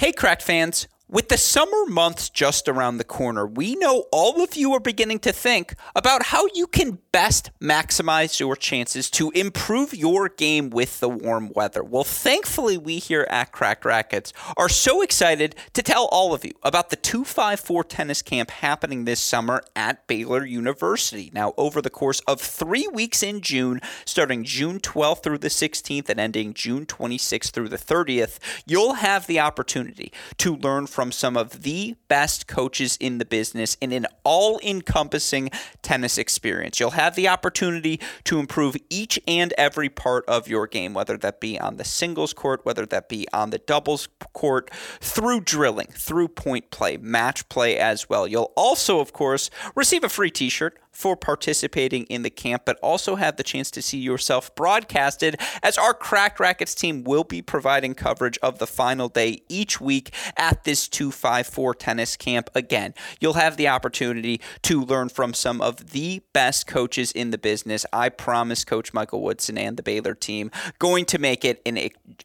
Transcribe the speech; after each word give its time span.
Hey, 0.00 0.12
Cracked 0.12 0.42
fans. 0.42 0.88
With 1.12 1.28
the 1.28 1.38
summer 1.38 1.86
months 1.86 2.30
just 2.30 2.68
around 2.68 2.98
the 2.98 3.04
corner, 3.04 3.44
we 3.44 3.74
know 3.74 4.04
all 4.12 4.44
of 4.44 4.54
you 4.54 4.72
are 4.74 4.78
beginning 4.78 5.18
to 5.20 5.32
think 5.32 5.74
about 5.96 6.26
how 6.26 6.46
you 6.54 6.68
can 6.68 6.98
best 7.10 7.50
maximize 7.60 8.38
your 8.38 8.54
chances 8.54 9.10
to 9.10 9.32
improve 9.32 9.92
your 9.92 10.28
game 10.28 10.70
with 10.70 11.00
the 11.00 11.08
warm 11.08 11.50
weather. 11.52 11.82
Well, 11.82 12.04
thankfully, 12.04 12.78
we 12.78 13.00
here 13.00 13.26
at 13.28 13.50
Cracked 13.50 13.84
Racquets 13.84 14.32
are 14.56 14.68
so 14.68 15.02
excited 15.02 15.56
to 15.72 15.82
tell 15.82 16.04
all 16.12 16.32
of 16.32 16.44
you 16.44 16.52
about 16.62 16.90
the 16.90 16.96
254 16.96 17.82
tennis 17.82 18.22
camp 18.22 18.52
happening 18.52 19.04
this 19.04 19.18
summer 19.18 19.64
at 19.74 20.06
Baylor 20.06 20.44
University. 20.44 21.32
Now, 21.34 21.54
over 21.56 21.82
the 21.82 21.90
course 21.90 22.20
of 22.28 22.40
three 22.40 22.86
weeks 22.86 23.20
in 23.20 23.40
June, 23.40 23.80
starting 24.04 24.44
June 24.44 24.78
12th 24.78 25.24
through 25.24 25.38
the 25.38 25.48
16th 25.48 26.08
and 26.08 26.20
ending 26.20 26.54
June 26.54 26.86
26th 26.86 27.50
through 27.50 27.68
the 27.68 27.76
30th, 27.76 28.38
you'll 28.64 28.94
have 28.94 29.26
the 29.26 29.40
opportunity 29.40 30.12
to 30.36 30.54
learn 30.54 30.86
from 30.86 30.99
from 31.00 31.12
some 31.12 31.34
of 31.34 31.62
the 31.62 31.96
best 32.08 32.46
coaches 32.46 32.98
in 33.00 33.16
the 33.16 33.24
business 33.24 33.74
in 33.80 33.90
an 33.90 34.06
all 34.22 34.60
encompassing 34.62 35.48
tennis 35.80 36.18
experience. 36.18 36.78
You'll 36.78 36.90
have 36.90 37.14
the 37.14 37.26
opportunity 37.26 37.98
to 38.24 38.38
improve 38.38 38.76
each 38.90 39.18
and 39.26 39.54
every 39.56 39.88
part 39.88 40.26
of 40.28 40.46
your 40.46 40.66
game, 40.66 40.92
whether 40.92 41.16
that 41.16 41.40
be 41.40 41.58
on 41.58 41.78
the 41.78 41.86
singles 41.86 42.34
court, 42.34 42.66
whether 42.66 42.84
that 42.84 43.08
be 43.08 43.26
on 43.32 43.48
the 43.48 43.56
doubles 43.56 44.08
court, 44.34 44.70
through 45.00 45.40
drilling, 45.40 45.86
through 45.86 46.28
point 46.28 46.70
play, 46.70 46.98
match 46.98 47.48
play 47.48 47.78
as 47.78 48.10
well. 48.10 48.28
You'll 48.28 48.52
also, 48.54 49.00
of 49.00 49.14
course, 49.14 49.48
receive 49.74 50.04
a 50.04 50.10
free 50.10 50.30
t 50.30 50.50
shirt 50.50 50.78
for 50.92 51.16
participating 51.16 52.04
in 52.04 52.22
the 52.22 52.30
camp, 52.30 52.62
but 52.64 52.78
also 52.82 53.16
have 53.16 53.36
the 53.36 53.42
chance 53.42 53.70
to 53.70 53.82
see 53.82 53.98
yourself 53.98 54.54
broadcasted 54.54 55.36
as 55.62 55.78
our 55.78 55.94
Cracked 55.94 56.40
Racquets 56.40 56.74
team 56.74 57.04
will 57.04 57.24
be 57.24 57.42
providing 57.42 57.94
coverage 57.94 58.38
of 58.42 58.58
the 58.58 58.66
final 58.66 59.08
day 59.08 59.42
each 59.48 59.80
week 59.80 60.12
at 60.36 60.64
this 60.64 60.88
254 60.88 61.74
tennis 61.74 62.16
camp. 62.16 62.50
Again, 62.54 62.94
you'll 63.20 63.34
have 63.34 63.56
the 63.56 63.68
opportunity 63.68 64.40
to 64.62 64.82
learn 64.82 65.08
from 65.08 65.34
some 65.34 65.60
of 65.60 65.90
the 65.90 66.22
best 66.32 66.66
coaches 66.66 67.12
in 67.12 67.30
the 67.30 67.38
business. 67.38 67.86
I 67.92 68.08
promise 68.08 68.64
Coach 68.64 68.92
Michael 68.92 69.22
Woodson 69.22 69.56
and 69.56 69.76
the 69.76 69.82
Baylor 69.82 70.14
team 70.14 70.50
going 70.78 71.04
to 71.06 71.18
make 71.18 71.44
it 71.44 71.62
an 71.64 71.78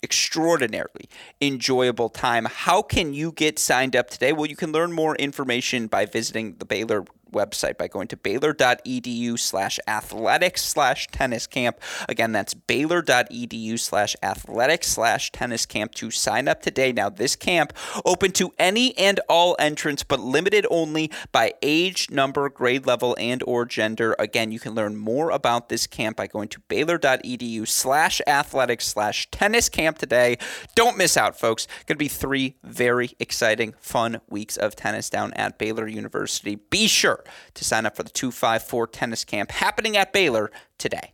extraordinarily 0.04 1.10
enjoyable 1.42 2.10
time. 2.10 2.46
How 2.46 2.82
can 2.82 3.14
you 3.14 3.32
get 3.32 3.60
signed 3.60 3.96
up 3.96 4.10
today? 4.10 4.34
Well, 4.34 4.46
you 4.48 4.56
can 4.56 4.72
learn 4.72 4.92
more 4.92 5.16
information 5.16 5.88
by 5.88 6.06
visiting 6.06 6.56
the 6.56 6.66
Baylor 6.66 7.06
website 7.32 7.78
by 7.78 7.88
going 7.88 8.08
to 8.08 8.18
baylor.edu 8.18 9.38
slash 9.40 9.80
athletics 9.88 10.64
slash 10.64 11.08
tennis 11.08 11.48
camp. 11.48 11.80
Again, 12.10 12.32
that's 12.32 12.54
baylor.edu 12.54 13.80
slash 13.80 14.16
athletics 14.24 14.88
slash 14.88 15.32
tennis 15.32 15.66
camp 15.66 15.94
to 15.96 16.12
sign 16.12 16.48
up 16.48 16.62
today. 16.62 16.92
Now, 16.92 17.10
this 17.10 17.36
camp 17.36 17.74
open 18.04 18.32
to 18.34 18.52
any 18.58 18.98
and 18.98 19.20
all 19.30 19.56
entrants, 19.60 20.04
but 20.04 20.20
limited 20.20 20.66
only 20.70 21.12
by 21.32 21.54
age, 21.62 22.10
number, 22.10 22.50
grade 22.50 22.86
level, 22.86 23.16
and 23.20 23.44
or 23.46 23.66
gender. 23.66 24.16
Again, 24.20 24.52
you 24.52 24.60
can 24.60 24.74
learn 24.74 24.96
more 24.96 25.30
about 25.32 25.70
this 25.70 25.88
camp 25.88 26.18
by 26.18 26.28
going 26.28 26.50
to 26.50 26.60
baylor.edu 26.68 27.68
slash 27.68 28.22
athletics 28.28 28.88
slash 28.88 29.30
tennis 29.32 29.70
camp 29.70 29.98
today. 29.98 30.38
Don't 30.76 30.98
miss 30.98 31.18
out, 31.18 31.40
folks. 31.40 31.68
Going 31.86 31.96
to 31.96 32.04
be 32.04 32.08
three 32.08 32.56
very 32.64 33.12
exciting, 33.20 33.74
fun 33.80 34.22
weeks 34.30 34.58
of 34.58 34.76
tennis 34.76 35.10
down 35.10 35.34
at 35.34 35.58
Baylor 35.58 35.88
University. 35.88 36.56
Be 36.56 36.88
sure 36.88 37.15
to 37.54 37.64
sign 37.64 37.86
up 37.86 37.96
for 37.96 38.04
the 38.04 38.10
254 38.10 38.88
tennis 38.88 39.24
camp 39.24 39.52
happening 39.52 39.96
at 39.98 40.12
Baylor 40.12 40.52
today. 40.78 41.14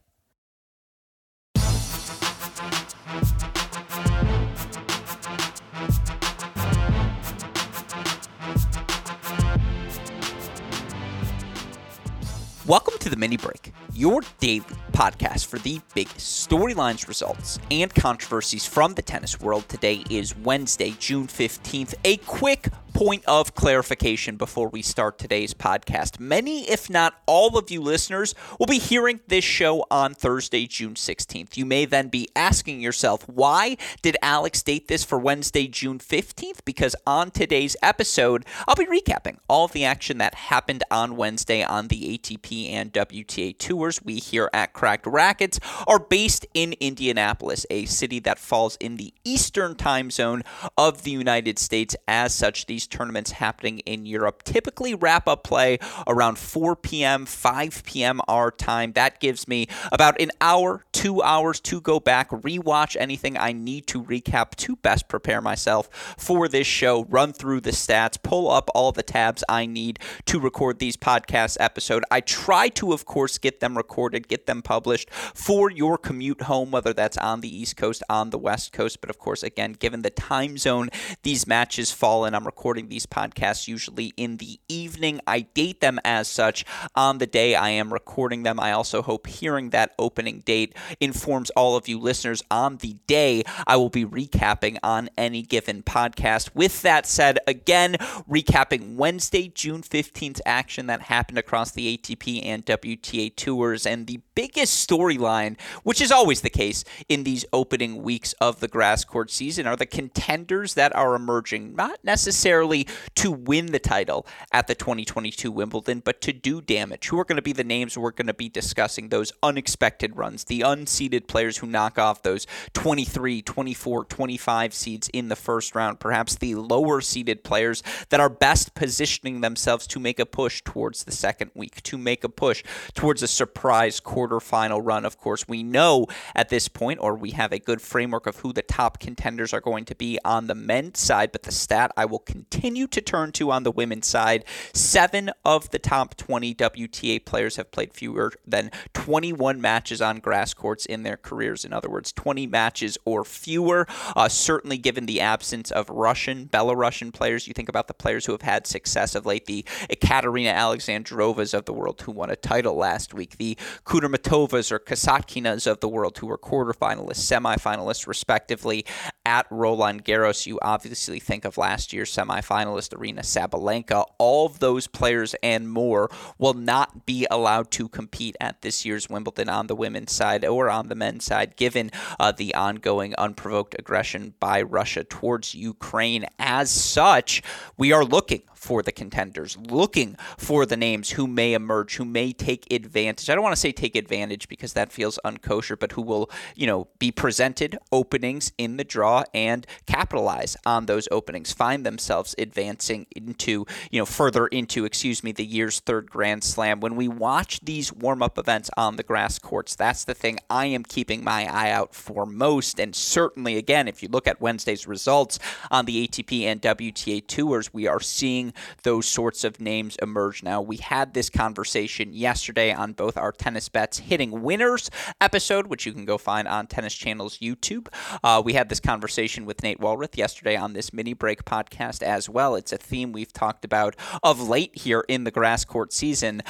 Welcome 12.67 12.93
to 12.99 13.09
the 13.09 13.17
mini 13.17 13.35
break, 13.35 13.73
your 13.93 14.21
daily 14.39 14.63
podcast 14.93 15.47
for 15.47 15.59
the 15.59 15.81
biggest 15.93 16.47
storylines, 16.47 17.07
results, 17.07 17.59
and 17.69 17.93
controversies 17.93 18.65
from 18.65 18.93
the 18.93 19.01
tennis 19.01 19.41
world. 19.41 19.67
Today 19.67 20.05
is 20.09 20.37
Wednesday, 20.37 20.91
June 20.99 21.27
15th. 21.27 21.95
A 22.05 22.17
quick 22.17 22.69
point 22.93 23.23
of 23.25 23.55
clarification 23.55 24.35
before 24.35 24.69
we 24.69 24.81
start 24.81 25.17
today's 25.17 25.53
podcast. 25.53 26.19
Many, 26.19 26.69
if 26.69 26.89
not 26.89 27.15
all 27.25 27.57
of 27.57 27.71
you 27.71 27.81
listeners, 27.81 28.35
will 28.59 28.67
be 28.67 28.79
hearing 28.79 29.19
this 29.27 29.43
show 29.43 29.85
on 29.89 30.13
Thursday, 30.13 30.67
June 30.67 30.95
16th. 30.95 31.57
You 31.57 31.65
may 31.65 31.85
then 31.85 32.09
be 32.09 32.27
asking 32.35 32.81
yourself, 32.81 33.27
why 33.27 33.77
did 34.01 34.17
Alex 34.21 34.61
date 34.63 34.87
this 34.87 35.03
for 35.03 35.17
Wednesday, 35.17 35.67
June 35.67 35.99
15th? 35.99 36.59
Because 36.65 36.95
on 37.07 37.31
today's 37.31 37.75
episode, 37.81 38.45
I'll 38.67 38.75
be 38.75 38.85
recapping 38.85 39.37
all 39.47 39.65
of 39.65 39.71
the 39.71 39.85
action 39.85 40.17
that 40.19 40.35
happened 40.35 40.83
on 40.91 41.15
Wednesday 41.15 41.63
on 41.63 41.87
the 41.87 42.17
ATP 42.17 42.69
and 42.71 42.93
WTA 42.93 43.57
tours. 43.57 44.03
We 44.03 44.15
here 44.15 44.49
at 44.53 44.73
Cracked 44.73 45.05
Racquets 45.05 45.59
are 45.87 45.99
based 45.99 46.45
in 46.53 46.73
Indianapolis, 46.79 47.65
a 47.69 47.85
city 47.85 48.19
that 48.19 48.39
falls 48.39 48.75
in 48.77 48.97
the 48.97 49.13
eastern 49.23 49.75
time 49.75 50.11
zone 50.11 50.43
of 50.77 51.03
the 51.03 51.11
United 51.11 51.59
States. 51.59 51.95
As 52.07 52.33
such, 52.33 52.65
these 52.81 52.87
tournaments 52.87 53.31
happening 53.31 53.79
in 53.79 54.05
Europe 54.07 54.41
typically 54.43 54.95
wrap 54.95 55.27
up 55.27 55.43
play 55.43 55.77
around 56.07 56.39
4 56.39 56.75
p.m., 56.75 57.25
5 57.25 57.83
p.m. 57.85 58.19
our 58.27 58.49
time. 58.49 58.93
That 58.93 59.19
gives 59.19 59.47
me 59.47 59.67
about 59.91 60.19
an 60.19 60.31
hour, 60.41 60.83
two 60.91 61.21
hours 61.21 61.59
to 61.61 61.79
go 61.79 61.99
back, 61.99 62.31
rewatch 62.31 62.97
anything 62.99 63.37
I 63.37 63.51
need 63.51 63.85
to 63.87 64.01
recap 64.01 64.55
to 64.55 64.75
best 64.77 65.07
prepare 65.07 65.41
myself 65.41 65.89
for 66.17 66.47
this 66.47 66.65
show, 66.65 67.05
run 67.05 67.33
through 67.33 67.61
the 67.61 67.71
stats, 67.71 68.21
pull 68.21 68.49
up 68.49 68.69
all 68.73 68.91
the 68.91 69.03
tabs 69.03 69.43
I 69.47 69.67
need 69.67 69.99
to 70.25 70.39
record 70.39 70.79
these 70.79 70.97
podcast 70.97 71.57
episode. 71.59 72.03
I 72.09 72.21
try 72.21 72.69
to, 72.69 72.93
of 72.93 73.05
course, 73.05 73.37
get 73.37 73.59
them 73.59 73.77
recorded, 73.77 74.27
get 74.27 74.47
them 74.47 74.63
published 74.63 75.11
for 75.11 75.69
your 75.69 75.99
commute 75.99 76.43
home, 76.43 76.71
whether 76.71 76.93
that's 76.93 77.17
on 77.17 77.41
the 77.41 77.55
East 77.55 77.77
Coast, 77.77 78.01
on 78.09 78.31
the 78.31 78.39
West 78.39 78.73
Coast. 78.73 79.01
But 79.01 79.11
of 79.11 79.19
course, 79.19 79.43
again, 79.43 79.73
given 79.73 80.01
the 80.01 80.09
time 80.09 80.57
zone 80.57 80.89
these 81.21 81.45
matches 81.45 81.91
fall 81.91 82.25
in, 82.25 82.33
I'm 82.33 82.45
recording 82.45 82.70
recording 82.71 82.87
these 82.87 83.05
podcasts 83.05 83.67
usually 83.67 84.13
in 84.15 84.37
the 84.37 84.57
evening. 84.69 85.19
I 85.27 85.41
date 85.41 85.81
them 85.81 85.99
as 86.05 86.29
such 86.29 86.63
on 86.95 87.17
the 87.17 87.27
day 87.27 87.53
I 87.53 87.71
am 87.71 87.91
recording 87.91 88.43
them. 88.43 88.61
I 88.61 88.71
also 88.71 89.01
hope 89.01 89.27
hearing 89.27 89.71
that 89.71 89.93
opening 89.99 90.39
date 90.39 90.73
informs 91.01 91.49
all 91.49 91.75
of 91.75 91.89
you 91.89 91.99
listeners 91.99 92.41
on 92.49 92.77
the 92.77 92.95
day 93.07 93.43
I 93.67 93.75
will 93.75 93.89
be 93.89 94.05
recapping 94.05 94.77
on 94.81 95.09
any 95.17 95.41
given 95.41 95.83
podcast. 95.83 96.55
With 96.55 96.81
that 96.83 97.05
said, 97.05 97.39
again, 97.45 97.95
recapping 98.29 98.95
Wednesday, 98.95 99.49
June 99.49 99.81
15th 99.81 100.39
action 100.45 100.87
that 100.87 101.01
happened 101.01 101.39
across 101.39 101.71
the 101.71 101.97
ATP 101.97 102.45
and 102.45 102.65
WTA 102.65 103.35
tours 103.35 103.85
and 103.85 104.07
the 104.07 104.21
biggest 104.33 104.87
storyline, 104.87 105.59
which 105.83 105.99
is 105.99 106.09
always 106.09 106.39
the 106.39 106.49
case 106.49 106.85
in 107.09 107.25
these 107.25 107.43
opening 107.51 108.01
weeks 108.01 108.31
of 108.39 108.61
the 108.61 108.69
grass 108.69 109.03
court 109.03 109.29
season, 109.29 109.67
are 109.67 109.75
the 109.75 109.85
contenders 109.85 110.75
that 110.75 110.95
are 110.95 111.15
emerging, 111.15 111.75
not 111.75 111.99
necessarily 112.01 112.60
necessarily 112.61 112.87
to 113.15 113.31
win 113.31 113.67
the 113.67 113.79
title 113.79 114.25
at 114.51 114.67
the 114.67 114.75
2022 114.75 115.51
Wimbledon, 115.51 116.01
but 116.03 116.21
to 116.21 116.33
do 116.33 116.61
damage. 116.61 117.07
Who 117.07 117.19
are 117.19 117.25
going 117.25 117.37
to 117.37 117.41
be 117.41 117.53
the 117.53 117.63
names 117.63 117.97
we're 117.97 118.11
going 118.11 118.27
to 118.27 118.33
be 118.33 118.49
discussing? 118.49 119.09
Those 119.09 119.33
unexpected 119.41 120.15
runs, 120.15 120.43
the 120.43 120.61
unseeded 120.61 121.27
players 121.27 121.57
who 121.57 121.67
knock 121.67 121.97
off 121.97 122.21
those 122.21 122.45
23, 122.73 123.41
24, 123.41 124.05
25 124.05 124.73
seeds 124.73 125.09
in 125.09 125.29
the 125.29 125.35
first 125.35 125.75
round, 125.75 125.99
perhaps 125.99 126.35
the 126.35 126.55
lower 126.55 127.01
seeded 127.01 127.43
players 127.43 127.83
that 128.09 128.19
are 128.19 128.29
best 128.29 128.75
positioning 128.75 129.41
themselves 129.41 129.87
to 129.87 129.99
make 129.99 130.19
a 130.19 130.25
push 130.25 130.61
towards 130.63 131.03
the 131.03 131.11
second 131.11 131.51
week, 131.53 131.81
to 131.83 131.97
make 131.97 132.23
a 132.23 132.29
push 132.29 132.63
towards 132.93 133.23
a 133.23 133.27
surprise 133.27 133.99
quarterfinal 133.99 134.81
run. 134.83 135.05
Of 135.05 135.17
course, 135.17 135.47
we 135.47 135.63
know 135.63 136.07
at 136.35 136.49
this 136.49 136.67
point, 136.67 136.99
or 137.01 137.15
we 137.15 137.31
have 137.31 137.51
a 137.51 137.59
good 137.59 137.81
framework 137.81 138.27
of 138.27 138.37
who 138.37 138.53
the 138.53 138.61
top 138.61 138.99
contenders 138.99 139.53
are 139.53 139.61
going 139.61 139.85
to 139.85 139.95
be 139.95 140.19
on 140.23 140.47
the 140.47 140.55
men's 140.55 140.99
side, 140.99 141.31
but 141.31 141.43
the 141.43 141.51
stat 141.51 141.91
I 141.97 142.05
will 142.05 142.19
continue 142.19 142.50
continue 142.51 142.85
to 142.85 143.01
turn 143.01 143.31
to 143.31 143.49
on 143.49 143.63
the 143.63 143.71
women's 143.71 144.07
side. 144.07 144.43
Seven 144.73 145.31
of 145.45 145.69
the 145.71 145.79
top 145.79 146.15
20 146.17 146.53
WTA 146.53 147.23
players 147.23 147.55
have 147.55 147.71
played 147.71 147.93
fewer 147.93 148.33
than 148.45 148.69
21 148.93 149.61
matches 149.61 150.01
on 150.01 150.19
grass 150.19 150.53
courts 150.53 150.85
in 150.85 151.03
their 151.03 151.17
careers. 151.17 151.63
In 151.63 151.71
other 151.71 151.89
words, 151.89 152.11
20 152.11 152.47
matches 152.47 152.97
or 153.05 153.23
fewer. 153.23 153.87
Uh, 154.15 154.27
certainly, 154.27 154.77
given 154.77 155.05
the 155.05 155.21
absence 155.21 155.71
of 155.71 155.89
Russian, 155.89 156.47
Belarusian 156.47 157.13
players, 157.13 157.47
you 157.47 157.53
think 157.53 157.69
about 157.69 157.87
the 157.87 157.93
players 157.93 158.25
who 158.25 158.33
have 158.33 158.41
had 158.41 158.67
success 158.67 159.15
of 159.15 159.25
late, 159.25 159.45
the 159.45 159.65
Ekaterina 159.89 160.49
Alexandrovas 160.49 161.53
of 161.53 161.65
the 161.65 161.73
world 161.73 162.01
who 162.01 162.11
won 162.11 162.29
a 162.29 162.35
title 162.35 162.75
last 162.75 163.13
week, 163.13 163.37
the 163.37 163.57
Kudermetovas 163.85 164.71
or 164.71 164.79
Kasatkinas 164.79 165.65
of 165.65 165.79
the 165.79 165.89
world 165.89 166.17
who 166.17 166.27
were 166.27 166.37
quarterfinalists, 166.37 167.31
semifinalists, 167.31 168.07
respectively, 168.07 168.85
at 169.25 169.47
Roland 169.49 170.03
Garros. 170.03 170.45
You 170.45 170.59
obviously 170.61 171.19
think 171.19 171.45
of 171.45 171.57
last 171.57 171.93
year's 171.93 172.13
semifinal 172.13 172.40
semifinalist 172.41 172.95
Aryna 172.97 173.19
Sabalenka. 173.19 174.05
All 174.17 174.45
of 174.45 174.59
those 174.59 174.87
players 174.87 175.35
and 175.43 175.69
more 175.69 176.09
will 176.37 176.53
not 176.53 177.05
be 177.05 177.27
allowed 177.29 177.71
to 177.71 177.87
compete 177.87 178.35
at 178.39 178.61
this 178.61 178.85
year's 178.85 179.09
Wimbledon 179.09 179.49
on 179.49 179.67
the 179.67 179.75
women's 179.75 180.11
side 180.11 180.45
or 180.45 180.69
on 180.69 180.87
the 180.87 180.95
men's 180.95 181.25
side, 181.25 181.55
given 181.55 181.91
uh, 182.19 182.31
the 182.31 182.53
ongoing 182.55 183.15
unprovoked 183.15 183.75
aggression 183.77 184.33
by 184.39 184.61
Russia 184.61 185.03
towards 185.03 185.55
Ukraine. 185.55 186.25
As 186.39 186.71
such, 186.71 187.41
we 187.77 187.91
are 187.91 188.03
looking 188.03 188.43
for 188.61 188.83
the 188.83 188.91
contenders, 188.91 189.57
looking 189.57 190.15
for 190.37 190.67
the 190.67 190.77
names 190.77 191.09
who 191.09 191.25
may 191.25 191.53
emerge, 191.53 191.95
who 191.95 192.05
may 192.05 192.31
take 192.31 192.71
advantage. 192.71 193.27
I 193.27 193.33
don't 193.33 193.43
want 193.43 193.55
to 193.55 193.59
say 193.59 193.71
take 193.71 193.95
advantage 193.95 194.47
because 194.47 194.73
that 194.73 194.91
feels 194.91 195.17
unkosher, 195.25 195.77
but 195.77 195.93
who 195.93 196.03
will, 196.03 196.29
you 196.55 196.67
know, 196.67 196.87
be 196.99 197.11
presented 197.11 197.79
openings 197.91 198.51
in 198.59 198.77
the 198.77 198.83
draw 198.83 199.23
and 199.33 199.65
capitalize 199.87 200.55
on 200.63 200.85
those 200.85 201.07
openings, 201.09 201.51
find 201.51 201.83
themselves 201.83 202.35
advancing 202.37 203.07
into, 203.15 203.65
you 203.89 203.99
know, 203.99 204.05
further 204.05 204.45
into, 204.45 204.85
excuse 204.85 205.23
me, 205.23 205.31
the 205.31 205.43
year's 205.43 205.79
third 205.79 206.11
Grand 206.11 206.43
Slam. 206.43 206.81
When 206.81 206.95
we 206.95 207.07
watch 207.07 207.61
these 207.61 207.91
warm 207.91 208.21
up 208.21 208.37
events 208.37 208.69
on 208.77 208.95
the 208.95 209.03
grass 209.03 209.39
courts, 209.39 209.75
that's 209.75 210.03
the 210.03 210.13
thing 210.13 210.37
I 210.51 210.67
am 210.67 210.83
keeping 210.83 211.23
my 211.23 211.51
eye 211.51 211.71
out 211.71 211.95
for 211.95 212.27
most. 212.27 212.79
And 212.79 212.95
certainly, 212.95 213.57
again, 213.57 213.87
if 213.87 214.03
you 214.03 214.09
look 214.09 214.27
at 214.27 214.39
Wednesday's 214.39 214.87
results 214.87 215.39
on 215.71 215.85
the 215.85 216.07
ATP 216.07 216.43
and 216.43 216.61
WTA 216.61 217.25
tours, 217.25 217.73
we 217.73 217.87
are 217.87 217.99
seeing 217.99 218.50
those 218.83 219.05
sorts 219.05 219.43
of 219.43 219.59
names 219.59 219.95
emerge 220.01 220.43
now. 220.43 220.61
We 220.61 220.77
had 220.77 221.13
this 221.13 221.29
conversation 221.29 222.13
yesterday 222.13 222.73
on 222.73 222.93
both 222.93 223.17
our 223.17 223.31
tennis 223.31 223.69
bets 223.69 223.99
hitting 223.99 224.41
winners 224.41 224.89
episode, 225.19 225.67
which 225.67 225.85
you 225.85 225.93
can 225.93 226.05
go 226.05 226.17
find 226.17 226.47
on 226.47 226.67
Tennis 226.67 226.93
Channel's 226.93 227.39
YouTube. 227.39 227.87
Uh, 228.23 228.41
we 228.43 228.53
had 228.53 228.69
this 228.69 228.79
conversation 228.79 229.45
with 229.45 229.63
Nate 229.63 229.79
Walrath 229.79 230.17
yesterday 230.17 230.55
on 230.55 230.73
this 230.73 230.93
mini 230.93 231.13
break 231.13 231.45
podcast 231.45 232.01
as 232.03 232.29
well. 232.29 232.55
It's 232.55 232.71
a 232.71 232.77
theme 232.77 233.11
we've 233.11 233.33
talked 233.33 233.65
about 233.65 233.95
of 234.23 234.47
late 234.47 234.77
here 234.77 235.03
in 235.07 235.23
the 235.23 235.31
grass 235.31 235.65
court 235.65 235.93
season. 235.93 236.41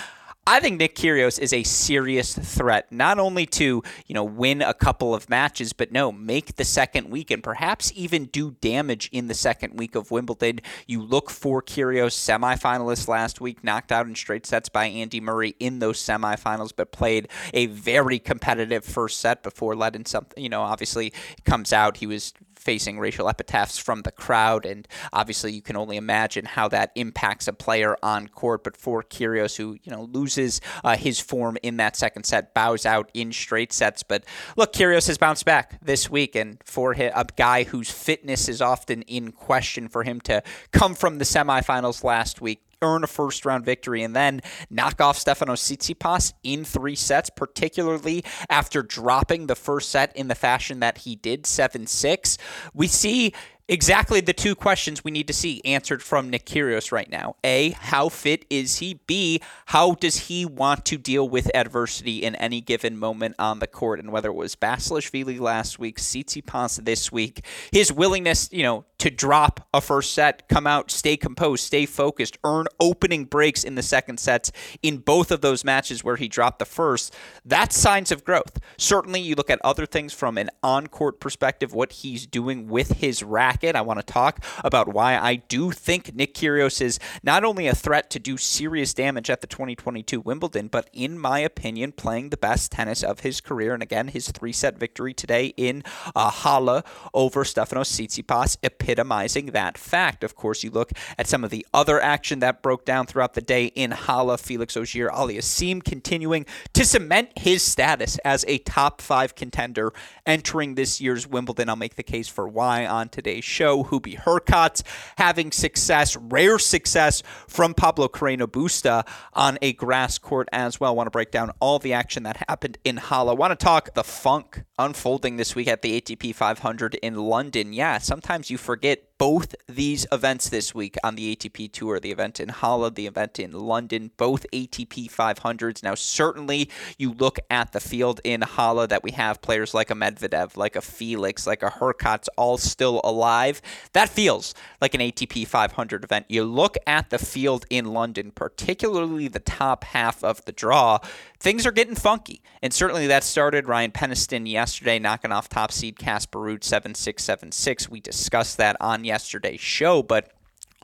I 0.47 0.59
think 0.59 0.79
Nick 0.79 0.95
Kyrgios 0.95 1.37
is 1.37 1.53
a 1.53 1.61
serious 1.61 2.33
threat, 2.33 2.91
not 2.91 3.19
only 3.19 3.45
to 3.45 3.83
you 4.07 4.15
know 4.15 4.23
win 4.23 4.63
a 4.63 4.73
couple 4.73 5.13
of 5.13 5.29
matches, 5.29 5.71
but 5.71 5.91
no, 5.91 6.11
make 6.11 6.55
the 6.55 6.65
second 6.65 7.09
week 7.11 7.29
and 7.29 7.43
perhaps 7.43 7.91
even 7.95 8.25
do 8.25 8.55
damage 8.59 9.07
in 9.11 9.27
the 9.27 9.35
second 9.35 9.77
week 9.77 9.93
of 9.93 10.09
Wimbledon. 10.09 10.59
You 10.87 11.03
look 11.03 11.29
for 11.29 11.61
Kyrgios, 11.61 12.13
semifinalist 12.13 13.07
last 13.07 13.39
week, 13.39 13.63
knocked 13.63 13.91
out 13.91 14.07
in 14.07 14.15
straight 14.15 14.47
sets 14.47 14.67
by 14.67 14.87
Andy 14.87 15.21
Murray 15.21 15.55
in 15.59 15.77
those 15.77 15.99
semifinals, 15.99 16.71
but 16.75 16.91
played 16.91 17.27
a 17.53 17.67
very 17.67 18.17
competitive 18.17 18.83
first 18.83 19.19
set 19.19 19.43
before 19.43 19.75
letting 19.75 20.05
something. 20.05 20.41
You 20.41 20.49
know, 20.49 20.63
obviously 20.63 21.13
comes 21.45 21.71
out. 21.71 21.97
He 21.97 22.07
was 22.07 22.33
facing 22.61 22.99
racial 22.99 23.27
epithets 23.27 23.77
from 23.77 24.03
the 24.03 24.11
crowd, 24.11 24.65
and 24.65 24.87
obviously 25.11 25.51
you 25.51 25.61
can 25.61 25.75
only 25.75 25.97
imagine 25.97 26.45
how 26.45 26.67
that 26.69 26.91
impacts 26.95 27.47
a 27.47 27.53
player 27.53 27.97
on 28.03 28.27
court. 28.27 28.63
But 28.63 28.77
for 28.77 29.03
Kyrgios, 29.03 29.57
who 29.57 29.77
you 29.83 29.91
know 29.91 30.03
loses 30.03 30.61
uh, 30.83 30.95
his 30.95 31.19
form 31.19 31.57
in 31.63 31.77
that 31.77 31.95
second 31.95 32.25
set, 32.25 32.53
bows 32.53 32.85
out 32.85 33.09
in 33.13 33.31
straight 33.31 33.73
sets. 33.73 34.03
But 34.03 34.23
look, 34.55 34.73
Kyrgios 34.73 35.07
has 35.07 35.17
bounced 35.17 35.45
back 35.45 35.83
this 35.83 36.09
week, 36.09 36.35
and 36.35 36.61
for 36.63 36.93
a 36.93 37.25
guy 37.35 37.63
whose 37.63 37.89
fitness 37.89 38.47
is 38.47 38.61
often 38.61 39.01
in 39.03 39.31
question, 39.31 39.87
for 39.87 40.03
him 40.03 40.21
to 40.21 40.43
come 40.71 40.93
from 40.93 41.17
the 41.17 41.25
semifinals 41.25 42.03
last 42.03 42.41
week, 42.41 42.61
earn 42.81 43.03
a 43.03 43.07
first 43.07 43.45
round 43.45 43.65
victory 43.65 44.03
and 44.03 44.15
then 44.15 44.41
knock 44.69 45.01
off 45.01 45.17
Stefano 45.17 45.53
Tsitsipas 45.53 46.33
in 46.43 46.65
three 46.65 46.95
sets, 46.95 47.29
particularly 47.29 48.23
after 48.49 48.81
dropping 48.81 49.47
the 49.47 49.55
first 49.55 49.89
set 49.89 50.15
in 50.15 50.27
the 50.27 50.35
fashion 50.35 50.79
that 50.79 50.99
he 50.99 51.15
did 51.15 51.45
7 51.45 51.87
6. 51.87 52.37
We 52.73 52.87
see 52.87 53.33
exactly 53.67 54.21
the 54.21 54.33
two 54.33 54.55
questions 54.55 55.03
we 55.03 55.11
need 55.11 55.27
to 55.27 55.33
see 55.33 55.61
answered 55.65 56.03
from 56.03 56.29
Nick 56.29 56.45
Kyrgios 56.45 56.91
right 56.91 57.09
now. 57.09 57.35
A, 57.43 57.71
how 57.71 58.09
fit 58.09 58.45
is 58.49 58.77
he? 58.77 59.01
B, 59.07 59.41
how 59.67 59.93
does 59.93 60.27
he 60.27 60.45
want 60.45 60.85
to 60.85 60.97
deal 60.97 61.27
with 61.27 61.49
adversity 61.55 62.23
in 62.23 62.35
any 62.35 62.61
given 62.61 62.97
moment 62.97 63.35
on 63.39 63.59
the 63.59 63.67
court? 63.67 63.99
And 63.99 64.11
whether 64.11 64.29
it 64.29 64.35
was 64.35 64.55
Basilashvili 64.55 65.39
last 65.39 65.79
week, 65.79 65.99
Tsitsipas 65.99 66.85
this 66.85 67.11
week, 67.11 67.45
his 67.71 67.91
willingness, 67.91 68.49
you 68.51 68.63
know, 68.63 68.85
to 68.99 69.09
drop 69.09 69.67
a 69.73 69.81
first 69.81 70.13
set, 70.13 70.47
come 70.47 70.67
out, 70.67 70.91
stay 70.91 71.17
composed, 71.17 71.63
stay 71.63 71.87
focused, 71.87 72.37
earn 72.43 72.67
opening 72.79 73.25
breaks 73.25 73.63
in 73.63 73.73
the 73.73 73.81
second 73.81 74.19
sets 74.19 74.51
in 74.83 74.97
both 74.97 75.31
of 75.31 75.41
those 75.41 75.65
matches 75.65 76.03
where 76.03 76.17
he 76.17 76.27
dropped 76.27 76.59
the 76.59 76.65
first, 76.65 77.11
that's 77.43 77.75
signs 77.75 78.11
of 78.11 78.23
growth. 78.23 78.59
Certainly, 78.77 79.21
you 79.21 79.33
look 79.33 79.49
at 79.49 79.59
other 79.63 79.87
things 79.87 80.13
from 80.13 80.37
an 80.37 80.51
on 80.61 80.85
court 80.85 81.19
perspective, 81.19 81.73
what 81.73 81.91
he's 81.91 82.27
doing 82.27 82.67
with 82.67 82.91
his 82.91 83.23
rack 83.23 83.50
bracket. 83.51 83.75
I 83.75 83.81
want 83.81 83.99
to 83.99 84.05
talk 84.05 84.43
about 84.63 84.93
why 84.93 85.17
I 85.17 85.35
do 85.35 85.71
think 85.71 86.15
Nick 86.15 86.33
Kyrgios 86.33 86.81
is 86.81 86.99
not 87.21 87.43
only 87.43 87.67
a 87.67 87.75
threat 87.75 88.09
to 88.11 88.19
do 88.19 88.37
serious 88.37 88.93
damage 88.93 89.29
at 89.29 89.41
the 89.41 89.47
2022 89.47 90.21
Wimbledon, 90.21 90.67
but 90.67 90.89
in 90.93 91.19
my 91.19 91.39
opinion, 91.39 91.91
playing 91.91 92.29
the 92.29 92.37
best 92.37 92.71
tennis 92.71 93.03
of 93.03 93.21
his 93.21 93.41
career. 93.41 93.73
And 93.73 93.83
again, 93.83 94.07
his 94.07 94.29
three 94.29 94.53
set 94.53 94.77
victory 94.77 95.13
today 95.13 95.53
in 95.57 95.83
uh, 96.15 96.29
Halle 96.29 96.83
over 97.13 97.43
Stefanos 97.43 97.91
Tsitsipas, 97.91 98.57
epitomizing 98.63 99.47
that 99.47 99.77
fact. 99.77 100.23
Of 100.23 100.35
course, 100.35 100.63
you 100.63 100.71
look 100.71 100.91
at 101.17 101.27
some 101.27 101.43
of 101.43 101.49
the 101.49 101.65
other 101.73 101.99
action 101.99 102.39
that 102.39 102.61
broke 102.61 102.85
down 102.85 103.05
throughout 103.05 103.33
the 103.33 103.41
day 103.41 103.65
in 103.65 103.91
Halle. 103.91 104.37
Felix 104.37 104.77
Auger 104.77 105.09
Aliassime 105.09 105.83
continuing 105.83 106.45
to 106.73 106.85
cement 106.85 107.37
his 107.37 107.61
status 107.61 108.17
as 108.19 108.45
a 108.47 108.59
top 108.59 109.01
five 109.01 109.35
contender 109.35 109.91
entering 110.25 110.75
this 110.75 111.01
year's 111.01 111.27
Wimbledon. 111.27 111.67
I'll 111.67 111.75
make 111.75 111.95
the 111.95 112.03
case 112.03 112.29
for 112.29 112.47
why 112.47 112.85
on 112.85 113.09
today's 113.09 113.40
show. 113.41 113.83
Hubie 113.83 114.19
Hurkacz 114.19 114.83
having 115.17 115.51
success, 115.51 116.15
rare 116.15 116.59
success 116.59 117.23
from 117.47 117.73
Pablo 117.73 118.07
Carreno 118.07 118.47
Busta 118.47 119.07
on 119.33 119.57
a 119.61 119.73
grass 119.73 120.17
court 120.17 120.47
as 120.51 120.79
well. 120.79 120.95
Want 120.95 121.07
to 121.07 121.11
break 121.11 121.31
down 121.31 121.51
all 121.59 121.79
the 121.79 121.93
action 121.93 122.23
that 122.23 122.45
happened 122.47 122.77
in 122.83 122.97
Halle. 122.97 123.29
I 123.29 123.33
want 123.33 123.57
to 123.57 123.63
talk 123.63 123.93
the 123.93 124.03
funk 124.03 124.63
unfolding 124.77 125.37
this 125.37 125.55
week 125.55 125.67
at 125.67 125.81
the 125.81 125.99
ATP 125.99 126.33
500 126.35 126.95
in 126.95 127.15
London. 127.15 127.73
Yeah, 127.73 127.97
sometimes 127.97 128.49
you 128.49 128.57
forget 128.57 129.10
both 129.21 129.53
these 129.69 130.07
events 130.11 130.49
this 130.49 130.73
week 130.73 130.97
on 131.03 131.13
the 131.13 131.35
ATP 131.35 131.71
Tour 131.71 131.99
the 131.99 132.09
event 132.09 132.39
in 132.39 132.49
Halle, 132.49 132.89
the 132.89 133.05
event 133.05 133.37
in 133.37 133.51
London, 133.51 134.09
both 134.17 134.47
ATP 134.51 135.11
500s. 135.11 135.83
Now, 135.83 135.93
certainly 135.93 136.71
you 136.97 137.13
look 137.13 137.37
at 137.51 137.71
the 137.71 137.79
field 137.79 138.19
in 138.23 138.41
Halle 138.41 138.87
that 138.87 139.03
we 139.03 139.11
have 139.11 139.39
players 139.43 139.75
like 139.75 139.91
a 139.91 139.93
Medvedev, 139.93 140.57
like 140.57 140.75
a 140.75 140.81
Felix, 140.81 141.45
like 141.45 141.61
a 141.61 141.69
Hurkacz, 141.69 142.29
all 142.35 142.57
still 142.57 142.99
alive. 143.03 143.61
That 143.93 144.09
feels 144.09 144.55
like 144.81 144.95
an 144.95 145.01
ATP 145.01 145.45
500 145.45 146.03
event. 146.03 146.25
You 146.27 146.43
look 146.43 146.75
at 146.87 147.11
the 147.11 147.19
field 147.19 147.67
in 147.69 147.93
London, 147.93 148.31
particularly 148.31 149.27
the 149.27 149.39
top 149.39 149.83
half 149.83 150.23
of 150.23 150.43
the 150.45 150.51
draw, 150.51 150.97
things 151.39 151.67
are 151.67 151.71
getting 151.71 151.95
funky. 151.95 152.41
And 152.63 152.73
certainly 152.73 153.05
that 153.05 153.23
started 153.23 153.67
Ryan 153.67 153.91
Peniston 153.91 154.49
yesterday 154.49 154.97
knocking 154.97 155.31
off 155.31 155.47
top 155.47 155.71
seed 155.71 155.99
Casper 155.99 156.39
Ruud 156.39 156.63
7 156.63 156.95
6 156.95 157.23
7 157.23 157.51
6. 157.51 157.89
We 157.89 157.99
discussed 157.99 158.57
that 158.57 158.77
on 158.79 159.03
yesterday's 159.11 159.59
show, 159.59 160.01
but 160.01 160.31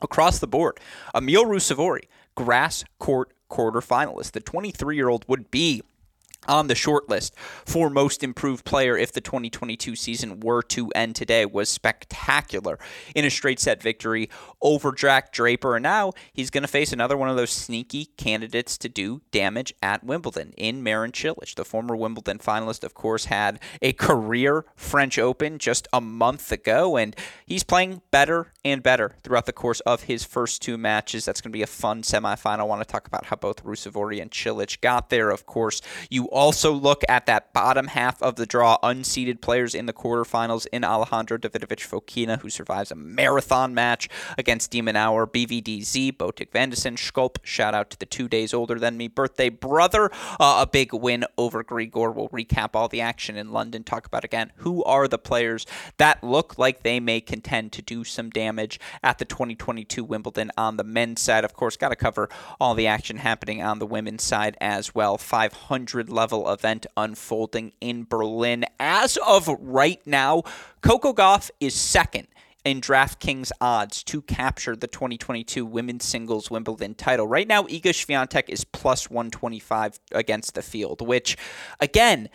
across 0.00 0.38
the 0.38 0.46
board, 0.46 0.78
Emil 1.14 1.46
Ruusuvuori, 1.46 2.04
grass 2.34 2.84
court 2.98 3.32
quarterfinalist. 3.50 4.32
The 4.32 4.40
23 4.40 4.96
year 4.96 5.08
old 5.08 5.24
would 5.28 5.50
be 5.50 5.82
on 6.48 6.66
the 6.66 6.74
short 6.74 7.08
list 7.08 7.34
for 7.64 7.90
most 7.90 8.24
improved 8.24 8.64
player 8.64 8.96
if 8.96 9.12
the 9.12 9.20
2022 9.20 9.94
season 9.94 10.40
were 10.40 10.62
to 10.62 10.90
end 10.94 11.14
today 11.14 11.46
was 11.46 11.68
spectacular 11.68 12.78
in 13.14 13.24
a 13.24 13.30
straight 13.30 13.60
set 13.60 13.82
victory 13.82 14.28
over 14.60 14.92
Jack 14.92 15.32
Draper. 15.32 15.76
And 15.76 15.82
now 15.82 16.12
he's 16.32 16.50
going 16.50 16.62
to 16.62 16.68
face 16.68 16.92
another 16.92 17.16
one 17.16 17.28
of 17.28 17.36
those 17.36 17.50
sneaky 17.50 18.06
candidates 18.16 18.78
to 18.78 18.88
do 18.88 19.22
damage 19.30 19.74
at 19.82 20.04
Wimbledon 20.04 20.52
in 20.56 20.82
Marin 20.82 21.12
Cilic. 21.12 21.54
The 21.54 21.64
former 21.64 21.94
Wimbledon 21.94 22.38
finalist, 22.38 22.84
of 22.84 22.94
course, 22.94 23.26
had 23.26 23.60
a 23.82 23.92
career 23.92 24.64
French 24.74 25.18
Open 25.18 25.58
just 25.58 25.86
a 25.92 26.00
month 26.00 26.50
ago, 26.52 26.96
and 26.96 27.14
he's 27.46 27.64
playing 27.64 28.02
better 28.10 28.52
and 28.70 28.82
better 28.82 29.16
throughout 29.22 29.46
the 29.46 29.52
course 29.52 29.80
of 29.80 30.04
his 30.04 30.24
first 30.24 30.62
two 30.62 30.76
matches. 30.76 31.24
That's 31.24 31.40
going 31.40 31.50
to 31.50 31.56
be 31.56 31.62
a 31.62 31.66
fun 31.66 32.02
semifinal. 32.02 32.60
I 32.60 32.62
want 32.64 32.80
to 32.80 32.90
talk 32.90 33.06
about 33.06 33.26
how 33.26 33.36
both 33.36 33.64
Ruusuvuori 33.64 34.20
and 34.20 34.30
Cilic 34.30 34.80
got 34.80 35.10
there. 35.10 35.30
Of 35.30 35.46
course, 35.46 35.80
you 36.10 36.28
also 36.30 36.72
look 36.72 37.02
at 37.08 37.26
that 37.26 37.52
bottom 37.52 37.88
half 37.88 38.22
of 38.22 38.36
the 38.36 38.46
draw, 38.46 38.78
unseeded 38.82 39.40
players 39.40 39.74
in 39.74 39.86
the 39.86 39.92
quarterfinals 39.92 40.66
in 40.72 40.84
Alejandro 40.84 41.38
Davidovich 41.38 41.86
Fokina, 41.88 42.40
who 42.40 42.50
survives 42.50 42.90
a 42.90 42.94
marathon 42.94 43.74
match 43.74 44.08
against 44.36 44.70
Demon 44.70 44.96
Hour, 44.96 45.26
BVDZ, 45.26 46.16
Botic 46.16 46.50
van 46.50 46.70
de 46.70 46.76
Zandschulp. 46.76 47.36
Shout 47.42 47.74
out 47.74 47.90
to 47.90 47.98
the 47.98 48.06
two 48.06 48.28
days 48.28 48.52
older 48.52 48.78
than 48.78 48.96
me 48.96 49.08
birthday 49.08 49.48
brother. 49.48 50.10
Uh, 50.38 50.58
a 50.62 50.66
big 50.70 50.92
win 50.92 51.24
over 51.36 51.64
Grigor. 51.64 52.14
We'll 52.14 52.28
recap 52.28 52.70
all 52.74 52.88
the 52.88 53.00
action 53.00 53.36
in 53.36 53.52
London, 53.52 53.84
talk 53.84 54.06
about 54.06 54.24
again 54.24 54.52
who 54.56 54.84
are 54.84 55.08
the 55.08 55.18
players 55.18 55.66
that 55.96 56.22
look 56.22 56.58
like 56.58 56.82
they 56.82 57.00
may 57.00 57.20
contend 57.20 57.72
to 57.72 57.82
do 57.82 58.04
some 58.04 58.30
damage 58.30 58.57
at 59.02 59.18
the 59.18 59.24
2022 59.24 60.04
Wimbledon 60.04 60.50
on 60.56 60.76
the 60.76 60.84
men's 60.84 61.20
side. 61.20 61.44
Of 61.44 61.54
course, 61.54 61.76
got 61.76 61.90
to 61.90 61.96
cover 61.96 62.28
all 62.60 62.74
the 62.74 62.86
action 62.86 63.18
happening 63.18 63.62
on 63.62 63.78
the 63.78 63.86
women's 63.86 64.22
side 64.22 64.56
as 64.60 64.94
well. 64.94 65.18
500 65.18 66.08
level 66.08 66.50
event 66.50 66.86
unfolding 66.96 67.72
in 67.80 68.04
Berlin. 68.04 68.64
As 68.78 69.16
of 69.26 69.48
right 69.60 70.00
now, 70.06 70.42
Coco 70.80 71.12
Gauff 71.12 71.50
is 71.60 71.74
second 71.74 72.28
in 72.64 72.80
DraftKings 72.80 73.50
odds 73.60 74.02
to 74.04 74.20
capture 74.22 74.76
the 74.76 74.86
2022 74.86 75.64
women's 75.64 76.04
singles 76.04 76.50
Wimbledon 76.50 76.94
title. 76.94 77.26
Right 77.26 77.48
now, 77.48 77.62
Iga 77.62 77.92
Swiatek 77.94 78.48
is 78.48 78.64
plus 78.64 79.08
125 79.08 79.98
against 80.12 80.54
the 80.54 80.62
field, 80.62 81.00
which, 81.00 81.36
again, 81.80 82.28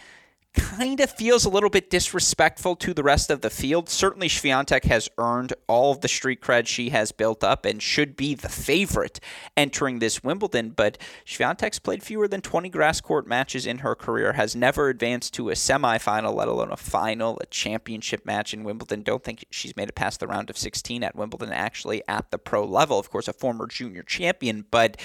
kind 0.53 0.99
of 0.99 1.09
feels 1.09 1.45
a 1.45 1.49
little 1.49 1.69
bit 1.69 1.89
disrespectful 1.89 2.75
to 2.75 2.93
the 2.93 3.03
rest 3.03 3.29
of 3.29 3.41
the 3.41 3.49
field. 3.49 3.89
Certainly, 3.89 4.29
Swiatek 4.29 4.85
has 4.85 5.09
earned 5.17 5.53
all 5.67 5.91
of 5.91 6.01
the 6.01 6.07
street 6.07 6.41
cred 6.41 6.67
she 6.67 6.89
has 6.89 7.11
built 7.11 7.43
up 7.43 7.65
and 7.65 7.81
should 7.81 8.15
be 8.15 8.35
the 8.35 8.49
favorite 8.49 9.19
entering 9.57 9.99
this 9.99 10.23
Wimbledon. 10.23 10.69
But 10.69 10.97
Swiatek's 11.25 11.79
played 11.79 12.03
fewer 12.03 12.27
than 12.27 12.41
20 12.41 12.69
grass 12.69 13.01
court 13.01 13.27
matches 13.27 13.65
in 13.65 13.79
her 13.79 13.95
career, 13.95 14.33
has 14.33 14.55
never 14.55 14.89
advanced 14.89 15.33
to 15.35 15.49
a 15.49 15.53
semifinal, 15.53 16.35
let 16.35 16.47
alone 16.47 16.71
a 16.71 16.77
final, 16.77 17.39
a 17.39 17.45
championship 17.47 18.25
match 18.25 18.53
in 18.53 18.63
Wimbledon. 18.63 19.03
Don't 19.03 19.23
think 19.23 19.45
she's 19.49 19.75
made 19.75 19.89
it 19.89 19.95
past 19.95 20.19
the 20.19 20.27
round 20.27 20.49
of 20.49 20.57
16 20.57 21.03
at 21.03 21.15
Wimbledon, 21.15 21.51
actually 21.51 22.03
at 22.07 22.29
the 22.31 22.37
pro 22.37 22.65
level. 22.65 22.99
Of 22.99 23.09
course, 23.09 23.27
a 23.27 23.33
former 23.33 23.67
junior 23.67 24.03
champion. 24.03 24.65
But 24.69 24.97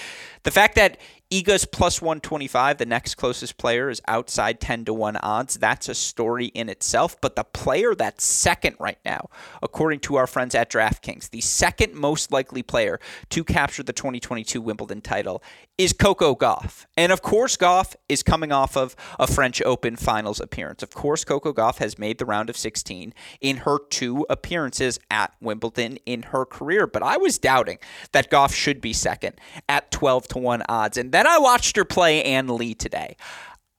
the 0.42 0.50
fact 0.50 0.74
that 0.74 0.98
Iga's 1.30 1.66
plus 1.66 2.00
125. 2.00 2.78
The 2.78 2.87
next 2.87 3.16
closest 3.16 3.58
player 3.58 3.90
is 3.90 4.00
outside 4.08 4.61
10 4.61 4.87
to 4.87 4.94
1 4.94 5.16
odds. 5.16 5.56
That's 5.56 5.88
a 5.90 5.94
story 5.94 6.47
in 6.47 6.70
itself. 6.70 7.20
But 7.20 7.37
the 7.37 7.44
player 7.44 7.94
that's 7.94 8.25
second 8.25 8.76
right 8.78 8.99
now, 9.04 9.28
according 9.62 10.00
to 10.00 10.16
our 10.16 10.26
friends 10.26 10.54
at 10.54 10.70
DraftKings, 10.70 11.28
the 11.28 11.42
second 11.42 11.94
most 11.94 12.32
likely 12.32 12.62
player 12.62 12.99
to 13.28 13.44
capture 13.44 13.82
the 13.82 13.92
2022 13.92 14.62
Wimbledon 14.62 15.02
title 15.02 15.42
is 15.76 15.92
Coco 15.92 16.35
Gauff. 16.35 16.87
And 16.97 17.12
of 17.12 17.20
course, 17.20 17.58
Gauff 17.58 17.94
is 18.08 18.23
coming 18.23 18.50
off 18.50 18.75
of 18.75 18.97
a 19.18 19.26
French 19.26 19.61
Open 19.62 19.97
finals 19.97 20.40
appearance. 20.40 20.82
Of 20.82 20.94
course, 20.94 21.25
Coco 21.25 21.52
Gauff 21.52 21.76
has 21.76 21.99
made 21.99 22.16
the 22.16 22.25
round 22.25 22.49
of 22.49 22.56
16 22.56 23.12
in 23.42 23.56
her 23.58 23.78
two 23.90 24.25
appearances 24.30 24.99
at 25.11 25.35
Wimbledon 25.42 25.99
in 26.06 26.23
her 26.23 26.47
career. 26.47 26.87
But 26.87 27.02
I 27.02 27.18
was 27.18 27.38
doubting 27.38 27.78
that 28.12 28.30
Gauff 28.30 28.54
should 28.54 28.80
be 28.80 28.94
second 28.94 29.38
at 29.68 29.90
12 29.90 30.28
to 30.28 30.38
1 30.38 30.62
odds. 30.70 30.97
And 30.97 31.12
then 31.18 31.26
I 31.26 31.38
watched 31.38 31.76
her 31.76 31.84
play 31.84 32.22
Ann 32.22 32.46
Lee 32.46 32.75
today. 32.75 33.16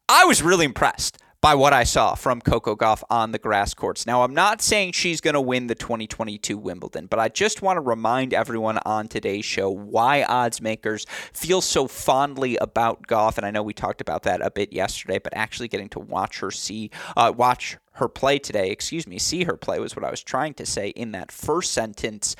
I 0.10 0.25
was 0.25 0.43
really 0.43 0.65
impressed 0.65 1.17
by 1.39 1.55
what 1.55 1.72
I 1.72 1.86
saw 1.86 2.15
from 2.15 2.41
Coco 2.41 2.75
Gauff 2.75 3.01
on 3.10 3.31
the 3.31 3.39
grass 3.39 3.74
courts. 3.74 4.05
Now, 4.05 4.24
I'm 4.24 4.34
not 4.34 4.62
saying 4.62 4.91
she's 4.91 5.22
going 5.22 5.36
to 5.36 5.41
win 5.41 5.67
the 5.67 5.75
2022 5.75 6.58
Wimbledon, 6.58 7.05
but 7.05 7.17
I 7.17 7.29
just 7.29 7.62
want 7.62 7.77
to 7.77 7.81
remind 7.81 8.34
everyone 8.34 8.77
on 8.86 9.08
today's 9.08 9.46
show 9.46 9.69
why 9.69 10.24
odds 10.24 10.62
makers 10.62 11.05
feel 11.31 11.62
so 11.62 11.88
fondly 11.88 12.58
about 12.58 13.08
Gauff. 13.08 13.38
And 13.38 13.46
I 13.46 13.51
know 13.51 13.63
we 13.63 13.74
talked 13.74 14.01
about 14.01 14.24
that 14.24 14.46
a 14.46 14.51
bit 14.51 14.74
yesterday, 14.74 15.17
but 15.17 15.34
actually 15.34 15.69
getting 15.69 15.88
to 15.89 16.00
watch 16.00 16.39
her 16.39 16.51
see, 16.51 16.91
uh, 17.15 17.31
watch 17.34 17.77
her 17.93 18.10
play 18.10 18.38
today, 18.38 18.69
excuse 18.69 19.08
me, 19.08 19.17
see 19.17 19.46
her 19.46 19.55
play 19.55 19.79
was 19.79 19.96
what 19.96 20.03
I 20.03 20.12
was 20.12 20.22
trying 20.22 20.55
to 20.55 20.65
say 20.65 20.89
in 20.89 21.13
that 21.13 21.31
first 21.31 21.72
sentence. 21.72 22.36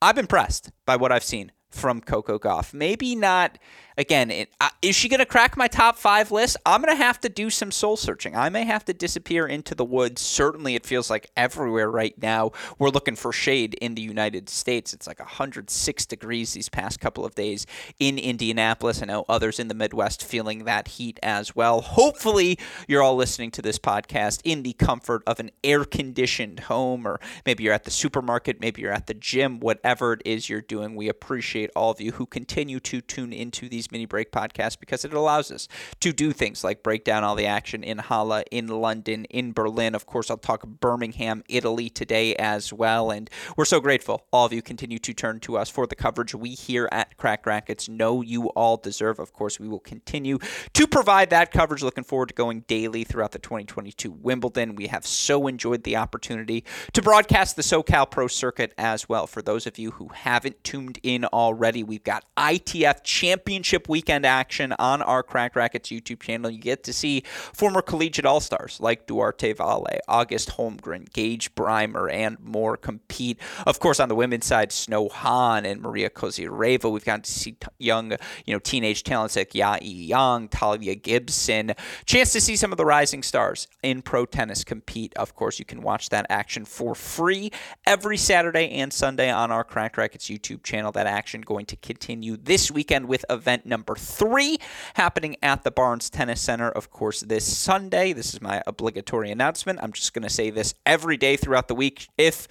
I'm 0.00 0.16
impressed 0.16 0.70
by 0.86 0.94
what 0.94 1.10
I've 1.10 1.24
seen 1.24 1.50
from 1.70 2.00
Coco 2.00 2.38
Gauff. 2.38 2.72
Maybe 2.72 3.14
not 3.14 3.58
again, 3.98 4.30
it, 4.30 4.48
uh, 4.60 4.70
is 4.80 4.94
she 4.94 5.08
going 5.08 5.18
to 5.18 5.26
crack 5.26 5.56
my 5.56 5.66
top 5.66 5.98
five 5.98 6.30
list? 6.30 6.56
I'm 6.64 6.80
going 6.80 6.96
to 6.96 7.02
have 7.02 7.20
to 7.20 7.28
do 7.28 7.50
some 7.50 7.72
soul 7.72 7.96
searching. 7.96 8.36
I 8.36 8.48
may 8.48 8.64
have 8.64 8.84
to 8.86 8.94
disappear 8.94 9.46
into 9.46 9.74
the 9.74 9.84
woods. 9.84 10.22
Certainly, 10.22 10.76
it 10.76 10.86
feels 10.86 11.10
like 11.10 11.30
everywhere 11.36 11.90
right 11.90 12.16
now 12.22 12.52
we're 12.78 12.90
looking 12.90 13.16
for 13.16 13.32
shade 13.32 13.74
in 13.74 13.96
the 13.96 14.02
United 14.02 14.48
States. 14.48 14.94
It's 14.94 15.08
like 15.08 15.18
106 15.18 16.06
degrees 16.06 16.52
these 16.52 16.68
past 16.68 17.00
couple 17.00 17.24
of 17.24 17.34
days 17.34 17.66
in 17.98 18.18
Indianapolis. 18.18 19.02
I 19.02 19.06
know 19.06 19.24
others 19.28 19.58
in 19.58 19.68
the 19.68 19.74
Midwest 19.74 20.24
feeling 20.24 20.64
that 20.64 20.88
heat 20.88 21.18
as 21.22 21.56
well. 21.56 21.80
Hopefully, 21.80 22.58
you're 22.86 23.02
all 23.02 23.16
listening 23.16 23.50
to 23.50 23.62
this 23.62 23.78
podcast 23.78 24.40
in 24.44 24.62
the 24.62 24.74
comfort 24.74 25.22
of 25.26 25.40
an 25.40 25.50
air 25.64 25.84
conditioned 25.84 26.60
home, 26.60 27.06
or 27.06 27.18
maybe 27.44 27.64
you're 27.64 27.74
at 27.74 27.84
the 27.84 27.90
supermarket, 27.90 28.60
maybe 28.60 28.82
you're 28.82 28.92
at 28.92 29.08
the 29.08 29.14
gym, 29.14 29.58
whatever 29.58 30.12
it 30.12 30.22
is 30.24 30.48
you're 30.48 30.60
doing. 30.60 30.94
We 30.94 31.08
appreciate 31.08 31.70
all 31.74 31.90
of 31.90 32.00
you 32.00 32.12
who 32.12 32.26
continue 32.26 32.78
to 32.78 33.00
tune 33.00 33.32
into 33.32 33.68
these 33.68 33.87
mini 33.90 34.06
break 34.06 34.32
podcast 34.32 34.80
because 34.80 35.04
it 35.04 35.12
allows 35.12 35.50
us 35.50 35.68
to 36.00 36.12
do 36.12 36.32
things 36.32 36.64
like 36.64 36.82
break 36.82 37.04
down 37.04 37.24
all 37.24 37.34
the 37.34 37.46
action 37.46 37.82
in 37.82 37.98
Halle, 37.98 38.42
in 38.50 38.68
London, 38.68 39.24
in 39.26 39.52
Berlin. 39.52 39.94
Of 39.94 40.06
course, 40.06 40.30
I'll 40.30 40.36
talk 40.36 40.66
Birmingham, 40.66 41.42
Italy 41.48 41.88
today 41.88 42.34
as 42.36 42.72
well. 42.72 43.10
And 43.10 43.30
we're 43.56 43.64
so 43.64 43.80
grateful 43.80 44.26
all 44.32 44.46
of 44.46 44.52
you 44.52 44.62
continue 44.62 44.98
to 44.98 45.12
turn 45.12 45.40
to 45.40 45.56
us 45.56 45.68
for 45.68 45.86
the 45.86 45.96
coverage 45.96 46.34
we 46.34 46.50
here 46.50 46.88
at 46.92 47.16
Cracked 47.16 47.46
Racquets 47.46 47.88
know 47.88 48.22
you 48.22 48.48
all 48.50 48.76
deserve. 48.76 49.18
Of 49.18 49.32
course, 49.32 49.60
we 49.60 49.68
will 49.68 49.78
continue 49.78 50.38
to 50.74 50.86
provide 50.86 51.30
that 51.30 51.50
coverage. 51.50 51.82
Looking 51.82 52.04
forward 52.04 52.28
to 52.28 52.34
going 52.34 52.64
daily 52.66 53.04
throughout 53.04 53.32
the 53.32 53.38
2022 53.38 54.10
Wimbledon. 54.10 54.74
We 54.74 54.88
have 54.88 55.06
so 55.06 55.46
enjoyed 55.46 55.84
the 55.84 55.96
opportunity 55.96 56.64
to 56.92 57.02
broadcast 57.02 57.56
the 57.56 57.62
SoCal 57.62 58.10
Pro 58.10 58.26
Circuit 58.26 58.74
as 58.78 59.08
well. 59.08 59.26
For 59.26 59.42
those 59.42 59.66
of 59.66 59.78
you 59.78 59.92
who 59.92 60.08
haven't 60.08 60.62
tuned 60.64 60.98
in 61.02 61.24
already, 61.26 61.82
we've 61.82 62.04
got 62.04 62.24
ITF 62.36 63.02
Championship 63.04 63.77
championship 63.78 63.88
weekend 63.88 64.26
action 64.26 64.72
on 64.78 65.02
our 65.02 65.22
Cracked 65.22 65.56
Racquets 65.56 65.90
YouTube 65.90 66.20
channel. 66.20 66.50
You 66.50 66.58
get 66.58 66.84
to 66.84 66.92
see 66.92 67.22
former 67.52 67.82
collegiate 67.82 68.26
all 68.26 68.40
stars 68.40 68.78
like 68.80 69.06
Duarte 69.06 69.52
Valle, 69.52 69.86
August 70.08 70.50
Holmgren, 70.50 71.12
Gage 71.12 71.54
Brymer, 71.54 72.12
and 72.12 72.38
more 72.40 72.76
compete. 72.76 73.38
Of 73.66 73.78
course, 73.78 74.00
on 74.00 74.08
the 74.08 74.14
women's 74.14 74.46
side, 74.46 74.72
Snow 74.72 75.08
Hahn 75.08 75.64
and 75.64 75.80
Maria 75.80 76.10
Kozyreva. 76.10 76.90
We've 76.90 77.04
gotten 77.04 77.22
to 77.22 77.30
see 77.30 77.52
t- 77.52 77.66
young, 77.78 78.12
you 78.44 78.54
know, 78.54 78.58
teenage 78.58 79.02
talents 79.02 79.36
like 79.36 79.54
Yai 79.54 79.80
Young, 79.82 80.48
Talia 80.48 80.94
Gibson. 80.94 81.74
Chance 82.04 82.32
to 82.32 82.40
see 82.40 82.56
some 82.56 82.72
of 82.72 82.78
the 82.78 82.84
rising 82.84 83.22
stars 83.22 83.68
in 83.82 84.02
pro 84.02 84.26
tennis 84.26 84.64
compete. 84.64 85.12
Of 85.16 85.34
course, 85.34 85.58
you 85.58 85.64
can 85.64 85.82
watch 85.82 86.08
that 86.08 86.26
action 86.28 86.64
for 86.64 86.94
free 86.94 87.50
every 87.86 88.16
Saturday 88.16 88.70
and 88.70 88.92
Sunday 88.92 89.30
on 89.30 89.50
our 89.50 89.64
Cracked 89.64 89.96
Racquets 89.96 90.28
YouTube 90.28 90.62
channel. 90.62 90.92
That 90.92 91.06
action 91.06 91.42
going 91.42 91.66
to 91.66 91.76
continue 91.76 92.36
this 92.36 92.70
weekend 92.70 93.08
with 93.08 93.24
event 93.30 93.66
number 93.68 93.94
three 93.94 94.58
happening 94.94 95.36
at 95.42 95.64
the 95.64 95.70
Barnes 95.70 96.10
Tennis 96.10 96.40
Center, 96.40 96.70
of 96.70 96.90
course, 96.90 97.20
this 97.20 97.44
Sunday. 97.56 98.12
This 98.12 98.34
is 98.34 98.40
my 98.40 98.62
obligatory 98.66 99.30
announcement. 99.30 99.78
I'm 99.82 99.92
just 99.92 100.14
going 100.14 100.22
to 100.22 100.30
say 100.30 100.50
this 100.50 100.74
every 100.86 101.16
day 101.16 101.36
throughout 101.36 101.68
the 101.68 101.74
week. 101.74 102.08
If 102.16 102.48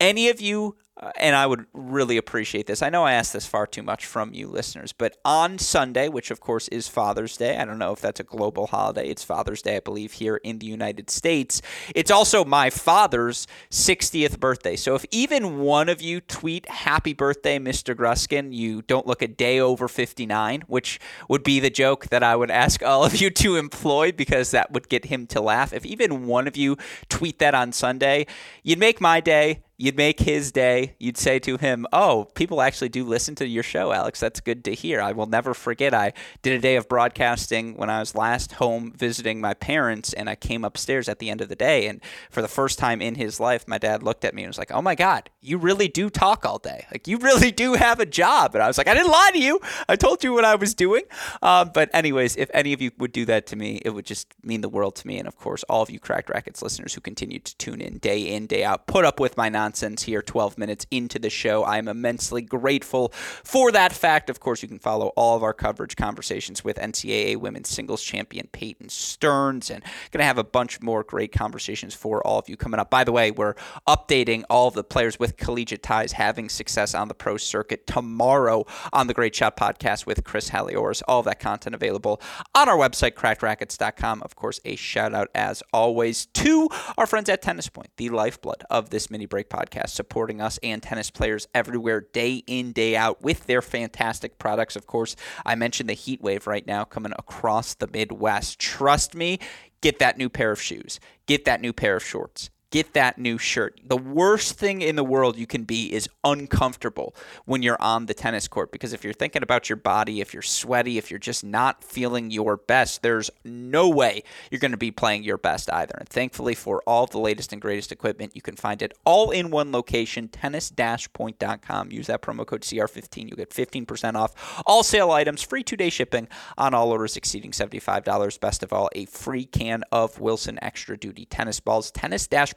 any 0.00 0.28
of 0.28 0.40
you 0.40 0.76
uh, 0.96 1.10
and 1.16 1.34
I 1.34 1.44
would 1.44 1.66
really 1.72 2.16
appreciate 2.16 2.68
this. 2.68 2.80
I 2.80 2.88
know 2.88 3.02
I 3.02 3.14
asked 3.14 3.32
this 3.32 3.46
far 3.46 3.66
too 3.66 3.82
much 3.82 4.06
from 4.06 4.32
you 4.32 4.46
listeners, 4.46 4.92
but 4.92 5.16
on 5.24 5.58
Sunday, 5.58 6.08
which 6.08 6.30
of 6.30 6.38
course 6.40 6.68
is 6.68 6.86
Father's 6.86 7.36
Day, 7.36 7.56
I 7.56 7.64
don't 7.64 7.80
know 7.80 7.92
if 7.92 8.00
that's 8.00 8.20
a 8.20 8.24
global 8.24 8.68
holiday. 8.68 9.08
It's 9.08 9.24
Father's 9.24 9.60
Day, 9.60 9.76
I 9.76 9.80
believe, 9.80 10.12
here 10.12 10.36
in 10.36 10.60
the 10.60 10.66
United 10.66 11.10
States. 11.10 11.60
It's 11.96 12.12
also 12.12 12.44
my 12.44 12.70
father's 12.70 13.48
60th 13.72 14.38
birthday. 14.38 14.76
So 14.76 14.94
if 14.94 15.04
even 15.10 15.58
one 15.58 15.88
of 15.88 16.00
you 16.00 16.20
tweet 16.20 16.68
happy 16.68 17.12
birthday, 17.12 17.58
Mr. 17.58 17.92
Gruskin, 17.96 18.54
you 18.54 18.82
don't 18.82 19.06
look 19.06 19.20
a 19.20 19.26
day 19.26 19.58
over 19.58 19.88
59, 19.88 20.62
which 20.68 21.00
would 21.28 21.42
be 21.42 21.58
the 21.58 21.70
joke 21.70 22.06
that 22.10 22.22
I 22.22 22.36
would 22.36 22.52
ask 22.52 22.84
all 22.84 23.04
of 23.04 23.20
you 23.20 23.30
to 23.30 23.56
employ 23.56 24.12
because 24.12 24.52
that 24.52 24.70
would 24.70 24.88
get 24.88 25.06
him 25.06 25.26
to 25.28 25.40
laugh. 25.40 25.72
If 25.72 25.84
even 25.84 26.28
one 26.28 26.46
of 26.46 26.56
you 26.56 26.76
tweet 27.08 27.40
that 27.40 27.54
on 27.54 27.72
Sunday, 27.72 28.28
you'd 28.62 28.78
make 28.78 29.00
my 29.00 29.18
day 29.18 29.64
you'd 29.76 29.96
make 29.96 30.20
his 30.20 30.52
day. 30.52 30.83
You'd 30.98 31.16
say 31.16 31.38
to 31.40 31.56
him, 31.56 31.86
"Oh, 31.92 32.28
people 32.34 32.60
actually 32.60 32.88
do 32.88 33.04
listen 33.04 33.34
to 33.36 33.46
your 33.46 33.62
show, 33.62 33.92
Alex. 33.92 34.20
That's 34.20 34.40
good 34.40 34.64
to 34.64 34.74
hear. 34.74 35.00
I 35.00 35.12
will 35.12 35.26
never 35.26 35.54
forget. 35.54 35.94
I 35.94 36.12
did 36.42 36.54
a 36.54 36.60
day 36.60 36.76
of 36.76 36.88
broadcasting 36.88 37.76
when 37.76 37.90
I 37.90 38.00
was 38.00 38.14
last 38.14 38.52
home 38.52 38.92
visiting 38.96 39.40
my 39.40 39.54
parents, 39.54 40.12
and 40.12 40.28
I 40.28 40.34
came 40.34 40.64
upstairs 40.64 41.08
at 41.08 41.18
the 41.18 41.30
end 41.30 41.40
of 41.40 41.48
the 41.48 41.56
day, 41.56 41.86
and 41.86 42.00
for 42.30 42.42
the 42.42 42.48
first 42.48 42.78
time 42.78 43.00
in 43.00 43.14
his 43.14 43.38
life, 43.40 43.66
my 43.68 43.78
dad 43.78 44.02
looked 44.02 44.24
at 44.24 44.34
me 44.34 44.42
and 44.42 44.50
was 44.50 44.58
like, 44.58 44.72
"Oh 44.72 44.82
my 44.82 44.94
God, 44.94 45.30
you 45.40 45.58
really 45.58 45.88
do 45.88 46.10
talk 46.10 46.44
all 46.44 46.58
day. 46.58 46.86
Like 46.90 47.06
you 47.06 47.18
really 47.18 47.50
do 47.52 47.74
have 47.74 48.00
a 48.00 48.06
job." 48.06 48.54
And 48.54 48.62
I 48.62 48.66
was 48.66 48.78
like, 48.78 48.88
"I 48.88 48.94
didn't 48.94 49.10
lie 49.10 49.30
to 49.32 49.38
you. 49.38 49.60
I 49.88 49.96
told 49.96 50.24
you 50.24 50.32
what 50.32 50.44
I 50.44 50.54
was 50.54 50.74
doing." 50.74 51.02
Um, 51.42 51.70
but 51.72 51.90
anyways, 51.92 52.36
if 52.36 52.50
any 52.54 52.72
of 52.72 52.80
you 52.80 52.90
would 52.98 53.12
do 53.12 53.24
that 53.26 53.46
to 53.48 53.56
me, 53.56 53.80
it 53.84 53.90
would 53.90 54.06
just 54.06 54.34
mean 54.42 54.60
the 54.60 54.68
world 54.68 54.96
to 54.96 55.06
me, 55.06 55.18
and 55.18 55.28
of 55.28 55.36
course, 55.36 55.62
all 55.68 55.82
of 55.82 55.90
you 55.90 56.00
Cracked 56.00 56.30
Racquets 56.30 56.62
listeners 56.62 56.94
who 56.94 57.00
continue 57.00 57.38
to 57.38 57.56
tune 57.56 57.80
in 57.80 57.98
day 57.98 58.20
in 58.20 58.46
day 58.46 58.64
out, 58.64 58.86
put 58.86 59.04
up 59.04 59.20
with 59.20 59.36
my 59.36 59.48
nonsense 59.48 60.02
here 60.04 60.22
12 60.22 60.58
minutes 60.58 60.73
into 60.90 61.18
the 61.18 61.30
show. 61.30 61.64
I'm 61.64 61.88
immensely 61.88 62.42
grateful 62.42 63.08
for 63.44 63.70
that 63.72 63.92
fact. 63.92 64.30
Of 64.30 64.40
course, 64.40 64.62
you 64.62 64.68
can 64.68 64.78
follow 64.78 65.08
all 65.16 65.36
of 65.36 65.42
our 65.42 65.52
coverage 65.52 65.96
conversations 65.96 66.64
with 66.64 66.76
NCAA 66.76 67.36
women's 67.36 67.68
singles 67.68 68.02
champion 68.02 68.48
Peyton 68.52 68.88
Stearns 68.88 69.70
and 69.70 69.82
going 70.10 70.20
to 70.20 70.24
have 70.24 70.38
a 70.38 70.44
bunch 70.44 70.80
more 70.80 71.02
great 71.02 71.32
conversations 71.32 71.94
for 71.94 72.24
all 72.26 72.38
of 72.38 72.48
you 72.48 72.56
coming 72.56 72.80
up. 72.80 72.90
By 72.90 73.04
the 73.04 73.12
way, 73.12 73.30
we're 73.30 73.54
updating 73.86 74.44
all 74.50 74.68
of 74.68 74.74
the 74.74 74.84
players 74.84 75.18
with 75.18 75.36
collegiate 75.36 75.82
ties 75.82 76.12
having 76.12 76.48
success 76.48 76.94
on 76.94 77.08
the 77.08 77.14
pro 77.14 77.36
circuit 77.36 77.86
tomorrow 77.86 78.64
on 78.92 79.06
the 79.06 79.14
Great 79.14 79.34
Shot 79.34 79.56
podcast 79.56 80.06
with 80.06 80.24
Chris 80.24 80.50
Halioris. 80.50 81.02
All 81.06 81.22
that 81.22 81.40
content 81.40 81.74
available 81.74 82.20
on 82.54 82.68
our 82.68 82.76
website, 82.76 83.14
crackedracquets.com. 83.14 84.22
Of 84.22 84.36
course, 84.36 84.60
a 84.64 84.76
shout 84.76 85.14
out 85.14 85.28
as 85.34 85.62
always 85.72 86.26
to 86.26 86.68
our 86.96 87.06
friends 87.06 87.28
at 87.28 87.42
Tennis 87.42 87.68
Point, 87.68 87.90
the 87.96 88.10
lifeblood 88.10 88.64
of 88.70 88.90
this 88.90 89.10
mini 89.10 89.26
break 89.26 89.48
podcast 89.48 89.90
supporting 89.90 90.40
us 90.40 90.58
and 90.64 90.82
tennis 90.82 91.10
players 91.10 91.46
everywhere, 91.54 92.00
day 92.12 92.42
in, 92.46 92.72
day 92.72 92.96
out, 92.96 93.22
with 93.22 93.46
their 93.46 93.62
fantastic 93.62 94.38
products. 94.38 94.76
Of 94.76 94.86
course, 94.86 95.16
I 95.44 95.54
mentioned 95.54 95.88
the 95.88 95.94
heat 95.94 96.22
wave 96.22 96.46
right 96.46 96.66
now 96.66 96.84
coming 96.84 97.12
across 97.18 97.74
the 97.74 97.86
Midwest. 97.86 98.58
Trust 98.58 99.14
me, 99.14 99.38
get 99.80 99.98
that 99.98 100.18
new 100.18 100.28
pair 100.28 100.50
of 100.50 100.60
shoes, 100.60 101.00
get 101.26 101.44
that 101.44 101.60
new 101.60 101.72
pair 101.72 101.96
of 101.96 102.04
shorts 102.04 102.50
get 102.74 102.92
that 102.92 103.16
new 103.18 103.38
shirt. 103.38 103.80
The 103.84 103.96
worst 103.96 104.58
thing 104.58 104.82
in 104.82 104.96
the 104.96 105.04
world 105.04 105.38
you 105.38 105.46
can 105.46 105.62
be 105.62 105.92
is 105.92 106.08
uncomfortable 106.24 107.14
when 107.44 107.62
you're 107.62 107.80
on 107.80 108.06
the 108.06 108.14
tennis 108.14 108.48
court 108.48 108.72
because 108.72 108.92
if 108.92 109.04
you're 109.04 109.12
thinking 109.12 109.44
about 109.44 109.68
your 109.68 109.76
body, 109.76 110.20
if 110.20 110.34
you're 110.34 110.42
sweaty, 110.42 110.98
if 110.98 111.08
you're 111.08 111.20
just 111.20 111.44
not 111.44 111.84
feeling 111.84 112.32
your 112.32 112.56
best, 112.56 113.02
there's 113.02 113.30
no 113.44 113.88
way 113.88 114.24
you're 114.50 114.58
going 114.58 114.72
to 114.72 114.76
be 114.76 114.90
playing 114.90 115.22
your 115.22 115.38
best 115.38 115.72
either. 115.72 115.94
And 116.00 116.08
thankfully, 116.08 116.56
for 116.56 116.82
all 116.84 117.06
the 117.06 117.20
latest 117.20 117.52
and 117.52 117.62
greatest 117.62 117.92
equipment, 117.92 118.34
you 118.34 118.42
can 118.42 118.56
find 118.56 118.82
it 118.82 118.92
all 119.04 119.30
in 119.30 119.52
one 119.52 119.70
location 119.70 120.26
tennis-point.com. 120.26 121.92
Use 121.92 122.08
that 122.08 122.22
promo 122.22 122.44
code 122.44 122.62
CR15. 122.62 123.28
You'll 123.28 123.36
get 123.36 123.50
15% 123.50 124.16
off 124.16 124.64
all 124.66 124.82
sale 124.82 125.12
items, 125.12 125.42
free 125.42 125.62
two 125.62 125.76
day 125.76 125.90
shipping 125.90 126.26
on 126.58 126.74
all 126.74 126.90
orders 126.90 127.16
exceeding 127.16 127.52
$75. 127.52 128.40
Best 128.40 128.64
of 128.64 128.72
all, 128.72 128.90
a 128.96 129.04
free 129.04 129.44
can 129.44 129.84
of 129.92 130.18
Wilson 130.18 130.58
Extra 130.60 130.96
Duty 130.96 131.24
tennis 131.26 131.60
balls. 131.60 131.92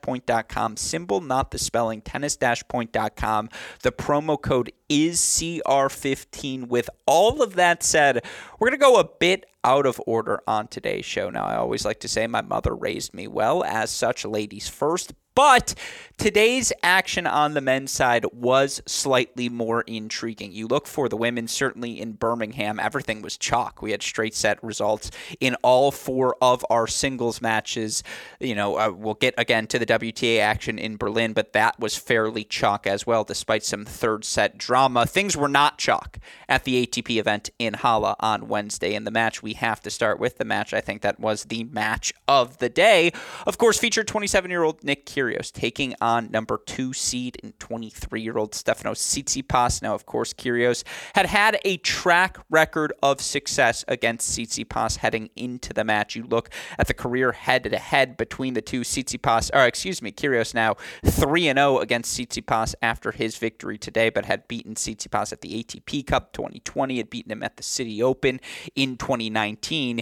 Tennis-point.com, 0.08 0.78
symbol, 0.78 1.20
not 1.20 1.52
the 1.52 1.58
spelling, 1.58 2.02
tennis-point.com. 2.02 3.50
The 3.84 3.92
promo 3.92 4.42
code 4.42 4.72
is 4.88 5.20
CR15. 5.20 6.68
With 6.68 6.90
all 7.06 7.42
of 7.42 7.56
that 7.56 7.84
said, 7.84 8.24
we're 8.58 8.70
going 8.70 8.80
to 8.80 8.86
go 8.86 9.00
a 9.00 9.04
bit 9.04 9.46
out 9.66 9.86
of 9.86 10.02
order 10.08 10.42
on 10.48 10.68
today's 10.70 11.06
show. 11.06 11.30
Now, 11.30 11.44
I 11.44 11.58
always 11.58 11.84
like 11.84 12.00
to 12.02 12.08
say 12.08 12.26
my 12.26 12.42
mother 12.42 12.74
raised 12.74 13.14
me 13.14 13.28
well, 13.28 13.66
as 13.66 13.92
such, 13.92 14.24
ladies 14.24 14.70
first. 14.70 15.14
But 15.38 15.76
today's 16.18 16.74
action 16.82 17.28
on 17.28 17.54
the 17.54 17.62
men's 17.62 17.92
side 17.92 18.26
was 18.34 18.82
slightly 18.88 19.50
more 19.50 19.82
intriguing. 19.82 20.52
You 20.52 20.66
look 20.66 20.88
for 20.88 21.08
the 21.08 21.16
women, 21.16 21.48
certainly 21.48 22.02
in 22.02 22.14
Birmingham, 22.14 22.80
everything 22.80 23.22
was 23.22 23.38
chalk. 23.38 23.84
We 23.84 23.92
had 23.92 24.02
straight 24.02 24.34
set 24.34 24.64
results 24.64 25.12
in 25.40 25.54
all 25.62 25.92
four 25.92 26.36
of 26.42 26.66
our 26.72 26.88
singles 26.88 27.40
matches. 27.40 28.02
You 28.40 28.56
know, 28.56 28.80
uh, 28.80 28.90
we'll 28.90 29.14
get 29.14 29.36
again 29.38 29.68
to 29.68 29.78
the 29.78 29.86
WTA 29.86 30.40
action 30.40 30.80
in 30.80 30.98
Berlin, 30.98 31.34
but 31.34 31.54
that 31.54 31.80
was 31.80 31.96
fairly 31.96 32.44
chalk 32.44 32.88
as 32.88 33.06
well, 33.06 33.24
despite 33.24 33.64
some 33.64 33.86
third 33.86 34.26
set 34.26 34.58
drama. 34.58 35.06
Things 35.06 35.38
were 35.38 35.48
not 35.48 35.78
chalk 35.78 36.18
at 36.50 36.64
the 36.64 36.88
ATP 36.88 37.20
event 37.20 37.52
in 37.60 37.76
Halle 37.76 38.16
on 38.20 38.48
Wednesday. 38.48 38.96
And 38.96 39.06
the 39.06 39.12
match 39.12 39.44
we 39.44 39.54
have 39.54 39.82
to 39.82 39.92
start 39.92 40.20
with, 40.20 40.40
the 40.40 40.46
match 40.46 40.74
I 40.74 40.82
think 40.82 41.04
that 41.04 41.20
was 41.20 41.44
the 41.44 41.66
match 41.66 42.12
of 42.28 42.58
the 42.58 42.70
day, 42.70 43.12
of 43.46 43.60
course, 43.60 43.78
featured 43.78 44.08
27 44.08 44.50
year 44.50 44.64
old 44.64 44.84
Nick 44.84 45.06
Kyrgios 45.06 45.27
Kyrgios 45.28 45.52
taking 45.52 45.96
on 46.02 46.30
number 46.32 46.60
two 46.66 46.94
seed 46.94 47.38
and 47.44 47.58
23 47.60 48.22
year 48.22 48.38
old 48.38 48.52
Stefanos 48.52 48.98
Tsitsipas. 48.98 49.82
Now, 49.82 49.94
of 49.94 50.06
course, 50.06 50.34
Kyrgios 50.34 50.84
had 51.16 51.26
had 51.26 51.60
a 51.66 51.78
track 51.78 52.38
record 52.50 52.94
of 53.02 53.22
success 53.22 53.84
against 53.88 54.38
Tsitsipas 54.38 54.98
heading 54.98 55.30
into 55.36 55.74
the 55.74 55.84
match. 55.84 56.16
You 56.16 56.24
look 56.24 56.50
at 56.78 56.88
the 56.88 56.94
career 56.94 57.32
head 57.32 57.64
to 57.64 57.78
head 57.78 58.18
between 58.18 58.54
the 58.54 58.62
two 58.62 58.82
Tsitsipas, 58.82 59.52
or 59.54 59.66
excuse 59.66 60.02
me, 60.02 60.12
Kyrgios 60.12 60.54
now 60.54 60.76
3 61.06 61.44
0 61.44 61.80
against 61.80 62.18
Tsitsipas 62.18 62.76
after 62.82 63.12
his 63.12 63.38
victory 63.38 63.78
today, 63.78 64.10
but 64.10 64.26
had 64.26 64.48
beaten 64.48 64.76
Tsitsipas 64.76 65.32
at 65.32 65.42
the 65.42 65.64
ATP 65.64 66.06
Cup 66.08 66.34
2020, 66.34 66.98
had 66.98 67.10
beaten 67.10 67.32
him 67.32 67.44
at 67.44 67.58
the 67.58 67.64
City 67.64 68.02
Open 68.02 68.40
in 68.76 68.98
2019. 68.98 70.02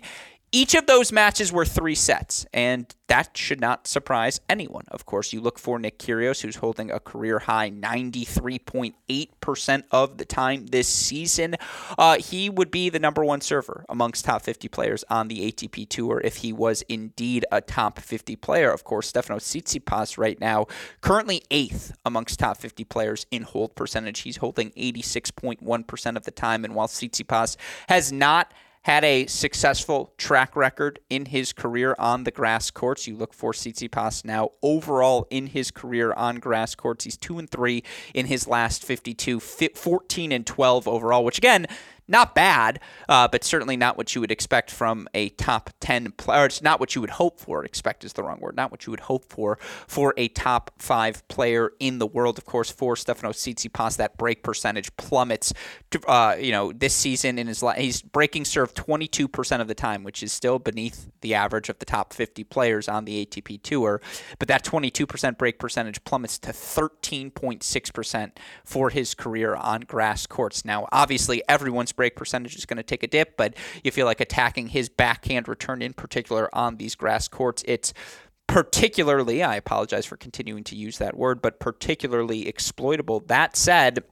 Each 0.51 0.73
of 0.73 0.85
those 0.85 1.11
matches 1.11 1.51
were 1.51 1.65
three 1.65 1.95
sets, 1.95 2.45
and 2.53 2.85
that 3.07 3.35
should 3.35 3.59
not 3.59 3.87
surprise 3.87 4.39
anyone. 4.49 4.85
Of 4.89 5.05
course, 5.05 5.33
you 5.33 5.41
look 5.41 5.59
for 5.59 5.77
Nick 5.79 5.99
Kyrgios, 5.99 6.41
who's 6.41 6.55
holding 6.55 6.89
a 6.89 6.99
career 6.99 7.37
high 7.39 7.69
93.8% 7.69 9.83
of 9.91 10.17
the 10.17 10.25
time 10.25 10.67
this 10.67 10.87
season. 10.87 11.55
Uh, 11.97 12.17
he 12.17 12.49
would 12.49 12.71
be 12.71 12.87
the 12.89 12.99
number 12.99 13.25
one 13.25 13.41
server 13.41 13.83
amongst 13.89 14.23
top 14.25 14.43
50 14.43 14.67
players 14.69 15.03
on 15.09 15.27
the 15.27 15.51
ATP 15.51 15.89
Tour 15.89 16.21
if 16.23 16.37
he 16.37 16.53
was 16.53 16.83
indeed 16.83 17.45
a 17.51 17.59
top 17.61 17.99
50 17.99 18.37
player. 18.37 18.71
Of 18.71 18.85
course, 18.85 19.09
Stefano 19.09 19.39
Tsitsipas 19.39 20.17
right 20.17 20.39
now, 20.39 20.67
currently 21.01 21.43
eighth 21.51 21.91
amongst 22.05 22.39
top 22.39 22.55
50 22.57 22.85
players 22.85 23.25
in 23.29 23.43
hold 23.43 23.75
percentage. 23.75 24.21
He's 24.21 24.37
holding 24.37 24.71
86.1% 24.71 26.15
of 26.15 26.23
the 26.23 26.31
time, 26.31 26.63
and 26.63 26.73
while 26.73 26.87
Tsitsipas 26.87 27.57
has 27.89 28.11
not 28.11 28.51
had 28.85 29.03
a 29.03 29.25
successful 29.25 30.13
track 30.15 30.55
record 30.55 30.99
in 31.09 31.25
his 31.25 31.51
career 31.51 31.95
on 31.97 32.23
the 32.23 32.29
grass 32.29 32.69
courts. 32.69 33.07
You 33.07 33.15
look 33.15 33.33
for 33.33 33.51
Tsitsipas 33.51 34.23
now 34.23 34.51
overall 34.61 35.25
in 35.31 35.47
his 35.47 35.71
career 35.71 36.13
on 36.13 36.35
grass 36.35 36.75
courts. 36.75 37.03
He's 37.03 37.17
2 37.17 37.39
and 37.39 37.49
3 37.49 37.83
in 38.13 38.27
his 38.27 38.47
last 38.47 38.85
52, 38.85 39.39
14 39.39 40.31
and 40.31 40.45
12 40.45 40.87
overall, 40.87 41.25
which 41.25 41.39
again, 41.39 41.65
not 42.07 42.35
bad, 42.35 42.79
uh, 43.09 43.27
but 43.27 43.43
certainly 43.43 43.77
not 43.77 43.97
what 43.97 44.13
you 44.13 44.21
would 44.21 44.31
expect 44.31 44.69
from 44.69 45.07
a 45.13 45.29
top 45.29 45.71
10 45.79 46.11
player. 46.11 46.45
It's 46.45 46.61
not 46.61 46.79
what 46.79 46.95
you 46.95 47.01
would 47.01 47.11
hope 47.11 47.39
for. 47.39 47.65
Expect 47.65 48.03
is 48.03 48.13
the 48.13 48.23
wrong 48.23 48.39
word. 48.39 48.55
Not 48.55 48.71
what 48.71 48.85
you 48.85 48.91
would 48.91 49.01
hope 49.01 49.25
for 49.29 49.57
for 49.87 50.13
a 50.17 50.27
top 50.29 50.71
five 50.77 51.27
player 51.27 51.71
in 51.79 51.99
the 51.99 52.07
world. 52.07 52.37
Of 52.37 52.45
course, 52.45 52.69
for 52.69 52.95
Stefano 52.95 53.31
Tsitsipas, 53.31 53.97
that 53.97 54.17
break 54.17 54.43
percentage 54.43 54.95
plummets. 54.97 55.53
To, 55.91 56.01
uh, 56.07 56.35
you 56.39 56.51
know, 56.51 56.71
this 56.71 56.93
season 56.93 57.39
in 57.39 57.47
his 57.47 57.63
he's 57.77 58.01
breaking 58.01 58.45
serve 58.45 58.73
22% 58.73 59.61
of 59.61 59.67
the 59.67 59.75
time, 59.75 60.03
which 60.03 60.21
is 60.21 60.31
still 60.31 60.59
beneath 60.59 61.09
the 61.21 61.33
average 61.33 61.69
of 61.69 61.79
the 61.79 61.85
top 61.85 62.13
50 62.13 62.43
players 62.43 62.87
on 62.87 63.05
the 63.05 63.25
ATP 63.25 63.61
Tour. 63.63 64.01
But 64.37 64.47
that 64.47 64.63
22% 64.63 65.37
break 65.37 65.59
percentage 65.59 66.03
plummets 66.03 66.37
to 66.39 66.51
13.6% 66.51 68.31
for 68.63 68.89
his 68.89 69.15
career 69.15 69.55
on 69.55 69.81
grass 69.81 70.27
courts. 70.27 70.65
Now, 70.65 70.87
obviously, 70.91 71.41
everyone's 71.47 71.94
break 71.95 72.15
percentage 72.15 72.55
is 72.55 72.65
going 72.65 72.77
to 72.77 72.83
take 72.83 73.03
a 73.03 73.07
dip, 73.07 73.37
but 73.37 73.55
you 73.83 73.91
feel 73.91 74.05
like 74.05 74.21
attacking 74.21 74.67
his 74.67 74.89
backhand 74.89 75.47
return 75.47 75.81
in 75.81 75.93
particular 75.93 76.53
on 76.53 76.77
these 76.77 76.95
grass 76.95 77.27
courts, 77.27 77.63
it's 77.67 77.93
particularly, 78.47 79.43
I 79.43 79.55
apologize 79.55 80.05
for 80.05 80.17
continuing 80.17 80.63
to 80.65 80.75
use 80.75 80.97
that 80.99 81.17
word, 81.17 81.41
but 81.41 81.59
particularly 81.59 82.47
exploitable. 82.47 83.21
That 83.21 83.55
said, 83.55 84.03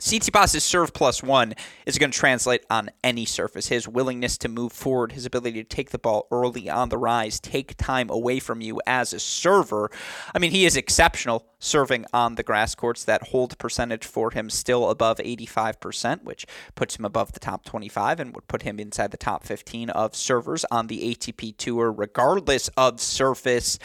Tsitsipas's 0.00 0.64
serve 0.64 0.92
plus 0.94 1.22
one 1.22 1.54
is 1.84 1.98
going 1.98 2.10
to 2.10 2.18
translate 2.18 2.64
on 2.70 2.90
any 3.04 3.24
surface. 3.26 3.68
His 3.68 3.86
willingness 3.86 4.38
to 4.38 4.48
move 4.48 4.72
forward, 4.72 5.12
his 5.12 5.26
ability 5.26 5.62
to 5.62 5.68
take 5.68 5.90
the 5.90 5.98
ball 5.98 6.26
early 6.30 6.68
on 6.70 6.88
the 6.88 6.98
rise, 6.98 7.38
take 7.38 7.76
time 7.76 8.08
away 8.10 8.38
from 8.40 8.60
you 8.62 8.80
as 8.86 9.12
a 9.12 9.20
server. 9.20 9.90
I 10.34 10.38
mean, 10.38 10.50
he 10.50 10.64
is 10.64 10.76
exceptional 10.76 11.46
serving 11.60 12.06
on 12.12 12.34
the 12.34 12.42
grass 12.42 12.74
courts. 12.74 13.04
That 13.04 13.28
hold 13.28 13.56
percentage 13.58 14.04
for 14.04 14.30
him 14.30 14.50
still 14.50 14.90
above 14.90 15.18
85%, 15.18 16.24
which 16.24 16.46
puts 16.74 16.96
him 16.96 17.04
above 17.04 17.32
the 17.32 17.40
top 17.40 17.64
25 17.64 18.18
and 18.18 18.34
would 18.34 18.48
put 18.48 18.62
him 18.62 18.80
inside 18.80 19.10
the 19.10 19.16
top 19.16 19.44
15 19.44 19.90
of 19.90 20.16
servers 20.16 20.64
on 20.70 20.86
the 20.88 21.14
ATP 21.14 21.56
Tour, 21.56 21.92
regardless 21.92 22.68
of 22.76 23.00
surface. 23.00 23.78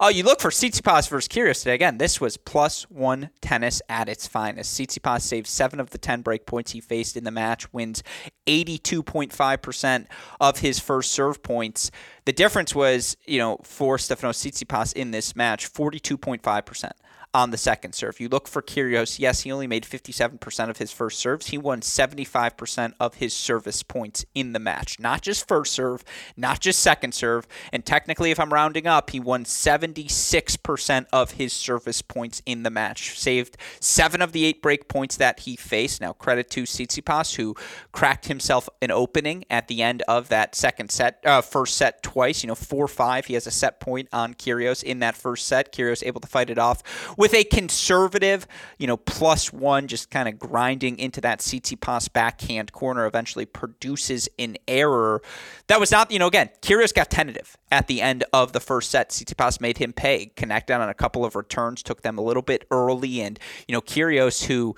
Uh, 0.00 0.08
you 0.08 0.24
look 0.24 0.40
for 0.40 0.50
Tsitsipas 0.50 1.08
versus 1.08 1.28
Kyrgios 1.28 1.60
today. 1.60 1.74
Again, 1.74 1.98
this 1.98 2.20
was 2.20 2.36
plus 2.36 2.82
one 2.90 3.30
tennis 3.40 3.80
at 3.88 4.08
its 4.08 4.26
finest. 4.26 4.78
Tsitsipas 4.78 5.22
saved 5.22 5.46
seven 5.60 5.78
of 5.78 5.90
the 5.90 5.98
10 5.98 6.22
break 6.22 6.46
points 6.46 6.72
he 6.72 6.80
faced 6.80 7.18
in 7.18 7.24
the 7.24 7.30
match, 7.30 7.70
wins 7.70 8.02
82.5% 8.46 10.06
of 10.40 10.60
his 10.60 10.80
first 10.80 11.12
serve 11.12 11.42
points. 11.42 11.90
The 12.24 12.32
difference 12.32 12.74
was, 12.74 13.18
you 13.26 13.38
know, 13.38 13.58
for 13.62 13.98
Stefanos 13.98 14.38
Tsitsipas 14.40 14.94
in 14.94 15.10
this 15.10 15.36
match, 15.36 15.70
42.5% 15.70 16.92
on 17.32 17.50
the 17.50 17.56
second 17.56 17.94
serve. 17.94 18.18
You 18.18 18.28
look 18.28 18.48
for 18.48 18.60
Kyrgios. 18.60 19.18
Yes, 19.18 19.42
he 19.42 19.52
only 19.52 19.66
made 19.66 19.84
57% 19.84 20.68
of 20.68 20.78
his 20.78 20.90
first 20.90 21.18
serves. 21.18 21.48
He 21.48 21.58
won 21.58 21.80
75% 21.80 22.94
of 22.98 23.14
his 23.14 23.32
service 23.32 23.82
points 23.82 24.24
in 24.34 24.52
the 24.52 24.58
match. 24.58 24.98
Not 24.98 25.22
just 25.22 25.46
first 25.46 25.72
serve, 25.72 26.02
not 26.36 26.60
just 26.60 26.80
second 26.80 27.14
serve. 27.14 27.46
And 27.72 27.86
technically, 27.86 28.32
if 28.32 28.40
I'm 28.40 28.52
rounding 28.52 28.86
up, 28.86 29.10
he 29.10 29.20
won 29.20 29.44
76% 29.44 31.06
of 31.12 31.32
his 31.32 31.52
service 31.52 32.02
points 32.02 32.42
in 32.46 32.64
the 32.64 32.70
match. 32.70 33.18
Saved 33.18 33.56
seven 33.78 34.22
of 34.22 34.32
the 34.32 34.44
eight 34.44 34.60
break 34.60 34.88
points 34.88 35.16
that 35.16 35.40
he 35.40 35.54
faced. 35.54 36.00
Now, 36.00 36.12
credit 36.12 36.50
to 36.50 36.64
Tsitsipas, 36.64 37.36
who 37.36 37.54
cracked 37.92 38.26
himself 38.26 38.68
an 38.82 38.90
opening 38.90 39.44
at 39.48 39.68
the 39.68 39.82
end 39.82 40.02
of 40.08 40.28
that 40.30 40.56
second 40.56 40.90
set, 40.90 41.20
uh, 41.24 41.42
first 41.42 41.76
set 41.76 42.02
twice. 42.02 42.42
You 42.42 42.48
know, 42.48 42.54
4 42.56 42.88
5. 42.88 43.26
He 43.26 43.34
has 43.34 43.46
a 43.46 43.52
set 43.52 43.78
point 43.78 44.08
on 44.12 44.34
Kyrgios 44.34 44.82
in 44.82 44.98
that 44.98 45.14
first 45.14 45.46
set. 45.46 45.72
Kyrgios 45.72 46.04
able 46.04 46.20
to 46.20 46.28
fight 46.28 46.50
it 46.50 46.58
off 46.58 46.82
with 47.20 47.34
a 47.34 47.44
conservative, 47.44 48.46
you 48.78 48.86
know, 48.86 48.96
plus 48.96 49.52
one, 49.52 49.86
just 49.86 50.10
kind 50.10 50.26
of 50.26 50.38
grinding 50.38 50.98
into 50.98 51.20
that 51.20 51.40
Tsitsipas 51.40 52.10
backhand 52.10 52.72
corner, 52.72 53.04
eventually 53.04 53.44
produces 53.44 54.26
an 54.38 54.56
error. 54.66 55.20
That 55.66 55.78
was 55.78 55.90
not, 55.90 56.10
you 56.10 56.18
know, 56.18 56.28
again, 56.28 56.48
Kyrgios 56.62 56.94
got 56.94 57.10
tentative 57.10 57.58
at 57.70 57.88
the 57.88 58.00
end 58.00 58.24
of 58.32 58.54
the 58.54 58.60
first 58.60 58.90
set. 58.90 59.10
Tsitsipas 59.10 59.60
made 59.60 59.76
him 59.76 59.92
pay, 59.92 60.32
connected 60.34 60.72
on 60.72 60.88
a 60.88 60.94
couple 60.94 61.26
of 61.26 61.36
returns, 61.36 61.82
took 61.82 62.00
them 62.00 62.16
a 62.16 62.22
little 62.22 62.40
bit 62.40 62.66
early, 62.70 63.20
and 63.20 63.38
you 63.68 63.74
know, 63.74 63.82
Kyrgios 63.82 64.46
who 64.46 64.74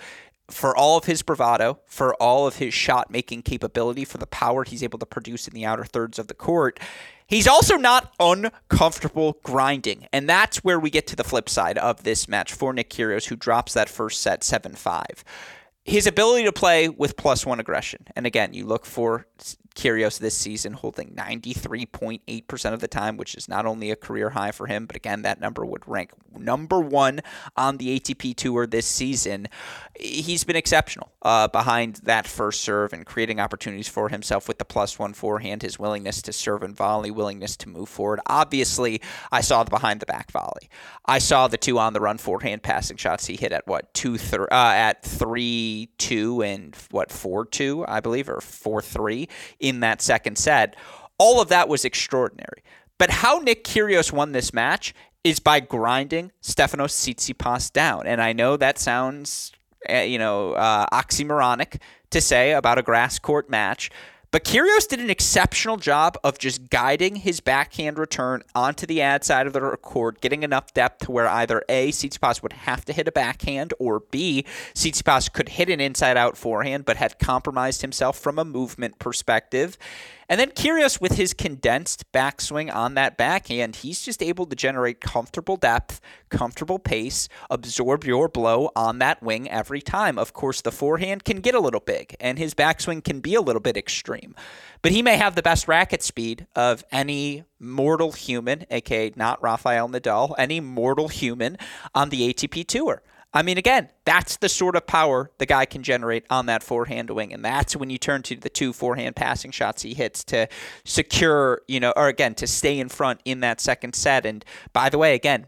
for 0.51 0.77
all 0.77 0.99
of 0.99 1.05
his 1.05 1.23
bravado, 1.23 1.81
for 1.87 2.15
all 2.17 2.47
of 2.47 2.57
his 2.57 2.75
shot 2.75 3.11
making 3.11 3.43
capability, 3.43 4.05
for 4.05 4.19
the 4.19 4.27
power 4.27 4.65
he's 4.65 4.83
able 4.83 4.99
to 4.99 5.07
produce 5.07 5.49
in 5.49 5.55
the 5.55 5.65
outer 5.65 5.85
thirds 5.85 6.19
of 6.19 6.29
the 6.29 6.35
court, 6.35 6.79
He's 7.25 7.49
also 7.49 7.79
not 7.79 8.13
uncomfortable 8.21 9.39
grinding. 9.43 10.07
And 10.13 10.29
that's 10.29 10.59
where 10.59 10.79
we 10.79 10.91
get 10.91 11.07
to 11.07 11.17
the 11.17 11.25
flip 11.25 11.49
side 11.49 11.79
of 11.79 12.03
this 12.03 12.29
match 12.29 12.53
for 12.53 12.75
Nick 12.75 12.91
Kyrgios, 12.91 13.29
who 13.29 13.37
drops 13.37 13.73
that 13.73 13.89
first 13.89 14.21
set 14.21 14.45
7 14.45 14.75
5 14.75 15.25
his 15.85 16.07
ability 16.07 16.45
to 16.45 16.53
play 16.53 16.89
with 16.89 17.17
plus 17.17 17.45
one 17.45 17.61
aggression. 17.61 18.07
And 18.15 18.27
again, 18.27 18.55
you 18.55 18.65
look 18.67 18.87
for 18.87 19.27
Kyrgios 19.75 20.19
this 20.19 20.37
season, 20.37 20.75
holding 20.75 21.15
93.8% 21.15 22.73
of 22.73 22.81
the 22.81 22.89
time, 22.89 23.17
which 23.17 23.35
is 23.35 23.49
not 23.49 23.67
only 23.67 23.91
a 23.91 23.97
career 23.97 24.31
high 24.31 24.53
for 24.53 24.67
him, 24.67 24.87
but 24.87 24.97
again, 24.97 25.23
that 25.23 25.41
number 25.41 25.65
would 25.65 25.87
rank 25.89 26.13
number 26.39 26.81
one 26.81 27.21
on 27.57 27.77
the 27.77 27.99
ATP 27.99 28.37
Tour 28.37 28.67
this 28.67 28.87
season. 28.87 29.49
He's 29.99 30.45
been 30.45 30.57
exceptional 30.57 31.13
uh, 31.23 31.49
behind 31.49 31.97
that 32.05 32.27
first 32.27 32.63
serve 32.63 32.93
and 32.93 33.05
creating 33.05 33.41
opportunities 33.41 33.89
for 33.89 34.09
himself 34.09 34.49
with 34.49 34.59
the 34.59 34.65
plus 34.65 34.99
one 34.99 35.13
forehand, 35.13 35.63
his 35.63 35.79
willingness 35.79 36.23
to 36.23 36.33
serve 36.33 36.63
and 36.63 36.77
volley, 36.77 37.11
willingness 37.11 37.57
to 37.59 37.69
move 37.69 37.89
forward. 37.89 38.21
Obviously, 38.27 39.01
I 39.31 39.41
saw 39.41 39.63
the 39.65 39.71
behind 39.71 40.01
the 40.01 40.07
back 40.07 40.31
volley. 40.31 40.69
I 41.07 41.19
saw 41.19 41.49
the 41.49 41.57
two 41.57 41.79
on 41.79 41.93
the 41.93 42.01
run 42.01 42.19
forehand 42.19 42.63
passing 42.63 42.97
shots 42.97 43.27
he 43.27 43.37
hit 43.37 43.53
at 43.53 43.67
what 43.67 43.93
two 43.95 44.19
th- 44.19 44.41
uh, 44.41 44.47
at 44.51 45.03
three 45.03 45.91
two 45.99 46.43
and 46.43 46.77
what 46.91 47.11
four 47.11 47.45
two 47.45 47.85
I 47.89 48.01
believe 48.01 48.29
or 48.29 48.41
four 48.41 48.81
three 48.83 49.29
in 49.63 49.81
that 49.81 50.03
second 50.03 50.37
set. 50.37 50.77
All 51.17 51.41
of 51.41 51.49
that 51.49 51.69
was 51.69 51.87
extraordinary. 51.87 52.63
But 52.99 53.11
how 53.11 53.39
Nick 53.39 53.65
Kyrgios 53.65 54.13
won 54.13 54.33
this 54.33 54.53
match 54.53 54.95
is 55.25 55.39
by 55.39 55.61
grinding 55.61 56.33
Stefanos 56.43 56.93
Tsitsipas 56.93 57.73
down. 57.73 58.07
And 58.07 58.21
I 58.21 58.33
know 58.33 58.57
that 58.57 58.79
sounds, 58.79 59.53
uh, 59.89 59.99
you 59.99 60.19
know, 60.19 60.53
uh, 60.53 60.87
oxymoronic 60.93 61.81
to 62.11 62.21
say 62.21 62.53
about 62.53 62.79
a 62.79 62.83
grass 62.83 63.19
court 63.19 63.49
match, 63.49 63.91
but 64.33 64.45
Kyrgios 64.45 64.89
did 64.89 64.99
an 64.99 65.11
exceptional 65.11 65.77
job 65.77 66.17
of 66.25 66.39
just 66.39 66.71
guiding 66.71 67.17
his 67.17 67.41
backhand 67.41 67.99
return 67.99 68.43
onto 68.55 68.87
the 68.87 69.03
ad 69.03 69.25
side 69.25 69.47
of 69.47 69.53
the 69.53 69.61
court, 69.77 70.23
getting 70.23 70.43
enough 70.43 70.73
depth 70.73 71.05
to 71.05 71.13
where 71.13 71.29
either 71.29 71.63
A, 71.69 71.91
Tsitsipas 71.91 72.43
would 72.43 72.55
have 72.55 72.85
to 72.87 72.95
hit 72.95 73.07
a 73.07 73.13
backhand, 73.13 73.75
or 73.79 74.01
B, 74.01 74.47
Tsitsipas 74.75 75.31
could 75.31 75.51
hit 75.51 75.69
an 75.69 75.81
inside 75.81 76.17
out 76.17 76.39
forehand, 76.39 76.87
but 76.87 76.97
had 76.97 77.19
compromised 77.19 77.83
himself 77.83 78.19
from 78.19 78.39
a 78.39 78.45
movement 78.45 78.99
perspective. 78.99 79.77
And 80.33 80.41
then 80.41 80.53
Kyrgios 80.53 80.99
with 80.99 81.17
his 81.17 81.35
condensed 81.35 82.11
backswing 82.11 82.75
on 82.75 82.95
that 82.95 83.19
backhand, 83.19 83.77
he's 83.77 84.01
just 84.01 84.23
able 84.23 84.47
to 84.47 84.57
generate 84.57 84.99
comfortable 84.99 85.59
depth, 85.59 86.01
comfortable 86.31 86.79
pace, 86.79 87.29
absorb 87.51 88.05
your 88.05 88.31
blow 88.31 88.71
on 88.75 88.99
that 89.01 89.23
wing 89.23 89.47
every 89.51 89.83
time. 89.83 90.19
Of 90.19 90.33
course, 90.33 90.63
the 90.63 90.73
forehand 90.73 91.25
can 91.25 91.43
get 91.43 91.55
a 91.55 91.61
little 91.61 91.81
big 91.81 92.17
and 92.19 92.39
his 92.39 92.55
backswing 92.55 93.05
can 93.05 93.21
be 93.21 93.35
a 93.35 93.43
little 93.43 93.61
bit 93.61 93.77
extreme. 93.77 94.35
But 94.81 94.93
he 94.93 95.03
may 95.03 95.19
have 95.19 95.35
the 95.35 95.43
best 95.43 95.69
racket 95.69 96.03
speed 96.03 96.47
of 96.57 96.83
any 96.91 97.45
mortal 97.61 98.13
human, 98.13 98.65
aka 98.71 99.13
not 99.15 99.43
Rafael 99.43 99.91
Nadal, 99.91 100.35
any 100.39 100.61
mortal 100.61 101.09
human 101.09 101.59
on 101.95 102.09
the 102.09 102.33
ATP 102.33 102.67
Tour. 102.67 103.03
I 103.35 103.43
mean, 103.43 103.57
again, 103.57 103.89
that's 104.05 104.37
the 104.37 104.49
sort 104.49 104.77
of 104.77 104.87
power 104.87 105.31
the 105.39 105.47
guy 105.47 105.65
can 105.65 105.83
generate 105.83 106.25
on 106.29 106.47
that 106.47 106.63
forehand 106.63 107.09
wing. 107.11 107.33
And 107.33 107.45
that's 107.45 107.75
when 107.75 107.89
you 107.89 107.97
turn 107.97 108.23
to 108.25 108.37
the 108.37 108.51
two 108.51 108.73
forehand 108.73 109.17
passing 109.17 109.51
shots 109.51 109.83
he 109.83 109.95
hits 109.95 110.23
to 110.25 110.49
secure, 110.85 111.63
you 111.67 111.81
know, 111.81 111.93
or 111.97 112.09
again, 112.09 112.35
to 112.37 112.47
stay 112.47 112.79
in 112.79 112.89
front 112.89 113.21
in 113.25 113.41
that 113.41 113.61
second 113.61 113.95
set. 113.95 114.27
And 114.27 114.45
by 114.73 114.91
the 114.91 114.99
way, 114.99 115.15
again, 115.15 115.47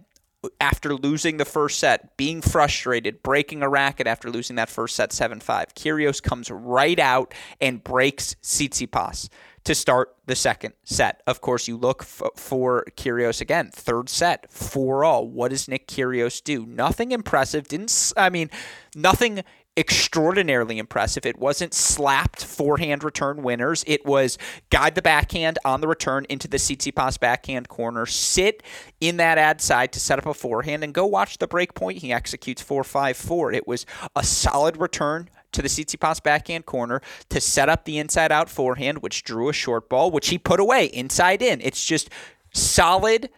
after 0.61 0.95
losing 0.95 1.37
the 1.37 1.45
first 1.45 1.79
set, 1.79 2.17
being 2.17 2.43
frustrated, 2.43 3.23
breaking 3.23 3.63
a 3.63 3.69
racket 3.69 4.07
after 4.07 4.31
losing 4.31 4.57
that 4.57 4.69
first 4.69 4.97
set 4.97 5.13
7 5.13 5.41
5, 5.41 5.75
Kyrgios 5.75 6.23
comes 6.23 6.51
right 6.51 6.99
out 6.99 7.35
and 7.61 7.83
breaks 7.83 8.35
Tsitsipas 8.43 9.29
to 9.65 9.75
start 9.75 10.15
the 10.27 10.37
second 10.37 10.75
set. 10.85 11.23
Of 11.27 11.41
course, 11.41 11.69
you 11.69 11.77
look 11.77 12.03
f- 12.03 12.23
for 12.37 12.85
Kyrgios 12.97 13.41
again, 13.41 13.71
third 13.73 14.09
set, 14.09 14.51
four 14.51 15.05
all. 15.05 15.27
What 15.27 15.51
does 15.51 15.69
Nick 15.69 15.89
Kyrgios 15.89 16.43
do? 16.43 16.67
Nothing 16.67 17.13
impressive. 17.13 17.69
Didn't 17.69 18.13
I 18.17 18.31
mean 18.31 18.51
nothing 18.95 19.43
extraordinarily 19.77 20.79
impressive. 20.79 21.27
It 21.27 21.39
wasn't 21.39 21.75
slapped 21.75 22.45
forehand 22.45 23.03
return 23.03 23.43
winners. 23.43 23.83
It 23.87 24.07
was 24.07 24.39
guide 24.71 24.95
the 24.95 25.03
backhand 25.03 25.59
on 25.65 25.81
the 25.81 25.89
return 25.89 26.27
into 26.29 26.47
the 26.47 26.59
Tsitsipas 26.59 27.19
backhand 27.19 27.69
corner, 27.69 28.07
sit 28.07 28.63
in 29.01 29.17
that 29.17 29.39
ad 29.39 29.61
side 29.61 29.93
to 29.93 30.01
set 30.01 30.19
up 30.19 30.27
a 30.27 30.35
forehand, 30.35 30.85
and 30.85 30.95
go 30.95 31.07
watch 31.07 31.39
the 31.39 31.49
break 31.49 31.75
point. 31.75 31.99
He 31.99 32.13
executes 32.13 32.63
4 32.63 32.85
5 32.85 33.17
4. 33.17 33.53
It 33.53 33.67
was 33.67 33.85
a 34.15 34.23
solid 34.23 34.77
return 34.77 35.29
to 35.55 35.63
the 35.63 35.69
Tsitsipas 35.69 36.23
backhand 36.23 36.67
corner 36.67 37.01
to 37.31 37.41
set 37.41 37.69
up 37.69 37.85
the 37.85 37.99
inside 37.99 38.31
out 38.31 38.49
forehand, 38.49 38.99
which 38.99 39.25
drew 39.25 39.49
a 39.49 39.53
short 39.53 39.89
ball, 39.89 40.11
which 40.11 40.29
he 40.29 40.39
put 40.39 40.61
away 40.61 40.87
inside 40.87 41.43
in. 41.43 41.61
It's 41.61 41.85
just 41.85 42.11
solid, 42.53 43.31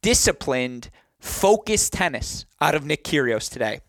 disciplined, 0.00 0.90
focused 1.18 1.92
tennis 1.92 2.46
out 2.60 2.74
of 2.74 2.84
Nick 2.84 3.04
Kyrgios 3.04 3.50
today 3.50 3.80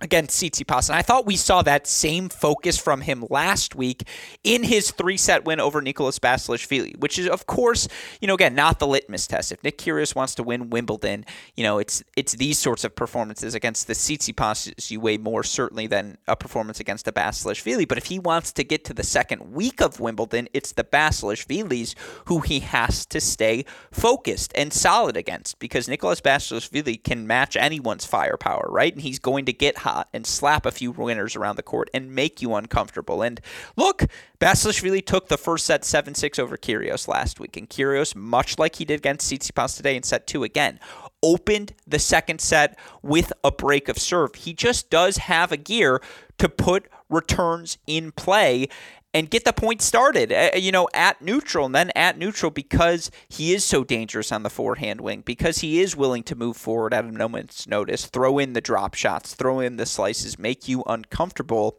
against 0.00 0.40
Tsitsipas. 0.40 0.88
And 0.88 0.96
I 0.96 1.02
thought 1.02 1.26
we 1.26 1.36
saw 1.36 1.62
that 1.62 1.86
same 1.86 2.28
focus 2.28 2.78
from 2.78 3.00
him 3.00 3.24
last 3.30 3.74
week 3.74 4.06
in 4.44 4.62
his 4.62 4.90
three-set 4.90 5.44
win 5.44 5.60
over 5.60 5.82
Nicolas 5.82 6.18
Basilashvili, 6.18 6.98
which 6.98 7.18
is, 7.18 7.28
of 7.28 7.46
course, 7.46 7.88
you 8.20 8.28
know, 8.28 8.34
again, 8.34 8.54
not 8.54 8.78
the 8.78 8.86
litmus 8.86 9.26
test. 9.26 9.50
If 9.50 9.62
Nick 9.64 9.78
Kyrgios 9.78 10.14
wants 10.14 10.34
to 10.36 10.42
win 10.42 10.70
Wimbledon, 10.70 11.24
you 11.56 11.64
know, 11.64 11.78
it's 11.78 12.02
it's 12.16 12.34
these 12.34 12.58
sorts 12.58 12.84
of 12.84 12.94
performances 12.94 13.54
against 13.54 13.86
the 13.86 13.94
Tsitsipas 13.94 14.90
you 14.90 15.00
weigh 15.00 15.18
more 15.18 15.42
certainly 15.42 15.86
than 15.86 16.18
a 16.26 16.36
performance 16.36 16.80
against 16.80 17.08
a 17.08 17.12
Basilashvili. 17.12 17.86
But 17.88 17.98
if 17.98 18.06
he 18.06 18.18
wants 18.18 18.52
to 18.52 18.64
get 18.64 18.84
to 18.86 18.94
the 18.94 19.02
second 19.02 19.52
week 19.52 19.80
of 19.80 20.00
Wimbledon, 20.00 20.48
it's 20.52 20.72
the 20.72 20.84
Basilashvilis 20.84 21.94
who 22.26 22.40
he 22.40 22.60
has 22.60 23.04
to 23.06 23.20
stay 23.20 23.64
focused 23.90 24.52
and 24.54 24.72
solid 24.72 25.16
against 25.16 25.58
because 25.58 25.88
Nicolas 25.88 26.20
Basilashvili 26.20 27.02
can 27.02 27.26
match 27.26 27.56
anyone's 27.56 28.04
firepower, 28.04 28.68
right? 28.70 28.92
And 28.92 29.02
he's 29.02 29.18
going 29.18 29.44
to 29.46 29.52
get 29.52 29.78
hot 29.88 30.08
and 30.12 30.26
slap 30.26 30.66
a 30.66 30.70
few 30.70 30.90
winners 30.92 31.36
around 31.36 31.56
the 31.56 31.62
court 31.62 31.88
and 31.94 32.14
make 32.14 32.42
you 32.42 32.54
uncomfortable. 32.54 33.22
And 33.22 33.40
look, 33.76 34.04
Basilashvili 34.40 35.04
took 35.04 35.28
the 35.28 35.38
first 35.38 35.66
set 35.66 35.84
7 35.84 36.14
6 36.14 36.38
over 36.38 36.56
Kyrgios 36.56 37.08
last 37.08 37.40
week. 37.40 37.56
And 37.56 37.68
Kyrgios, 37.68 38.14
much 38.14 38.58
like 38.58 38.76
he 38.76 38.84
did 38.84 39.00
against 39.00 39.30
Tsitsipas 39.30 39.76
today 39.76 39.96
in 39.96 40.02
set 40.02 40.26
two, 40.26 40.44
again, 40.44 40.78
opened 41.22 41.74
the 41.86 41.98
second 41.98 42.40
set 42.40 42.78
with 43.02 43.32
a 43.42 43.50
break 43.50 43.88
of 43.88 43.98
serve. 43.98 44.34
He 44.34 44.52
just 44.52 44.90
does 44.90 45.16
have 45.16 45.52
a 45.52 45.56
gear 45.56 46.00
to 46.38 46.48
put 46.48 46.88
returns 47.08 47.78
in 47.86 48.12
play 48.12 48.68
and 49.14 49.30
get 49.30 49.44
the 49.44 49.52
point 49.52 49.80
started, 49.80 50.32
uh, 50.32 50.50
you 50.56 50.70
know, 50.70 50.88
at 50.92 51.22
neutral 51.22 51.66
and 51.66 51.74
then 51.74 51.90
at 51.96 52.18
neutral 52.18 52.50
because 52.50 53.10
he 53.28 53.54
is 53.54 53.64
so 53.64 53.82
dangerous 53.84 54.30
on 54.30 54.42
the 54.42 54.50
forehand 54.50 55.00
wing, 55.00 55.22
because 55.24 55.58
he 55.58 55.80
is 55.80 55.96
willing 55.96 56.22
to 56.24 56.34
move 56.34 56.56
forward 56.56 56.92
at 56.92 57.04
a 57.04 57.12
moment's 57.12 57.66
notice, 57.66 58.06
throw 58.06 58.38
in 58.38 58.52
the 58.52 58.60
drop 58.60 58.94
shots, 58.94 59.34
throw 59.34 59.60
in 59.60 59.76
the 59.76 59.86
slices, 59.86 60.38
make 60.38 60.68
you 60.68 60.82
uncomfortable. 60.86 61.78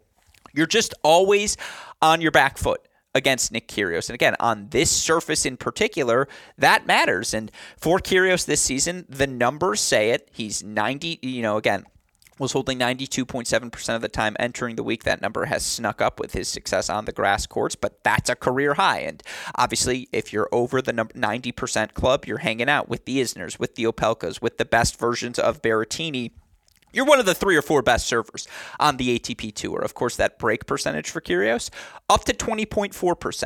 You're 0.53 0.65
just 0.65 0.93
always 1.03 1.55
on 2.01 2.21
your 2.21 2.31
back 2.31 2.57
foot 2.57 2.81
against 3.13 3.51
Nick 3.51 3.67
Kyrgios. 3.67 4.09
And 4.09 4.15
again, 4.15 4.35
on 4.39 4.69
this 4.69 4.89
surface 4.89 5.45
in 5.45 5.57
particular, 5.57 6.27
that 6.57 6.87
matters. 6.87 7.33
And 7.33 7.51
for 7.77 7.99
Kyrgios 7.99 8.45
this 8.45 8.61
season, 8.61 9.05
the 9.07 9.27
numbers 9.27 9.81
say 9.81 10.11
it. 10.11 10.29
He's 10.31 10.63
90, 10.63 11.19
you 11.21 11.41
know, 11.41 11.57
again, 11.57 11.85
was 12.39 12.54
holding 12.54 12.80
92.7% 12.80 13.95
of 13.95 14.02
the 14.02 14.10
time 14.10 14.36
entering 14.39 14.75
the 14.75 14.84
week. 14.84 15.04
That 15.04 15.21
number 15.21 15.45
has 15.45 15.65
snuck 15.65 16.02
up 16.02 16.19
with 16.19 16.34
his 16.34 16.47
success 16.47 16.89
on 16.89 17.06
the 17.06 17.12
grass 17.12 17.45
courts, 17.45 17.75
but 17.75 18.04
that's 18.04 18.30
a 18.30 18.36
career 18.36 18.75
high. 18.75 18.99
And 18.99 19.21
obviously, 19.56 20.08
if 20.12 20.32
you're 20.32 20.49
over 20.52 20.82
the 20.82 20.93
90% 20.93 21.93
club, 21.93 22.25
you're 22.25 22.39
hanging 22.39 22.69
out 22.69 22.89
with 22.89 23.06
the 23.06 23.19
Isners, 23.19 23.60
with 23.60 23.75
the 23.75 23.84
Opelkas, 23.84 24.41
with 24.41 24.58
the 24.58 24.65
best 24.65 24.97
versions 24.99 25.38
of 25.38 25.62
Berrettini. 25.62 26.32
You're 26.91 27.06
one 27.06 27.19
of 27.19 27.25
the 27.25 27.36
three 27.36 27.56
or 27.56 27.62
four 27.62 27.82
best 27.82 28.08
servers 28.08 28.47
on 28.80 28.97
the 28.97 29.19
ATP 29.19 29.54
Tour. 29.54 29.82
Of 29.82 29.93
course, 29.93 30.15
that 30.15 30.39
break 30.39 30.65
percentage 30.65 31.10
for 31.10 31.21
Kyrgios 31.21 31.69
up 32.10 32.23
to 32.25 32.34
20.4%, 32.34 33.45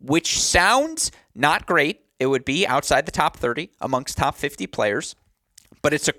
which 0.00 0.38
sounds 0.40 1.10
not 1.34 1.66
great. 1.66 2.02
It 2.20 2.26
would 2.26 2.44
be 2.44 2.66
outside 2.66 3.04
the 3.04 3.12
top 3.12 3.36
30 3.36 3.70
amongst 3.80 4.16
top 4.16 4.36
50 4.36 4.66
players, 4.68 5.16
but 5.82 5.92
it's 5.92 6.08
a 6.08 6.14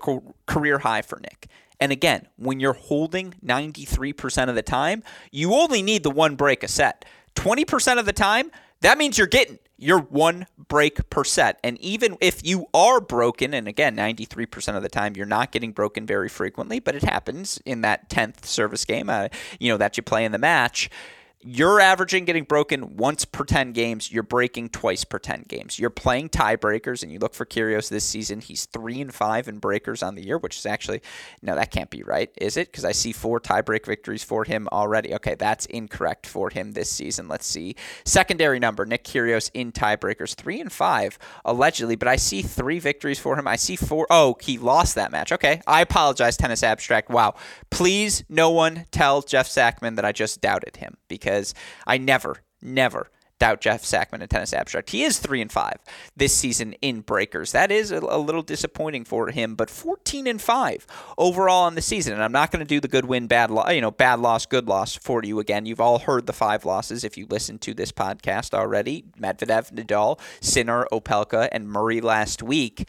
career 0.46 0.78
high 0.78 1.02
for 1.02 1.18
Nick. 1.20 1.48
And 1.80 1.92
again, 1.92 2.28
when 2.36 2.60
you're 2.60 2.72
holding 2.72 3.34
93% 3.44 4.48
of 4.48 4.54
the 4.54 4.62
time, 4.62 5.02
you 5.30 5.54
only 5.54 5.82
need 5.82 6.02
the 6.02 6.10
one 6.10 6.34
break 6.34 6.62
a 6.62 6.68
set. 6.68 7.04
20% 7.36 7.98
of 7.98 8.06
the 8.06 8.12
time, 8.12 8.50
that 8.80 8.98
means 8.98 9.16
you're 9.16 9.26
getting 9.26 9.58
your 9.76 10.00
one 10.00 10.46
break 10.68 11.08
per 11.08 11.22
set. 11.22 11.60
And 11.62 11.78
even 11.78 12.16
if 12.20 12.44
you 12.44 12.66
are 12.74 13.00
broken, 13.00 13.54
and 13.54 13.68
again, 13.68 13.96
93% 13.96 14.76
of 14.76 14.82
the 14.82 14.88
time, 14.88 15.14
you're 15.14 15.24
not 15.24 15.52
getting 15.52 15.70
broken 15.70 16.04
very 16.04 16.28
frequently, 16.28 16.80
but 16.80 16.96
it 16.96 17.04
happens 17.04 17.60
in 17.64 17.82
that 17.82 18.10
10th 18.10 18.44
service 18.44 18.84
game, 18.84 19.08
uh, 19.08 19.28
you 19.60 19.70
know, 19.70 19.78
that 19.78 19.96
you 19.96 20.02
play 20.02 20.24
in 20.24 20.32
the 20.32 20.38
match 20.38 20.90
you're 21.40 21.78
averaging 21.78 22.24
getting 22.24 22.42
broken 22.42 22.96
once 22.96 23.24
per 23.24 23.44
10 23.44 23.72
games. 23.72 24.10
You're 24.10 24.24
breaking 24.24 24.70
twice 24.70 25.04
per 25.04 25.20
10 25.20 25.44
games. 25.46 25.78
You're 25.78 25.88
playing 25.88 26.30
tiebreakers, 26.30 27.02
and 27.02 27.12
you 27.12 27.20
look 27.20 27.34
for 27.34 27.46
Kyrgios 27.46 27.88
this 27.88 28.04
season. 28.04 28.40
He's 28.40 28.64
3 28.64 29.00
and 29.00 29.14
5 29.14 29.46
in 29.46 29.58
breakers 29.58 30.02
on 30.02 30.16
the 30.16 30.26
year, 30.26 30.36
which 30.36 30.58
is 30.58 30.66
actually, 30.66 31.00
no, 31.40 31.54
that 31.54 31.70
can't 31.70 31.90
be 31.90 32.02
right, 32.02 32.30
is 32.38 32.56
it? 32.56 32.72
Because 32.72 32.84
I 32.84 32.90
see 32.90 33.12
four 33.12 33.40
tiebreak 33.40 33.86
victories 33.86 34.24
for 34.24 34.44
him 34.44 34.68
already. 34.72 35.14
Okay, 35.14 35.36
that's 35.36 35.66
incorrect 35.66 36.26
for 36.26 36.50
him 36.50 36.72
this 36.72 36.90
season. 36.90 37.28
Let's 37.28 37.46
see. 37.46 37.76
Secondary 38.04 38.58
number 38.58 38.84
Nick 38.84 39.04
Kyrgios 39.04 39.50
in 39.54 39.70
tiebreakers, 39.70 40.34
3 40.34 40.60
and 40.60 40.72
5, 40.72 41.18
allegedly, 41.44 41.94
but 41.94 42.08
I 42.08 42.16
see 42.16 42.42
three 42.42 42.80
victories 42.80 43.20
for 43.20 43.38
him. 43.38 43.46
I 43.46 43.56
see 43.56 43.76
four. 43.76 44.08
Oh, 44.10 44.36
he 44.40 44.58
lost 44.58 44.96
that 44.96 45.12
match. 45.12 45.30
Okay, 45.30 45.60
I 45.68 45.82
apologize, 45.82 46.36
Tennis 46.36 46.64
Abstract. 46.64 47.10
Wow. 47.10 47.34
Please, 47.70 48.24
no 48.28 48.50
one 48.50 48.86
tell 48.90 49.22
Jeff 49.22 49.48
Sackmann 49.48 49.94
that 49.96 50.04
I 50.04 50.10
just 50.10 50.40
doubted 50.40 50.76
him 50.76 50.96
because 51.06 51.27
because 51.28 51.54
I 51.86 51.98
never, 51.98 52.38
never 52.62 53.10
doubt 53.38 53.60
Jeff 53.60 53.82
Sackmann 53.82 54.20
and 54.20 54.30
Tennis 54.30 54.52
Abstract. 54.52 54.90
He 54.90 55.04
is 55.04 55.18
three 55.18 55.40
and 55.40 55.52
five 55.52 55.76
this 56.16 56.34
season 56.34 56.72
in 56.80 57.02
breakers. 57.02 57.52
That 57.52 57.70
is 57.70 57.92
a, 57.92 58.00
little 58.00 58.42
disappointing 58.42 59.04
for 59.04 59.30
him, 59.30 59.54
but 59.54 59.70
14 59.70 60.26
and 60.26 60.40
five 60.40 60.86
overall 61.16 61.64
on 61.64 61.74
the 61.74 61.82
season. 61.82 62.14
And 62.14 62.22
I'm 62.22 62.32
not 62.32 62.50
going 62.50 62.64
to 62.64 62.68
do 62.68 62.80
the 62.80 62.88
good 62.88 63.04
win, 63.04 63.26
bad 63.26 63.50
loss, 63.50 63.72
you 63.72 63.80
know, 63.80 63.92
bad 63.92 64.18
loss, 64.18 64.46
good 64.46 64.66
loss 64.66 64.96
for 64.96 65.22
you 65.22 65.38
again. 65.38 65.66
You've 65.66 65.80
all 65.80 66.00
heard 66.00 66.26
the 66.26 66.32
five 66.32 66.64
losses 66.64 67.04
if 67.04 67.16
you 67.16 67.26
listen 67.28 67.58
to 67.58 67.74
this 67.74 67.92
podcast 67.92 68.54
already. 68.54 69.04
Medvedev, 69.20 69.72
Nadal, 69.72 70.18
Sinner, 70.40 70.86
Opelka, 70.90 71.48
and 71.52 71.68
Murray 71.68 72.00
last 72.00 72.42
week. 72.42 72.88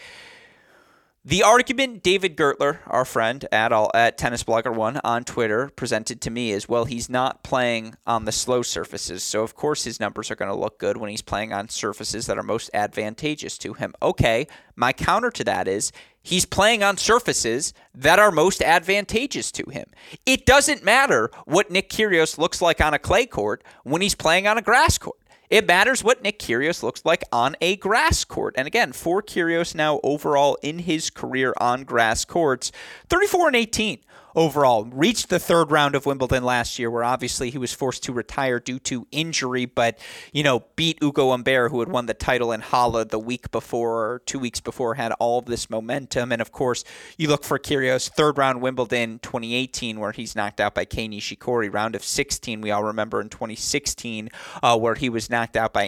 The 1.25 1.43
argument 1.43 2.01
David 2.01 2.38
Gertler, 2.38 2.79
our 2.88 3.03
friend 3.03 3.45
at 3.51 3.73
all 3.73 3.91
at 3.93 4.17
Tennis 4.17 4.45
Blogger 4.45 4.73
One 4.73 5.01
on 5.03 5.25
Twitter, 5.25 5.69
presented 5.75 6.21
to 6.21 6.29
me 6.29 6.51
is 6.51 6.69
well, 6.69 6.86
he's 6.86 7.10
not 7.10 7.43
playing 7.43 7.95
on 8.08 8.23
the 8.23 8.32
slow 8.32 8.62
surfaces, 8.62 9.21
so 9.21 9.43
of 9.43 9.53
course 9.53 9.84
his 9.84 9.99
numbers 9.99 10.32
are 10.32 10.38
going 10.38 10.49
to 10.49 10.55
look 10.55 10.79
good 10.79 10.95
when 10.95 11.10
he's 11.10 11.21
playing 11.21 11.51
on 11.51 11.67
surfaces 11.67 12.25
that 12.27 12.38
are 12.38 12.43
most 12.43 12.69
advantageous 12.73 13.58
to 13.58 13.73
him. 13.73 13.93
Okay, 14.01 14.47
my 14.77 14.93
counter 14.93 15.29
to 15.32 15.43
that 15.43 15.67
is 15.67 15.91
he's 16.23 16.45
playing 16.45 16.84
on 16.84 16.95
surfaces 16.95 17.73
that 17.93 18.17
are 18.17 18.32
most 18.32 18.62
advantageous 18.62 19.51
to 19.51 19.69
him. 19.69 19.88
It 20.25 20.45
doesn't 20.45 20.86
matter 20.86 21.32
what 21.43 21.69
Nick 21.69 21.89
Kyrgios 21.89 22.38
looks 22.38 22.62
like 22.62 22.79
on 22.79 22.93
a 22.93 22.99
clay 22.99 23.25
court 23.25 23.62
when 23.84 24.01
he's 24.01 24.15
playing 24.15 24.47
on 24.47 24.58
a 24.58 24.62
grass 24.62 24.97
court. 24.97 25.18
It 25.49 25.67
matters 25.67 26.03
what 26.03 26.21
Nick 26.21 26.38
Kyrgios 26.38 26.83
looks 26.83 27.03
like 27.03 27.23
on 27.31 27.55
a 27.59 27.75
grass 27.77 28.23
court. 28.23 28.53
And 28.55 28.67
again, 28.67 28.91
for 28.93 29.23
Kyrgios 29.23 29.73
now 29.73 29.99
overall 30.03 30.57
in 30.62 30.79
his 30.79 31.09
career 31.09 31.55
on 31.57 31.85
grass 31.85 32.23
courts, 32.23 32.71
34 33.09 33.47
and 33.47 33.55
18 33.55 33.99
overall. 34.36 34.86
Reached 34.86 35.30
the 35.30 35.39
third 35.39 35.72
round 35.72 35.96
of 35.96 36.06
Wimbledon 36.06 36.44
last 36.44 36.80
year, 36.80 36.89
where 36.89 37.04
obviously 37.04 37.50
he 37.50 37.58
was 37.58 37.74
forced 37.74 38.04
to 38.04 38.13
retire 38.13 38.60
due 38.60 38.80
to 38.80 39.08
injury, 39.12 39.65
but, 39.65 39.98
you 40.32 40.44
know, 40.44 40.65
beat 40.76 40.98
Ugo 41.02 41.32
Humbert, 41.32 41.72
who 41.72 41.80
had 41.80 41.89
won 41.89 42.06
the 42.06 42.13
title 42.13 42.52
in 42.52 42.62
Halle 42.62 43.06
the 43.06 43.20
week 43.20 43.52
before, 43.52 44.12
or 44.12 44.20
two 44.26 44.39
weeks 44.39 44.60
before, 44.60 44.96
had 44.96 45.12
all 45.13 45.39
of 45.39 45.46
this 45.46 45.70
momentum. 45.70 46.32
And 46.32 46.42
of 46.42 46.52
course, 46.52 46.84
you 47.18 47.28
look 47.28 47.44
for 47.44 47.60
Kyrgios, 47.60 48.10
third 48.10 48.38
round 48.38 48.62
Wimbledon 48.62 49.20
2018, 49.20 50.00
where 50.00 50.12
he's 50.12 50.36
knocked 50.36 50.60
out 50.60 50.76
by 50.76 50.86
Kei 50.86 51.08
Nishikori. 51.08 51.74
Round 51.74 51.96
of 51.96 52.04
16, 52.04 52.62
we 52.62 52.72
all 52.72 52.84
remember 52.84 53.22
in 53.22 53.30
2016, 53.30 54.30
uh, 54.62 54.78
where 54.78 54.96
he 54.96 55.10
was 55.10 55.30
knocked 55.30 55.58
out 55.58 55.74
by 55.74 55.86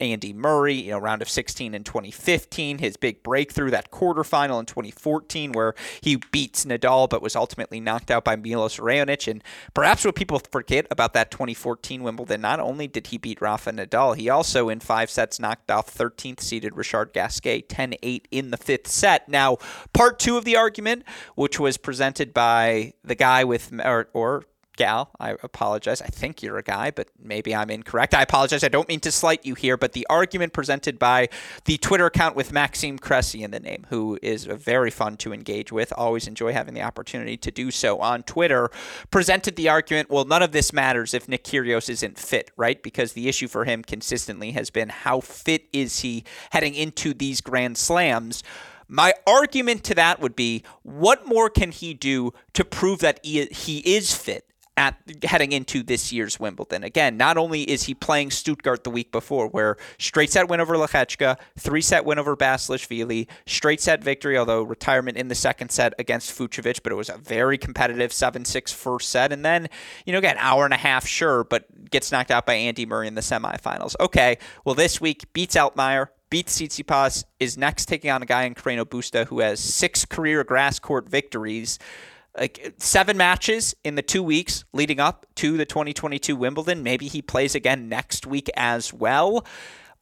Andy 0.00 0.32
Murray. 0.32 0.74
You 0.74 0.92
know, 0.92 0.98
round 0.98 1.22
of 1.22 1.28
16 1.28 1.74
in 1.74 1.84
2015, 1.84 2.78
his 2.78 2.96
big 2.96 3.22
breakthrough, 3.22 3.70
that 3.70 3.90
quarterfinal 3.90 4.60
in 4.60 4.66
2014, 4.66 5.52
where 5.52 5.74
he 6.00 6.16
beats 6.30 6.64
Nadal, 6.64 7.08
but 7.08 7.22
was 7.22 7.36
ultimately 7.36 7.77
knocked 7.80 8.10
out 8.10 8.24
by 8.24 8.36
Milos 8.36 8.78
Raonic. 8.78 9.30
And 9.30 9.42
perhaps 9.74 10.04
what 10.04 10.14
people 10.14 10.38
forget 10.38 10.86
about 10.90 11.12
that 11.14 11.30
2014 11.30 12.02
Wimbledon, 12.02 12.40
not 12.40 12.60
only 12.60 12.86
did 12.86 13.08
he 13.08 13.18
beat 13.18 13.40
Rafa 13.40 13.72
Nadal, 13.72 14.16
he 14.16 14.28
also 14.28 14.68
in 14.68 14.80
five 14.80 15.10
sets 15.10 15.38
knocked 15.38 15.70
off 15.70 15.92
13th 15.94 16.40
seeded 16.40 16.76
Richard 16.76 17.12
Gasquet 17.12 17.62
10 17.62 17.94
8 18.02 18.28
in 18.30 18.50
the 18.50 18.56
fifth 18.56 18.88
set. 18.88 19.28
Now, 19.28 19.58
part 19.92 20.18
two 20.18 20.36
of 20.36 20.44
the 20.44 20.56
argument, 20.56 21.04
which 21.34 21.58
was 21.58 21.76
presented 21.76 22.34
by 22.34 22.92
the 23.02 23.14
guy 23.14 23.44
with, 23.44 23.72
or, 23.84 24.08
or 24.12 24.44
gal. 24.78 25.10
I 25.20 25.32
apologize. 25.42 26.00
I 26.00 26.06
think 26.06 26.42
you're 26.42 26.56
a 26.56 26.62
guy, 26.62 26.90
but 26.90 27.08
maybe 27.22 27.54
I'm 27.54 27.68
incorrect. 27.68 28.14
I 28.14 28.22
apologize. 28.22 28.64
I 28.64 28.68
don't 28.68 28.88
mean 28.88 29.00
to 29.00 29.12
slight 29.12 29.44
you 29.44 29.54
here, 29.54 29.76
but 29.76 29.92
the 29.92 30.06
argument 30.08 30.54
presented 30.54 30.98
by 30.98 31.28
the 31.66 31.76
Twitter 31.76 32.06
account 32.06 32.36
with 32.36 32.52
Maxime 32.52 32.98
Cressy 32.98 33.42
in 33.42 33.50
the 33.50 33.60
name, 33.60 33.86
who 33.90 34.18
is 34.22 34.44
very 34.44 34.90
fun 34.90 35.18
to 35.18 35.34
engage 35.34 35.70
with, 35.70 35.92
always 35.92 36.26
enjoy 36.26 36.52
having 36.52 36.72
the 36.72 36.82
opportunity 36.82 37.36
to 37.36 37.50
do 37.50 37.70
so 37.70 37.98
on 37.98 38.22
Twitter, 38.22 38.70
presented 39.10 39.56
the 39.56 39.68
argument 39.68 40.08
well, 40.08 40.24
none 40.24 40.42
of 40.42 40.52
this 40.52 40.72
matters 40.72 41.12
if 41.12 41.28
Nick 41.28 41.44
Kyrgios 41.44 41.90
isn't 41.90 42.18
fit, 42.18 42.50
right? 42.56 42.82
Because 42.82 43.12
the 43.12 43.28
issue 43.28 43.48
for 43.48 43.64
him 43.64 43.82
consistently 43.82 44.52
has 44.52 44.70
been 44.70 44.88
how 44.88 45.20
fit 45.20 45.68
is 45.72 46.00
he 46.00 46.24
heading 46.52 46.74
into 46.74 47.12
these 47.12 47.40
Grand 47.40 47.76
Slams. 47.76 48.44
My 48.86 49.12
argument 49.26 49.84
to 49.84 49.94
that 49.96 50.20
would 50.20 50.34
be 50.34 50.62
what 50.82 51.26
more 51.26 51.50
can 51.50 51.72
he 51.72 51.92
do 51.92 52.32
to 52.54 52.64
prove 52.64 53.00
that 53.00 53.22
he 53.24 53.78
is 53.80 54.14
fit? 54.14 54.47
At 54.78 54.94
heading 55.24 55.50
into 55.50 55.82
this 55.82 56.12
year's 56.12 56.38
Wimbledon. 56.38 56.84
Again, 56.84 57.16
not 57.16 57.36
only 57.36 57.62
is 57.62 57.82
he 57.82 57.94
playing 57.94 58.30
Stuttgart 58.30 58.84
the 58.84 58.90
week 58.90 59.10
before, 59.10 59.48
where 59.48 59.76
straight 59.98 60.30
set 60.30 60.48
win 60.48 60.60
over 60.60 60.76
Lehecka, 60.76 61.36
three 61.58 61.80
set 61.80 62.04
win 62.04 62.16
over 62.16 62.36
Basilashvili, 62.36 63.26
straight 63.44 63.80
set 63.80 64.04
victory, 64.04 64.38
although 64.38 64.62
retirement 64.62 65.16
in 65.16 65.26
the 65.26 65.34
second 65.34 65.72
set 65.72 65.94
against 65.98 66.30
Fucsovics, 66.30 66.78
but 66.80 66.92
it 66.92 66.94
was 66.94 67.08
a 67.08 67.18
very 67.18 67.58
competitive 67.58 68.12
7 68.12 68.44
6 68.44 68.72
first 68.72 69.08
set. 69.08 69.32
And 69.32 69.44
then, 69.44 69.68
you 70.06 70.12
know, 70.12 70.20
again, 70.20 70.36
hour 70.38 70.64
and 70.64 70.72
a 70.72 70.78
half, 70.78 71.08
sure, 71.08 71.42
but 71.42 71.90
gets 71.90 72.12
knocked 72.12 72.30
out 72.30 72.46
by 72.46 72.54
Andy 72.54 72.86
Murray 72.86 73.08
in 73.08 73.16
the 73.16 73.20
semifinals. 73.20 73.96
Okay, 73.98 74.38
well, 74.64 74.76
this 74.76 75.00
week 75.00 75.32
beats 75.32 75.56
Altmaier, 75.56 76.06
beats 76.30 76.56
Tsitsipas, 76.56 77.24
is 77.40 77.58
next 77.58 77.86
taking 77.86 78.12
on 78.12 78.22
a 78.22 78.26
guy 78.26 78.44
in 78.44 78.54
Carreno 78.54 78.84
Busta 78.84 79.26
who 79.26 79.40
has 79.40 79.58
six 79.58 80.04
career 80.04 80.44
grass 80.44 80.78
court 80.78 81.08
victories 81.08 81.80
like 82.38 82.74
seven 82.78 83.16
matches 83.16 83.74
in 83.84 83.94
the 83.94 84.02
two 84.02 84.22
weeks 84.22 84.64
leading 84.72 85.00
up 85.00 85.26
to 85.36 85.56
the 85.56 85.66
2022 85.66 86.36
Wimbledon. 86.36 86.82
Maybe 86.82 87.08
he 87.08 87.22
plays 87.22 87.54
again 87.54 87.88
next 87.88 88.26
week 88.26 88.48
as 88.56 88.92
well. 88.92 89.44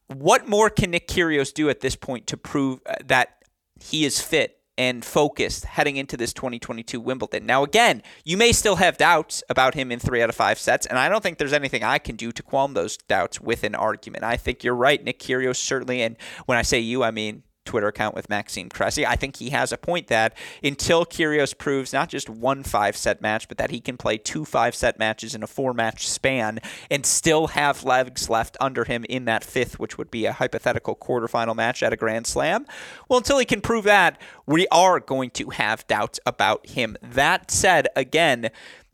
What 0.07 0.47
more 0.47 0.69
can 0.69 0.91
Nick 0.91 1.07
Kyrgios 1.07 1.53
do 1.53 1.69
at 1.69 1.81
this 1.81 1.95
point 1.95 2.27
to 2.27 2.37
prove 2.37 2.79
uh, 2.85 2.95
that 3.05 3.43
he 3.79 4.05
is 4.05 4.21
fit 4.21 4.53
and 4.77 5.03
focused 5.03 5.65
heading 5.65 5.97
into 5.97 6.15
this 6.15 6.31
2022 6.33 7.01
Wimbledon? 7.01 7.45
Now, 7.45 7.63
again, 7.63 8.03
you 8.23 8.37
may 8.37 8.53
still 8.53 8.77
have 8.77 8.97
doubts 8.97 9.43
about 9.49 9.73
him 9.73 9.91
in 9.91 9.99
three 9.99 10.21
out 10.21 10.29
of 10.29 10.35
five 10.35 10.59
sets, 10.59 10.85
and 10.85 10.97
I 10.97 11.09
don't 11.09 11.21
think 11.21 11.39
there's 11.39 11.51
anything 11.51 11.83
I 11.83 11.97
can 11.97 12.15
do 12.15 12.31
to 12.31 12.43
qualm 12.43 12.73
those 12.73 12.95
doubts 12.95 13.41
with 13.41 13.63
an 13.63 13.75
argument. 13.75 14.23
I 14.23 14.37
think 14.37 14.63
you're 14.63 14.75
right. 14.75 15.03
Nick 15.03 15.19
Kyrgios 15.19 15.57
certainly, 15.57 16.01
and 16.01 16.15
when 16.45 16.57
I 16.57 16.61
say 16.61 16.79
you, 16.79 17.03
I 17.03 17.11
mean 17.11 17.43
Twitter 17.67 17.87
account 17.87 18.15
with 18.15 18.29
Maxime 18.29 18.69
Cressy. 18.69 19.05
I 19.05 19.15
think 19.15 19.35
he 19.35 19.51
has 19.51 19.71
a 19.71 19.77
point 19.77 20.07
that 20.07 20.35
until 20.63 21.05
Kyrgios 21.05 21.55
proves 21.55 21.93
not 21.93 22.09
just 22.09 22.29
one 22.29 22.63
five 22.63 22.97
set 22.97 23.21
match, 23.21 23.47
but 23.47 23.57
that 23.59 23.69
he 23.69 23.79
can 23.79 23.97
play 23.97 24.17
two 24.17 24.45
five 24.45 24.73
set 24.73 24.97
matches 24.97 25.35
in 25.35 25.43
a 25.43 25.47
four 25.47 25.73
match 25.73 26.07
span 26.07 26.59
and 26.89 27.05
still 27.05 27.47
have 27.47 27.83
legs 27.83 28.29
left 28.29 28.57
under 28.59 28.85
him 28.85 29.05
in 29.09 29.25
that 29.25 29.43
fifth, 29.43 29.79
which 29.79 29.97
would 29.97 30.09
be 30.09 30.25
a 30.25 30.33
hypothetical 30.33 30.95
quarterfinal 30.95 31.55
match 31.55 31.83
at 31.83 31.93
a 31.93 31.97
Grand 31.97 32.25
Slam. 32.25 32.65
Well, 33.07 33.17
until 33.17 33.37
he 33.37 33.45
can 33.45 33.61
prove 33.61 33.83
that, 33.83 34.19
we 34.45 34.67
are 34.69 34.99
going 34.99 35.29
to 35.31 35.49
have 35.49 35.85
doubts 35.87 36.19
about 36.25 36.67
him. 36.67 36.97
That 37.01 37.51
said, 37.51 37.87
again, 37.95 38.49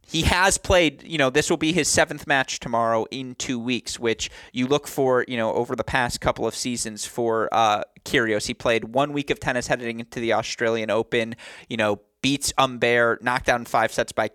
he 0.05 0.23
has 0.23 0.57
played, 0.57 1.03
you 1.03 1.17
know, 1.17 1.29
this 1.29 1.49
will 1.49 1.57
be 1.57 1.73
his 1.73 1.87
seventh 1.87 2.27
match 2.27 2.59
tomorrow 2.59 3.05
in 3.11 3.35
two 3.35 3.59
weeks, 3.59 3.99
which 3.99 4.29
you 4.51 4.67
look 4.67 4.87
for, 4.87 5.25
you 5.27 5.37
know, 5.37 5.53
over 5.53 5.75
the 5.75 5.83
past 5.83 6.21
couple 6.21 6.45
of 6.45 6.55
seasons 6.55 7.05
for 7.05 7.49
uh, 7.51 7.83
Kyrgios. 8.05 8.47
He 8.47 8.53
played 8.53 8.85
one 8.85 9.13
week 9.13 9.29
of 9.29 9.39
tennis 9.39 9.67
heading 9.67 9.99
into 9.99 10.19
the 10.19 10.33
Australian 10.33 10.89
Open, 10.89 11.35
you 11.69 11.77
know, 11.77 12.01
beats 12.23 12.53
Humbert, 12.57 13.21
knocked 13.21 13.45
down 13.45 13.65
five 13.65 13.91
sets 13.91 14.11
by 14.11 14.31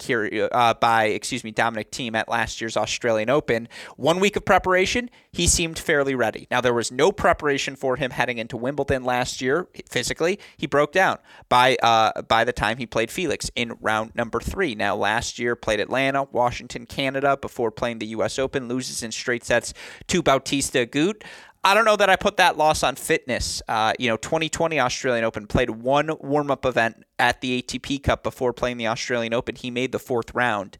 uh, 0.53 0.74
by 0.74 1.07
excuse 1.07 1.42
me 1.42 1.51
Dominic 1.51 1.90
Thiem 1.90 2.14
at 2.14 2.29
last 2.29 2.61
year's 2.61 2.77
Australian 2.77 3.31
Open. 3.31 3.66
One 3.96 4.20
week 4.20 4.37
of 4.37 4.44
preparation, 4.44 5.11
he 5.33 5.48
seemed 5.48 5.79
fairly 5.79 6.14
ready. 6.14 6.46
Now 6.51 6.61
there 6.61 6.74
was 6.74 6.92
no 6.92 7.11
preparation 7.11 7.74
for 7.74 7.96
him 7.96 8.12
heading 8.12 8.38
into 8.38 8.57
Wimbledon 8.57 9.03
last 9.03 9.40
year 9.40 9.66
physically. 9.90 10.38
He 10.57 10.66
broke 10.66 10.92
down 10.92 11.18
by 11.48 11.77
uh, 11.83 12.22
by 12.22 12.44
the 12.44 12.53
time 12.53 12.77
he 12.77 12.87
played 12.87 13.11
Felix 13.11 13.51
in 13.57 13.77
round 13.81 14.14
number 14.14 14.38
three. 14.38 14.74
Now 14.74 14.94
last 14.94 15.38
year 15.38 15.57
played 15.57 15.81
Atlanta, 15.81 16.24
Washington, 16.24 16.85
Canada 16.87 17.37
before 17.37 17.70
playing 17.70 17.98
the 17.98 18.07
U.S. 18.09 18.38
Open, 18.38 18.68
loses 18.68 19.03
in 19.03 19.11
straight 19.11 19.44
sets 19.44 19.72
to 20.09 20.22
Bautista 20.22 20.87
Agut. 20.87 21.22
I 21.64 21.75
don't 21.75 21.85
know 21.85 21.97
that 21.97 22.09
I 22.09 22.16
put 22.16 22.37
that 22.37 22.57
loss 22.57 22.83
on 22.83 22.97
fitness. 22.97 23.62
Uh, 23.68 23.92
you 23.99 24.09
know, 24.09 24.16
2020 24.16 24.79
Australian 24.79 25.25
Open 25.25 25.47
played 25.47 25.71
one 25.71 26.11
warm 26.21 26.51
up 26.51 26.64
event 26.64 27.05
at 27.18 27.40
the 27.40 27.62
ATP 27.62 28.03
Cup 28.03 28.23
before 28.23 28.53
playing 28.53 28.77
the 28.77 28.87
Australian 28.87 29.35
Open. 29.35 29.57
He 29.57 29.71
made 29.71 29.92
the 29.92 29.99
fourth 29.99 30.35
round. 30.35 30.79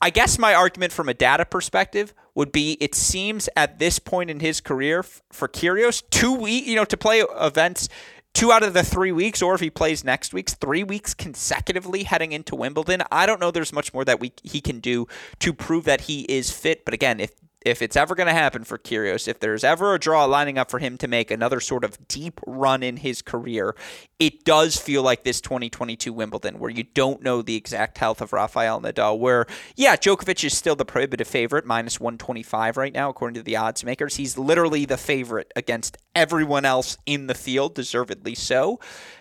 I 0.00 0.10
guess 0.10 0.38
my 0.38 0.54
argument 0.54 0.92
from 0.92 1.08
a 1.08 1.14
data 1.14 1.44
perspective 1.44 2.14
would 2.36 2.52
be 2.52 2.76
it 2.80 2.94
seems 2.94 3.48
at 3.56 3.80
this 3.80 3.98
point 3.98 4.30
in 4.30 4.38
his 4.38 4.60
career 4.60 5.02
for 5.02 5.48
Kyrgios, 5.48 6.04
two 6.10 6.32
weeks, 6.32 6.68
you 6.68 6.76
know, 6.76 6.84
to 6.84 6.96
play 6.96 7.20
events 7.20 7.88
two 8.34 8.52
out 8.52 8.62
of 8.62 8.72
the 8.72 8.84
three 8.84 9.10
weeks, 9.10 9.42
or 9.42 9.54
if 9.54 9.60
he 9.60 9.70
plays 9.70 10.04
next 10.04 10.32
week's 10.32 10.54
three 10.54 10.84
weeks 10.84 11.12
consecutively 11.14 12.04
heading 12.04 12.30
into 12.30 12.54
Wimbledon. 12.54 13.02
I 13.10 13.26
don't 13.26 13.40
know 13.40 13.50
there's 13.50 13.72
much 13.72 13.92
more 13.92 14.04
that 14.04 14.20
we 14.20 14.32
he 14.44 14.60
can 14.60 14.78
do 14.78 15.08
to 15.40 15.52
prove 15.52 15.84
that 15.84 16.02
he 16.02 16.20
is 16.22 16.52
fit. 16.52 16.84
But 16.84 16.94
again, 16.94 17.18
if 17.18 17.32
if 17.62 17.82
it's 17.82 17.96
ever 17.96 18.14
going 18.14 18.28
to 18.28 18.32
happen 18.32 18.64
for 18.64 18.78
Kyrgios, 18.78 19.26
if 19.26 19.40
there's 19.40 19.64
ever 19.64 19.94
a 19.94 19.98
draw 19.98 20.24
lining 20.24 20.58
up 20.58 20.70
for 20.70 20.78
him 20.78 20.96
to 20.98 21.08
make 21.08 21.30
another 21.30 21.60
sort 21.60 21.84
of 21.84 22.08
deep 22.08 22.40
run 22.46 22.82
in 22.82 22.98
his 22.98 23.20
career, 23.20 23.74
it 24.18 24.44
does 24.44 24.76
feel 24.76 25.02
like 25.02 25.24
this 25.24 25.40
2022 25.40 26.12
Wimbledon 26.12 26.58
where 26.58 26.70
you 26.70 26.84
don't 26.84 27.22
know 27.22 27.42
the 27.42 27.56
exact 27.56 27.98
health 27.98 28.20
of 28.20 28.32
Rafael 28.32 28.80
Nadal. 28.80 29.18
Where, 29.18 29.46
yeah, 29.76 29.96
Djokovic 29.96 30.44
is 30.44 30.56
still 30.56 30.76
the 30.76 30.84
prohibitive 30.84 31.28
favorite, 31.28 31.66
minus 31.66 31.98
125 31.98 32.76
right 32.76 32.94
now, 32.94 33.10
according 33.10 33.34
to 33.34 33.42
the 33.42 33.56
odds 33.56 33.84
makers. 33.84 34.16
He's 34.16 34.38
literally 34.38 34.84
the 34.84 34.96
favorite 34.96 35.52
against 35.56 35.98
everyone 36.14 36.64
else 36.64 36.96
in 37.06 37.26
the 37.26 37.34
field, 37.34 37.74
deservedly 37.74 38.34
so. 38.34 38.78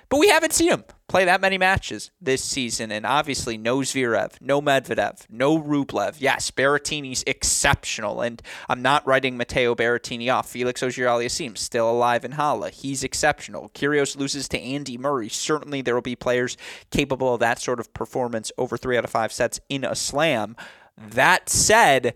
But 0.10 0.20
we 0.20 0.30
haven't 0.30 0.54
seen 0.54 0.72
him 0.72 0.84
play 1.08 1.24
that 1.26 1.40
many 1.42 1.58
matches 1.58 2.12
this 2.20 2.44
season, 2.44 2.92
and 2.92 3.06
obviously 3.06 3.58
no 3.58 3.80
Zverev, 3.80 4.34
no 4.42 4.62
Medvedev, 4.62 5.26
no 5.30 5.58
Rublev. 5.58 6.18
Yes, 6.20 6.52
Berrettini's 6.52 7.24
exceptional, 7.26 8.22
and 8.22 8.42
I'm 8.68 8.82
not 8.82 9.08
writing 9.08 9.38
Matteo 9.38 9.74
Berrettini 9.74 10.34
off. 10.34 10.50
Felix 10.50 10.84
Auger-Aliassime 10.84 11.58
still 11.58 11.90
alive 11.90 12.26
in 12.26 12.34
Halle. 12.34 12.70
He's 12.70 13.04
exceptional. 13.04 13.70
Kyrgios 13.70 14.18
loses 14.18 14.50
to 14.50 14.60
Andy 14.60 14.98
Murray. 14.98 15.30
Certainly 15.30 15.84
there 15.84 15.96
will 15.96 16.02
be 16.02 16.16
players 16.16 16.58
capable 16.92 17.34
of 17.34 17.40
that 17.40 17.62
sort 17.62 17.80
of 17.80 17.94
performance 17.94 18.52
over 18.58 18.78
three 18.78 18.98
out 18.98 19.06
of 19.06 19.10
five 19.10 19.32
sets 19.32 19.60
in 19.70 19.84
a 19.86 19.96
slam. 19.96 20.56
That 20.98 21.48
said, 21.48 22.16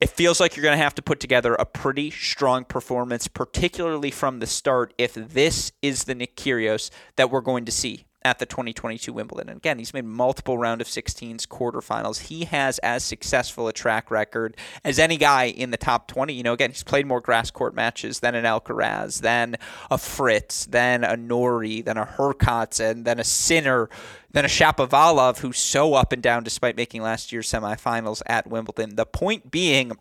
it 0.00 0.10
feels 0.10 0.40
like 0.40 0.56
you're 0.56 0.62
going 0.62 0.76
to 0.76 0.82
have 0.82 0.94
to 0.96 1.02
put 1.02 1.20
together 1.20 1.54
a 1.54 1.64
pretty 1.64 2.10
strong 2.10 2.64
performance, 2.64 3.28
particularly 3.28 4.10
from 4.10 4.40
the 4.40 4.46
start, 4.46 4.92
if 4.98 5.14
this 5.14 5.72
is 5.82 6.04
the 6.04 6.14
Nick 6.14 6.36
Kyrgios 6.36 6.90
that 7.16 7.30
we're 7.30 7.40
going 7.40 7.64
to 7.64 7.72
see 7.72 8.04
at 8.24 8.38
the 8.38 8.46
2022 8.46 9.12
Wimbledon. 9.12 9.50
And 9.50 9.58
again, 9.58 9.78
he's 9.78 9.92
made 9.92 10.06
multiple 10.06 10.56
round 10.56 10.80
of 10.80 10.86
16s, 10.86 11.46
quarterfinals. 11.46 12.28
He 12.28 12.46
has 12.46 12.78
as 12.78 13.04
successful 13.04 13.68
a 13.68 13.72
track 13.72 14.10
record 14.10 14.56
as 14.82 14.98
any 14.98 15.18
guy 15.18 15.44
in 15.44 15.70
the 15.70 15.76
top 15.76 16.08
20. 16.08 16.32
You 16.32 16.42
know, 16.42 16.54
again, 16.54 16.70
he's 16.70 16.82
played 16.82 17.06
more 17.06 17.20
grass 17.20 17.50
court 17.50 17.74
matches 17.74 18.20
than 18.20 18.34
an 18.34 18.44
Alcaraz, 18.44 19.20
than 19.20 19.56
a 19.90 19.98
Fritz, 19.98 20.64
than 20.64 21.04
a 21.04 21.16
Norrie, 21.16 21.82
than 21.82 21.98
a 21.98 22.06
Hurkacz, 22.06 22.80
and 22.80 23.06
a 23.06 23.24
Sinner, 23.24 23.90
than 24.32 24.44
a 24.44 24.48
Shapovalov, 24.48 25.38
who's 25.38 25.58
so 25.58 25.94
up 25.94 26.12
and 26.12 26.22
down 26.22 26.42
despite 26.42 26.76
making 26.76 27.02
last 27.02 27.30
year's 27.30 27.50
semifinals 27.50 28.22
at 28.26 28.46
Wimbledon. 28.46 28.96
The 28.96 29.06
point 29.06 29.50
being, 29.50 29.92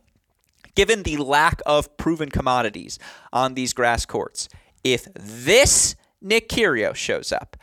given 0.76 1.04
the 1.04 1.18
lack 1.18 1.62
of 1.66 1.98
proven 1.98 2.30
commodities 2.30 3.00
on 3.34 3.56
these 3.56 3.74
grass 3.74 4.06
courts, 4.06 4.48
if 4.84 5.08
this 5.14 5.96
Nick 6.22 6.48
Kyrgios 6.48 6.96
shows 6.96 7.32
up, 7.32 7.58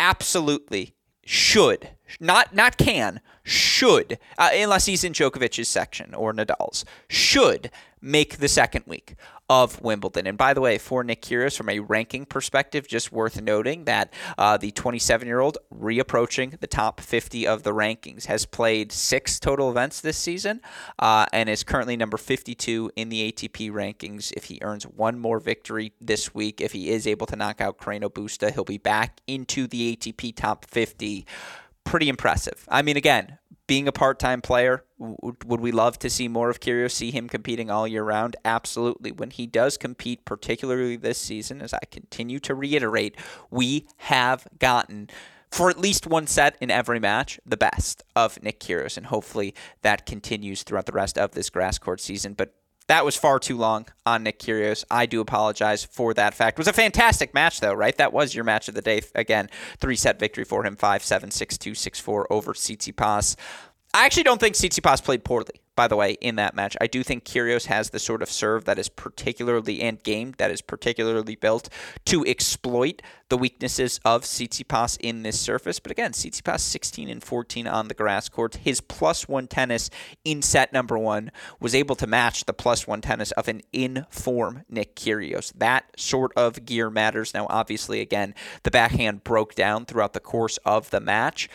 absolutely 0.00 0.94
should 1.24 1.90
not 2.18 2.54
not 2.54 2.76
can 2.76 3.20
should 3.44 4.18
uh, 4.38 4.50
unless 4.52 4.86
he's 4.86 5.04
in 5.04 5.12
Djokovic's 5.12 5.68
section 5.68 6.14
or 6.14 6.32
Nadal's 6.32 6.84
should 7.08 7.70
make 8.00 8.38
the 8.38 8.48
second 8.48 8.84
week 8.86 9.14
of 9.50 9.82
Wimbledon. 9.82 10.28
And 10.28 10.38
by 10.38 10.54
the 10.54 10.60
way, 10.60 10.78
for 10.78 11.02
Nick 11.02 11.22
Kyrgios, 11.22 11.56
from 11.56 11.68
a 11.68 11.80
ranking 11.80 12.24
perspective, 12.24 12.86
just 12.86 13.10
worth 13.10 13.42
noting 13.42 13.84
that 13.84 14.14
uh, 14.38 14.56
the 14.56 14.70
27 14.70 15.26
year 15.26 15.40
old 15.40 15.58
reapproaching 15.74 16.60
the 16.60 16.68
top 16.68 17.00
50 17.00 17.48
of 17.48 17.64
the 17.64 17.72
rankings 17.72 18.26
has 18.26 18.46
played 18.46 18.92
six 18.92 19.40
total 19.40 19.68
events 19.68 20.00
this 20.00 20.16
season 20.16 20.60
uh, 21.00 21.26
and 21.32 21.48
is 21.48 21.64
currently 21.64 21.96
number 21.96 22.16
52 22.16 22.92
in 22.94 23.08
the 23.08 23.32
ATP 23.32 23.72
rankings. 23.72 24.32
If 24.36 24.44
he 24.44 24.60
earns 24.62 24.84
one 24.84 25.18
more 25.18 25.40
victory 25.40 25.94
this 26.00 26.32
week, 26.32 26.60
if 26.60 26.70
he 26.70 26.90
is 26.90 27.08
able 27.08 27.26
to 27.26 27.34
knock 27.34 27.60
out 27.60 27.76
Carreno 27.76 28.08
Busta, 28.08 28.54
he'll 28.54 28.62
be 28.62 28.78
back 28.78 29.20
into 29.26 29.66
the 29.66 29.96
ATP 29.96 30.36
top 30.36 30.64
50 30.64 31.26
pretty 31.82 32.08
impressive. 32.08 32.64
I 32.68 32.82
mean, 32.82 32.96
again, 32.96 33.38
being 33.70 33.86
a 33.86 33.92
part-time 33.92 34.42
player, 34.42 34.82
would 34.98 35.60
we 35.60 35.70
love 35.70 35.96
to 35.96 36.10
see 36.10 36.26
more 36.26 36.50
of 36.50 36.58
Kyrgios, 36.58 36.90
see 36.90 37.12
him 37.12 37.28
competing 37.28 37.70
all 37.70 37.86
year 37.86 38.02
round? 38.02 38.34
Absolutely. 38.44 39.12
When 39.12 39.30
he 39.30 39.46
does 39.46 39.76
compete, 39.76 40.24
particularly 40.24 40.96
this 40.96 41.18
season, 41.18 41.62
as 41.62 41.72
I 41.72 41.78
continue 41.88 42.40
to 42.40 42.54
reiterate, 42.56 43.16
we 43.48 43.86
have 43.98 44.48
gotten 44.58 45.08
for 45.52 45.70
at 45.70 45.78
least 45.78 46.04
one 46.04 46.26
set 46.26 46.56
in 46.60 46.68
every 46.68 46.98
match, 46.98 47.38
the 47.46 47.56
best 47.56 48.02
of 48.16 48.42
Nick 48.42 48.58
Kyrgios, 48.58 48.96
and 48.96 49.06
hopefully 49.06 49.54
that 49.82 50.04
continues 50.04 50.64
throughout 50.64 50.86
the 50.86 50.92
rest 50.92 51.16
of 51.16 51.30
this 51.30 51.48
grass 51.48 51.78
court 51.78 52.00
season. 52.00 52.34
But 52.34 52.52
that 52.90 53.04
was 53.04 53.14
far 53.14 53.38
too 53.38 53.56
long 53.56 53.86
on 54.04 54.24
Nick 54.24 54.40
Kyrgios. 54.40 54.84
I 54.90 55.06
do 55.06 55.20
apologize 55.20 55.84
for 55.84 56.12
that 56.14 56.34
fact. 56.34 56.58
It 56.58 56.60
was 56.60 56.66
a 56.66 56.72
fantastic 56.72 57.32
match, 57.32 57.60
though, 57.60 57.72
right? 57.72 57.96
That 57.96 58.12
was 58.12 58.34
your 58.34 58.42
match 58.42 58.68
of 58.68 58.74
the 58.74 58.82
day. 58.82 59.00
Again, 59.14 59.48
three 59.78 59.94
set 59.94 60.18
victory 60.18 60.42
for 60.42 60.66
him 60.66 60.74
5 60.74 61.04
7, 61.04 61.30
6 61.30 61.58
2, 61.58 61.74
6 61.76 62.00
4 62.00 62.32
over 62.32 62.52
Tsitsipas. 62.52 63.36
I 63.92 64.06
actually 64.06 64.22
don't 64.22 64.40
think 64.40 64.54
Tsitsipas 64.54 65.02
played 65.02 65.24
poorly 65.24 65.60
by 65.80 65.88
the 65.88 65.96
way, 65.96 66.12
in 66.20 66.36
that 66.36 66.54
match. 66.54 66.76
I 66.78 66.86
do 66.86 67.02
think 67.02 67.24
Kyrgios 67.24 67.64
has 67.64 67.88
the 67.88 67.98
sort 67.98 68.20
of 68.20 68.30
serve 68.30 68.66
that 68.66 68.78
is 68.78 68.90
particularly 68.90 69.80
and 69.80 70.02
game 70.02 70.34
that 70.36 70.50
is 70.50 70.60
particularly 70.60 71.36
built 71.36 71.70
to 72.04 72.22
exploit 72.26 73.00
the 73.30 73.38
weaknesses 73.38 73.98
of 74.04 74.24
Tsitsipas 74.24 74.98
in 75.00 75.22
this 75.22 75.40
surface. 75.40 75.80
But 75.80 75.90
again, 75.90 76.12
Tsitsipas 76.12 76.60
16 76.60 77.08
and 77.08 77.24
14 77.24 77.66
on 77.66 77.88
the 77.88 77.94
grass 77.94 78.28
court. 78.28 78.56
His 78.56 78.82
plus 78.82 79.26
one 79.26 79.46
tennis 79.46 79.88
in 80.22 80.42
set 80.42 80.70
number 80.70 80.98
one 80.98 81.30
was 81.60 81.74
able 81.74 81.96
to 81.96 82.06
match 82.06 82.44
the 82.44 82.52
plus 82.52 82.86
one 82.86 83.00
tennis 83.00 83.30
of 83.32 83.48
an 83.48 83.62
in 83.72 84.04
form 84.10 84.64
Nick 84.68 84.96
Kyrgios. 84.96 85.50
That 85.56 85.98
sort 85.98 86.32
of 86.36 86.66
gear 86.66 86.90
matters. 86.90 87.32
Now, 87.32 87.46
obviously, 87.48 88.02
again, 88.02 88.34
the 88.64 88.70
backhand 88.70 89.24
broke 89.24 89.54
down 89.54 89.86
throughout 89.86 90.12
the 90.12 90.20
course 90.20 90.58
of 90.58 90.90
the 90.90 91.00
match. 91.00 91.48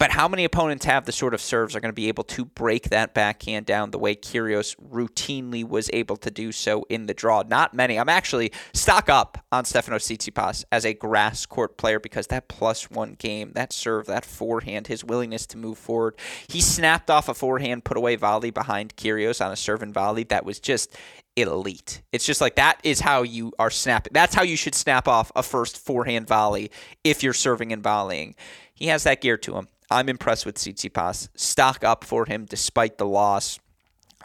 But 0.00 0.12
how 0.12 0.28
many 0.28 0.46
opponents 0.46 0.86
have 0.86 1.04
the 1.04 1.12
sort 1.12 1.34
of 1.34 1.42
serves 1.42 1.76
are 1.76 1.80
going 1.80 1.90
to 1.90 1.94
be 1.94 2.08
able 2.08 2.24
to 2.24 2.46
break 2.46 2.88
that 2.88 3.12
backhand 3.12 3.66
down 3.66 3.90
the 3.90 3.98
way 3.98 4.14
Kyrgios 4.14 4.74
routinely 4.80 5.62
was 5.62 5.90
able 5.92 6.16
to 6.16 6.30
do 6.30 6.52
so 6.52 6.86
in 6.88 7.04
the 7.04 7.12
draw? 7.12 7.42
Not 7.46 7.74
many. 7.74 7.98
I'm 7.98 8.08
actually 8.08 8.50
stock 8.72 9.10
up 9.10 9.44
on 9.52 9.66
Stefano 9.66 9.98
Tsitsipas 9.98 10.64
as 10.72 10.86
a 10.86 10.94
grass 10.94 11.44
court 11.44 11.76
player 11.76 12.00
because 12.00 12.28
that 12.28 12.48
plus 12.48 12.90
one 12.90 13.14
game, 13.18 13.52
that 13.52 13.74
serve, 13.74 14.06
that 14.06 14.24
forehand, 14.24 14.86
his 14.86 15.04
willingness 15.04 15.44
to 15.48 15.58
move 15.58 15.76
forward. 15.76 16.14
He 16.48 16.62
snapped 16.62 17.10
off 17.10 17.28
a 17.28 17.34
forehand 17.34 17.84
put 17.84 17.98
away 17.98 18.16
volley 18.16 18.50
behind 18.50 18.96
Kyrgios 18.96 19.44
on 19.44 19.52
a 19.52 19.56
serve 19.56 19.82
and 19.82 19.92
volley 19.92 20.24
that 20.24 20.46
was 20.46 20.60
just 20.60 20.96
elite. 21.36 22.00
It's 22.10 22.24
just 22.24 22.40
like 22.40 22.56
that 22.56 22.80
is 22.84 23.00
how 23.00 23.20
you 23.20 23.52
are 23.58 23.70
snapping. 23.70 24.14
That's 24.14 24.34
how 24.34 24.44
you 24.44 24.56
should 24.56 24.74
snap 24.74 25.06
off 25.06 25.30
a 25.36 25.42
first 25.42 25.76
forehand 25.76 26.26
volley 26.26 26.70
if 27.04 27.22
you're 27.22 27.34
serving 27.34 27.70
and 27.70 27.82
volleying. 27.82 28.34
He 28.72 28.86
has 28.86 29.04
that 29.04 29.20
gear 29.20 29.36
to 29.36 29.56
him. 29.56 29.68
I'm 29.90 30.08
impressed 30.08 30.46
with 30.46 30.56
Tsitsipas. 30.56 31.28
Stock 31.34 31.82
up 31.82 32.04
for 32.04 32.26
him 32.26 32.46
despite 32.48 32.98
the 32.98 33.06
loss. 33.06 33.58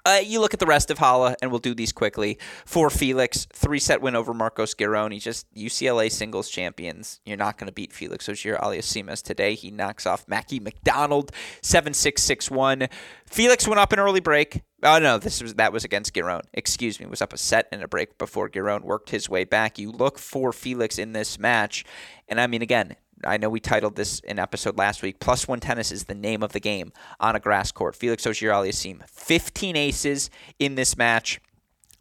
Uh, 0.05 0.19
you 0.23 0.39
look 0.39 0.53
at 0.53 0.59
the 0.59 0.67
rest 0.67 0.91
of 0.91 0.99
Halle, 0.99 1.33
and 1.41 1.49
we'll 1.49 1.59
do 1.59 1.73
these 1.73 1.91
quickly. 1.91 2.37
For 2.63 2.91
Felix, 2.91 3.47
three 3.51 3.79
set 3.79 4.01
win 4.01 4.15
over 4.15 4.35
Marcos 4.35 4.75
Giron. 4.75 5.11
He's 5.11 5.23
just 5.23 5.51
UCLA 5.55 6.11
singles 6.11 6.49
champions. 6.49 7.21
You're 7.25 7.37
not 7.37 7.57
going 7.57 7.67
to 7.67 7.73
beat 7.73 7.91
Felix 7.91 8.29
Auger-Aliassime 8.29 9.19
today. 9.23 9.55
He 9.55 9.71
knocks 9.71 10.05
off 10.05 10.27
Mackie 10.27 10.59
McDonald 10.59 11.31
7 11.63 11.95
6 11.95 12.21
6 12.21 12.51
1. 12.51 12.87
Felix 13.25 13.67
went 13.67 13.79
up 13.79 13.93
an 13.93 13.99
early 13.99 14.19
break. 14.19 14.61
Oh 14.83 14.99
no, 14.99 15.17
this 15.17 15.41
was 15.41 15.55
that 15.55 15.73
was 15.73 15.83
against 15.83 16.13
Giron. 16.13 16.41
Excuse 16.53 16.99
me, 16.99 17.07
was 17.07 17.21
up 17.21 17.33
a 17.33 17.37
set 17.37 17.67
and 17.71 17.81
a 17.81 17.87
break 17.87 18.19
before 18.19 18.47
Giron 18.47 18.81
worked 18.81 19.09
his 19.09 19.27
way 19.27 19.43
back. 19.43 19.79
You 19.79 19.91
look 19.91 20.19
for 20.19 20.53
Felix 20.53 20.99
in 20.99 21.13
this 21.13 21.39
match, 21.39 21.83
and 22.27 22.39
I 22.39 22.45
mean 22.45 22.61
again, 22.61 22.95
I 23.25 23.37
know 23.37 23.49
we 23.49 23.59
titled 23.59 23.95
this 23.95 24.19
in 24.19 24.39
episode 24.39 24.77
last 24.77 25.01
week. 25.01 25.19
Plus 25.19 25.47
one 25.47 25.59
tennis 25.59 25.91
is 25.91 26.05
the 26.05 26.15
name 26.15 26.43
of 26.43 26.51
the 26.51 26.59
game 26.59 26.91
on 27.19 27.35
a 27.35 27.39
grass 27.39 27.71
court. 27.71 27.95
Felix 27.95 28.25
Auger-Aliassime, 28.25 29.07
15 29.09 29.75
aces 29.75 30.29
in 30.59 30.75
this 30.75 30.97
match 30.97 31.39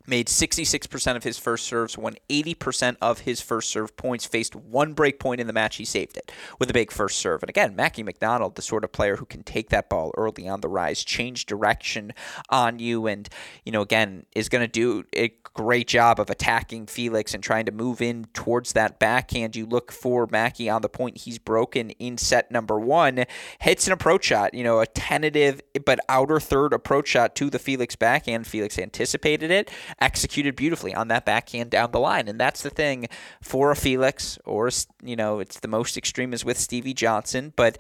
made 0.06 0.28
66% 0.28 1.16
of 1.16 1.24
his 1.24 1.38
first 1.38 1.64
serves, 1.64 1.96
won 1.96 2.14
80% 2.28 2.96
of 3.00 3.20
his 3.20 3.40
first 3.40 3.70
serve 3.70 3.96
points, 3.96 4.26
faced 4.26 4.54
one 4.54 4.92
break 4.92 5.18
point 5.18 5.40
in 5.40 5.46
the 5.46 5.52
match. 5.52 5.76
He 5.76 5.84
saved 5.84 6.16
it 6.16 6.30
with 6.58 6.70
a 6.70 6.74
big 6.74 6.90
first 6.90 7.18
serve. 7.18 7.42
And 7.42 7.50
again, 7.50 7.74
Mackie 7.74 8.02
McDonald, 8.02 8.54
the 8.56 8.62
sort 8.62 8.84
of 8.84 8.92
player 8.92 9.16
who 9.16 9.24
can 9.24 9.42
take 9.42 9.70
that 9.70 9.88
ball 9.88 10.12
early 10.16 10.48
on 10.48 10.60
the 10.60 10.68
rise, 10.68 11.04
change 11.04 11.46
direction 11.46 12.12
on 12.50 12.78
you, 12.78 13.06
and, 13.06 13.28
you 13.64 13.72
know, 13.72 13.82
again, 13.82 14.26
is 14.34 14.48
going 14.48 14.62
to 14.64 14.68
do 14.68 15.04
a 15.16 15.32
great 15.54 15.86
job 15.86 16.18
of 16.18 16.28
attacking 16.28 16.86
Felix 16.86 17.32
and 17.32 17.42
trying 17.42 17.64
to 17.64 17.72
move 17.72 18.02
in 18.02 18.26
towards 18.34 18.72
that 18.72 18.98
backhand. 18.98 19.54
You 19.54 19.66
look 19.66 19.92
for 19.92 20.26
Mackie 20.30 20.68
on 20.68 20.82
the 20.82 20.88
point 20.88 21.18
he's 21.18 21.38
broken 21.38 21.90
in 21.90 22.18
set 22.18 22.50
number 22.50 22.78
one, 22.78 23.24
hits 23.60 23.86
an 23.86 23.92
approach 23.92 24.24
shot, 24.24 24.52
you 24.52 24.64
know, 24.64 24.80
a 24.80 24.86
tentative 24.86 25.60
but 25.84 26.00
outer 26.08 26.40
third 26.40 26.72
approach 26.72 27.08
shot 27.08 27.34
to 27.36 27.50
the 27.50 27.58
Felix 27.58 27.94
backhand. 27.96 28.46
Felix 28.46 28.78
anticipated 28.78 29.50
it 29.50 29.70
executed 30.00 30.57
beautifully 30.57 30.94
on 30.94 31.09
that 31.09 31.24
backhand 31.24 31.70
down 31.70 31.90
the 31.90 32.00
line. 32.00 32.28
And 32.28 32.38
that's 32.38 32.62
the 32.62 32.70
thing 32.70 33.07
for 33.40 33.70
a 33.70 33.76
Felix, 33.76 34.38
or, 34.44 34.70
you 35.02 35.16
know, 35.16 35.38
it's 35.40 35.61
the 35.61 35.68
most 35.68 35.96
extreme 35.96 36.33
is 36.33 36.44
with 36.44 36.59
Stevie 36.59 36.94
Johnson. 36.94 37.52
But 37.57 37.78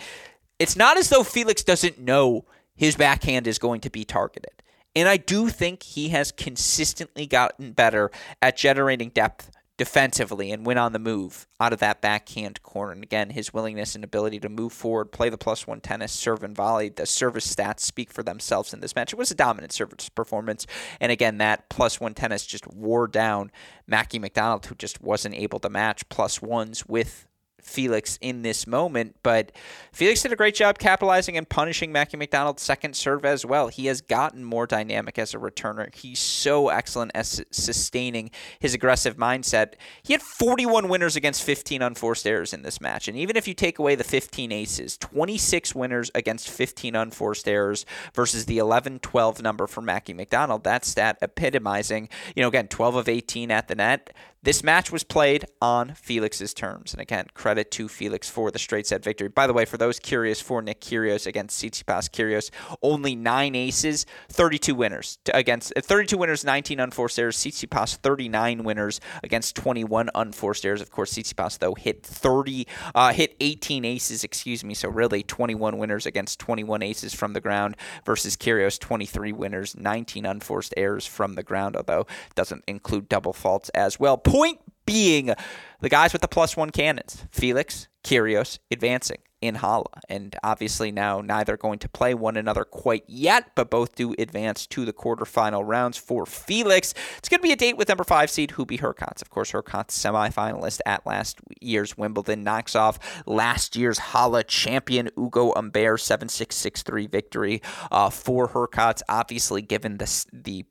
it's 0.58 0.76
not 0.76 0.96
as 0.96 1.08
though 1.08 1.24
Felix 1.24 1.62
doesn't 1.62 1.98
know 1.98 2.44
his 2.74 2.96
backhand 2.96 3.46
is 3.46 3.58
going 3.58 3.80
to 3.82 3.90
be 3.90 4.04
targeted. 4.04 4.62
And 4.96 5.08
I 5.08 5.16
do 5.16 5.48
think 5.48 5.82
he 5.82 6.10
has 6.10 6.30
consistently 6.30 7.26
gotten 7.26 7.72
better 7.72 8.10
at 8.40 8.56
generating 8.56 9.08
depth 9.08 9.50
defensively 9.76 10.52
and 10.52 10.64
win 10.64 10.78
on 10.78 10.92
the 10.92 10.98
move 10.98 11.48
out 11.58 11.72
of 11.72 11.80
that 11.80 12.00
backhand 12.00 12.62
corner. 12.62 12.92
And 12.92 13.02
again, 13.02 13.30
his 13.30 13.52
willingness 13.52 13.94
and 13.94 14.04
ability 14.04 14.38
to 14.40 14.48
move 14.48 14.72
forward, 14.72 15.06
play 15.06 15.28
the 15.28 15.38
plus 15.38 15.66
one 15.66 15.80
tennis, 15.80 16.12
serve 16.12 16.44
and 16.44 16.54
volley. 16.54 16.88
The 16.88 17.06
service 17.06 17.52
stats 17.52 17.80
speak 17.80 18.12
for 18.12 18.22
themselves 18.22 18.72
in 18.72 18.80
this 18.80 18.94
match. 18.94 19.12
It 19.12 19.18
was 19.18 19.30
a 19.30 19.34
dominant 19.34 19.72
service 19.72 20.08
performance. 20.08 20.66
And 21.00 21.10
again, 21.10 21.38
that 21.38 21.68
plus 21.68 22.00
one 22.00 22.14
tennis 22.14 22.46
just 22.46 22.66
wore 22.68 23.08
down 23.08 23.50
Mackie 23.86 24.18
McDonald, 24.20 24.66
who 24.66 24.74
just 24.76 25.02
wasn't 25.02 25.34
able 25.34 25.58
to 25.60 25.68
match 25.68 26.08
plus 26.08 26.40
ones 26.40 26.86
with 26.86 27.26
Felix 27.64 28.18
in 28.20 28.42
this 28.42 28.66
moment, 28.66 29.16
but 29.22 29.52
Felix 29.92 30.22
did 30.22 30.32
a 30.32 30.36
great 30.36 30.54
job 30.54 30.78
capitalizing 30.78 31.36
and 31.36 31.48
punishing 31.48 31.92
Mackie 31.92 32.16
McDonald's 32.16 32.62
second 32.62 32.96
serve 32.96 33.24
as 33.24 33.44
well. 33.44 33.68
He 33.68 33.86
has 33.86 34.00
gotten 34.00 34.44
more 34.44 34.66
dynamic 34.66 35.18
as 35.18 35.34
a 35.34 35.38
returner. 35.38 35.94
He's 35.94 36.18
so 36.18 36.68
excellent 36.68 37.12
at 37.14 37.26
sustaining 37.26 38.30
his 38.58 38.74
aggressive 38.74 39.16
mindset. 39.16 39.74
He 40.02 40.12
had 40.12 40.22
41 40.22 40.88
winners 40.88 41.16
against 41.16 41.42
15 41.42 41.82
unforced 41.82 42.26
errors 42.26 42.52
in 42.52 42.62
this 42.62 42.80
match. 42.80 43.08
And 43.08 43.16
even 43.16 43.36
if 43.36 43.46
you 43.46 43.54
take 43.54 43.78
away 43.78 43.94
the 43.94 44.04
15 44.04 44.52
aces, 44.52 44.98
26 44.98 45.74
winners 45.74 46.10
against 46.14 46.50
15 46.50 46.94
unforced 46.94 47.48
errors 47.48 47.86
versus 48.14 48.46
the 48.46 48.58
11 48.58 49.00
12 49.00 49.42
number 49.42 49.66
for 49.66 49.80
Mackie 49.80 50.14
McDonald. 50.14 50.64
That 50.64 50.84
stat 50.84 51.18
epitomizing, 51.22 52.08
you 52.34 52.42
know, 52.42 52.48
again, 52.48 52.68
12 52.68 52.96
of 52.96 53.08
18 53.08 53.50
at 53.50 53.68
the 53.68 53.74
net. 53.74 54.12
This 54.44 54.62
match 54.62 54.92
was 54.92 55.04
played 55.04 55.46
on 55.62 55.94
Felix's 55.94 56.52
terms. 56.52 56.92
And 56.92 57.00
again, 57.00 57.28
credit 57.32 57.70
to 57.70 57.88
Felix 57.88 58.28
for 58.28 58.50
the 58.50 58.58
straight 58.58 58.86
set 58.86 59.02
victory. 59.02 59.28
By 59.28 59.46
the 59.46 59.54
way, 59.54 59.64
for 59.64 59.78
those 59.78 59.98
curious, 59.98 60.38
for 60.38 60.60
Nick 60.60 60.82
Kyrgios 60.82 61.26
against 61.26 61.58
Tsitsipas 61.58 62.10
Kyrgios, 62.10 62.50
only 62.82 63.16
nine 63.16 63.54
aces, 63.54 64.04
32 64.28 64.74
winners 64.74 65.18
against 65.32 65.72
uh, 65.74 65.80
32 65.80 66.18
winners, 66.18 66.44
19 66.44 66.78
unforced 66.78 67.18
errors. 67.18 67.38
Tsitsipas 67.38 67.96
39 67.96 68.64
winners 68.64 69.00
against 69.22 69.56
21 69.56 70.10
unforced 70.14 70.66
errors. 70.66 70.82
Of 70.82 70.90
course, 70.90 71.14
Tsitsipas 71.14 71.60
though 71.60 71.74
hit 71.74 72.02
30, 72.02 72.66
uh, 72.94 73.14
hit 73.14 73.36
18 73.40 73.86
aces, 73.86 74.24
excuse 74.24 74.62
me. 74.62 74.74
So 74.74 74.90
really 74.90 75.22
21 75.22 75.78
winners 75.78 76.04
against 76.04 76.38
21 76.38 76.82
aces 76.82 77.14
from 77.14 77.32
the 77.32 77.40
ground 77.40 77.78
versus 78.04 78.36
Kyrgios 78.36 78.78
23 78.78 79.32
winners, 79.32 79.74
19 79.74 80.26
unforced 80.26 80.74
errors 80.76 81.06
from 81.06 81.32
the 81.32 81.42
ground. 81.42 81.76
Although 81.76 82.06
doesn't 82.34 82.64
include 82.68 83.08
double 83.08 83.32
faults 83.32 83.70
as 83.70 83.98
well 83.98 84.18
point 84.34 84.58
being 84.84 85.32
the 85.80 85.88
guys 85.88 86.12
with 86.12 86.20
the 86.20 86.26
plus 86.26 86.56
one 86.56 86.70
cannons, 86.70 87.24
Felix, 87.30 87.86
Kyrgios, 88.02 88.58
advancing 88.68 89.18
in 89.40 89.54
Halle. 89.56 89.86
And 90.08 90.34
obviously 90.42 90.90
now 90.90 91.20
neither 91.20 91.56
going 91.56 91.78
to 91.78 91.88
play 91.88 92.14
one 92.14 92.36
another 92.36 92.64
quite 92.64 93.04
yet, 93.06 93.52
but 93.54 93.70
both 93.70 93.94
do 93.94 94.12
advance 94.18 94.66
to 94.68 94.84
the 94.84 94.92
quarterfinal 94.92 95.62
rounds 95.64 95.98
for 95.98 96.26
Felix. 96.26 96.94
It's 97.16 97.28
going 97.28 97.38
to 97.38 97.44
be 97.44 97.52
a 97.52 97.56
date 97.56 97.76
with 97.76 97.88
number 97.88 98.02
five 98.02 98.28
seed 98.28 98.50
Hubie 98.50 98.80
Hurkacz. 98.80 99.22
Of 99.22 99.30
course, 99.30 99.52
Hurkacz 99.52 99.90
semifinalist 99.90 100.80
at 100.84 101.06
last 101.06 101.38
year's 101.60 101.96
Wimbledon 101.96 102.42
knocks 102.42 102.74
off 102.74 102.98
last 103.26 103.76
year's 103.76 103.98
Halle 103.98 104.42
champion 104.42 105.10
Ugo 105.16 105.52
Humbert 105.54 106.00
7-6-6-3 106.00 107.08
victory 107.08 107.62
uh, 107.92 108.10
for 108.10 108.48
Hurkacz. 108.48 109.00
Obviously, 109.08 109.62
given 109.62 109.98
the 109.98 110.24
the 110.32 110.64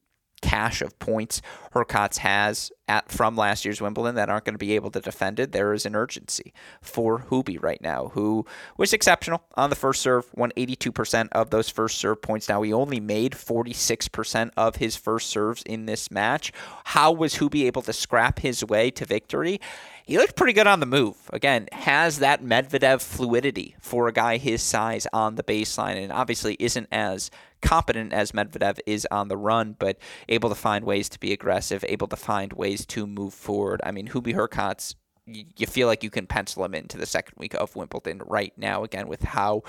cache 0.44 0.82
of 0.82 1.00
points 1.00 1.42
Hurkacz 1.74 2.18
has 2.18 2.72
at, 2.88 3.10
from 3.10 3.36
last 3.36 3.66
year's 3.66 3.82
Wimbledon 3.82 4.16
that 4.16 4.30
aren't 4.30 4.46
going 4.46 4.54
to 4.54 4.60
be 4.60 4.76
able 4.76 4.92
to 4.92 5.00
defend 5.00 5.40
it. 5.40 5.54
There 5.54 5.74
is 5.74 5.86
an 5.86 5.96
urgency 5.96 6.54
for 6.82 7.20
Hubie 7.30 7.62
right 7.62 7.82
now, 7.82 8.10
who 8.10 8.46
was 8.78 8.94
exceptional 8.94 9.44
on 9.56 9.70
the 9.70 9.76
first 9.76 10.02
serve, 10.02 10.30
won 10.36 10.52
82% 10.58 11.30
of 11.32 11.50
those 11.50 11.70
first 11.70 11.98
serve 11.98 12.22
points. 12.22 12.50
Now, 12.50 12.62
he 12.62 12.74
only 12.74 13.00
made 13.00 13.32
46% 13.32 14.52
of 14.58 14.76
his 14.76 14.96
first 14.96 15.30
serves 15.30 15.64
in 15.64 15.86
this 15.86 16.12
match. 16.12 16.52
How 16.84 17.12
was 17.12 17.36
Hubie 17.36 17.64
able 17.64 17.82
to 17.84 17.94
scrap 17.94 18.40
his 18.40 18.64
way 18.64 18.92
to 18.92 19.06
victory? 19.06 19.60
He 20.06 20.18
looked 20.18 20.36
pretty 20.36 20.54
good 20.54 20.68
on 20.68 20.82
the 20.82 20.86
move. 20.86 21.16
Again, 21.32 21.70
has 21.72 22.20
that 22.20 22.44
Medvedev 22.44 23.02
fluidity 23.02 23.76
for 23.80 24.10
a 24.10 24.14
guy 24.14 24.36
his 24.36 24.62
size 24.62 25.08
on 25.14 25.36
the 25.36 25.44
baseline, 25.44 26.04
and 26.04 26.12
obviously 26.12 26.58
isn't 26.60 26.90
as 26.92 27.32
competent 27.64 28.14
as 28.14 28.34
Medvedev 28.34 28.78
is 28.86 29.08
on 29.10 29.30
the 29.30 29.38
run, 29.38 29.76
but 29.80 29.98
able 30.30 30.50
to 30.50 30.56
find 30.56 30.86
ways 30.86 31.10
to 31.10 31.20
be 31.20 31.34
aggressive, 31.34 31.84
able 31.88 32.08
to 32.08 32.16
find 32.16 32.54
ways 32.54 32.86
to 32.88 33.08
move 33.08 33.34
forward. 33.34 33.82
I 33.84 33.92
mean, 33.92 34.10
Hubie 34.10 34.36
Hurkacz, 34.36 34.94
you 35.26 35.66
feel 35.66 35.88
like 35.88 36.04
you 36.04 36.10
can 36.10 36.28
pencil 36.28 36.66
him 36.66 36.76
into 36.76 36.98
the 36.98 37.06
second 37.06 37.36
week 37.38 37.56
of 37.56 37.76
Wimbledon 37.76 38.22
right 38.26 38.54
now, 38.58 38.84
again, 38.84 39.08
with 39.08 39.24
how 39.24 39.64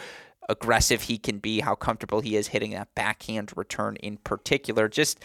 aggressive 0.48 1.02
he 1.02 1.16
can 1.16 1.38
be, 1.38 1.60
how 1.60 1.74
comfortable 1.74 2.20
he 2.20 2.36
is 2.36 2.48
hitting 2.48 2.72
that 2.72 2.94
backhand 2.94 3.52
return 3.56 3.96
in 3.96 4.18
particular. 4.18 4.88
Just, 4.88 5.20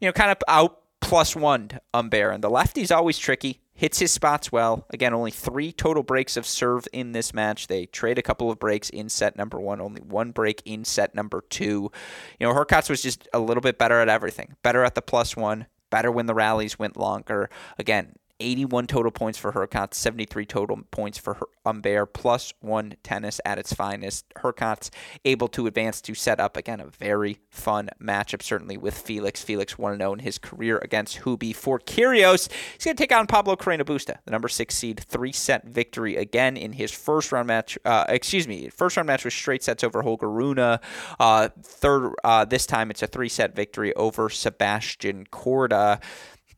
you 0.00 0.08
know, 0.08 0.12
kind 0.12 0.30
of 0.30 0.38
out 0.48 0.80
plus 1.00 1.36
one 1.36 1.70
Humbert. 1.92 2.34
And 2.34 2.42
the 2.42 2.50
lefty's 2.50 2.90
always 2.90 3.18
tricky 3.18 3.60
hits 3.74 3.98
his 3.98 4.12
spots 4.12 4.52
well. 4.52 4.86
Again, 4.90 5.12
only 5.12 5.30
three 5.30 5.72
total 5.72 6.02
breaks 6.02 6.36
of 6.36 6.46
serve 6.46 6.86
in 6.92 7.12
this 7.12 7.34
match. 7.34 7.66
They 7.66 7.86
trade 7.86 8.18
a 8.18 8.22
couple 8.22 8.50
of 8.50 8.58
breaks 8.58 8.88
in 8.88 9.08
set 9.08 9.36
number 9.36 9.60
one, 9.60 9.80
only 9.80 10.00
one 10.00 10.30
break 10.30 10.62
in 10.64 10.84
set 10.84 11.14
number 11.14 11.44
two. 11.50 11.90
You 12.38 12.46
know, 12.46 12.54
Hurkacz 12.54 12.88
was 12.88 13.02
just 13.02 13.28
a 13.32 13.40
little 13.40 13.60
bit 13.60 13.78
better 13.78 14.00
at 14.00 14.08
everything, 14.08 14.56
better 14.62 14.84
at 14.84 14.94
the 14.94 15.02
plus 15.02 15.36
one, 15.36 15.66
better 15.90 16.10
when 16.10 16.26
the 16.26 16.34
rallies 16.34 16.78
went 16.78 16.96
longer. 16.96 17.50
Again, 17.78 18.14
81 18.40 18.86
total 18.86 19.10
points 19.10 19.38
for 19.38 19.52
Hurkacz, 19.52 19.94
73 19.94 20.44
total 20.46 20.78
points 20.90 21.18
for 21.18 21.34
Her- 21.34 21.46
Humbert, 21.64 22.12
plus 22.12 22.52
one 22.60 22.94
tennis 23.02 23.40
at 23.44 23.58
its 23.58 23.72
finest. 23.72 24.26
Hurkacz 24.36 24.90
able 25.24 25.48
to 25.48 25.66
advance 25.66 26.00
to 26.02 26.14
set 26.14 26.40
up, 26.40 26.56
again, 26.56 26.80
a 26.80 26.86
very 26.86 27.38
fun 27.50 27.90
matchup, 28.02 28.42
certainly 28.42 28.76
with 28.76 28.96
Felix. 28.98 29.42
Felix 29.42 29.78
1 29.78 29.98
0 29.98 30.12
in 30.14 30.18
his 30.20 30.38
career 30.38 30.78
against 30.78 31.20
Hubie. 31.20 31.54
For 31.54 31.78
Kyrgios, 31.78 32.50
he's 32.74 32.84
going 32.84 32.96
to 32.96 33.02
take 33.02 33.12
on 33.12 33.26
Pablo 33.26 33.56
Carreno 33.56 33.82
Busta, 33.82 34.16
the 34.24 34.30
number 34.30 34.48
six 34.48 34.74
seed, 34.74 35.00
three 35.00 35.32
set 35.32 35.66
victory 35.66 36.16
again 36.16 36.56
in 36.56 36.72
his 36.72 36.90
first 36.90 37.32
round 37.32 37.46
match. 37.46 37.78
Uh, 37.84 38.04
excuse 38.08 38.46
me, 38.48 38.68
first 38.68 38.96
round 38.96 39.06
match 39.06 39.24
was 39.24 39.34
straight 39.34 39.62
sets 39.62 39.84
over 39.84 40.02
Holger 40.02 40.30
Rune. 40.30 40.58
Uh, 40.58 40.78
third, 41.62 42.14
uh, 42.24 42.44
this 42.44 42.66
time 42.66 42.90
it's 42.90 43.02
a 43.02 43.06
three 43.06 43.28
set 43.28 43.54
victory 43.54 43.94
over 43.94 44.28
Sebastian 44.28 45.26
Korda. 45.26 46.00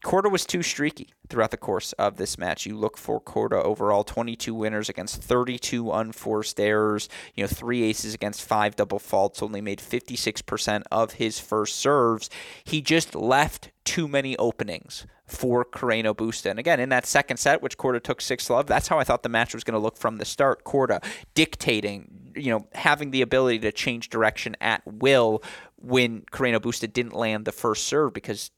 Korda 0.06 0.30
was 0.30 0.46
too 0.46 0.62
streaky 0.62 1.08
throughout 1.28 1.50
the 1.50 1.56
course 1.56 1.92
of 1.94 2.16
this 2.16 2.38
match. 2.38 2.64
You 2.64 2.76
look 2.76 2.96
for 2.96 3.20
Korda 3.20 3.60
overall 3.64 4.04
22 4.04 4.54
winners 4.54 4.88
against 4.88 5.20
32 5.20 5.90
unforced 5.90 6.60
errors, 6.60 7.08
you 7.34 7.42
know, 7.42 7.48
three 7.48 7.82
aces 7.82 8.14
against 8.14 8.44
five 8.44 8.76
double 8.76 9.00
faults, 9.00 9.42
only 9.42 9.60
made 9.60 9.80
56% 9.80 10.84
of 10.92 11.14
his 11.14 11.40
first 11.40 11.78
serves. 11.78 12.30
He 12.62 12.80
just 12.80 13.16
left 13.16 13.72
too 13.82 14.06
many 14.06 14.36
openings 14.36 15.08
for 15.26 15.64
Carreno 15.64 16.14
Busta. 16.14 16.50
And 16.50 16.60
again, 16.60 16.78
in 16.78 16.90
that 16.90 17.04
second 17.04 17.38
set, 17.38 17.60
which 17.60 17.76
Korda 17.76 18.00
took 18.00 18.20
six 18.20 18.48
love, 18.48 18.68
that's 18.68 18.86
how 18.86 19.00
I 19.00 19.04
thought 19.04 19.24
the 19.24 19.28
match 19.28 19.54
was 19.54 19.64
going 19.64 19.74
to 19.74 19.80
look 19.80 19.96
from 19.96 20.18
the 20.18 20.24
start. 20.24 20.62
Korda 20.62 21.04
dictating, 21.34 22.30
you 22.36 22.52
know, 22.52 22.68
having 22.74 23.10
the 23.10 23.22
ability 23.22 23.58
to 23.58 23.72
change 23.72 24.08
direction 24.08 24.56
at 24.60 24.82
will 24.86 25.42
when 25.74 26.20
Carreno 26.30 26.60
Busta 26.60 26.92
didn't 26.92 27.14
land 27.14 27.44
the 27.44 27.50
first 27.50 27.88
serve 27.88 28.12
because 28.12 28.52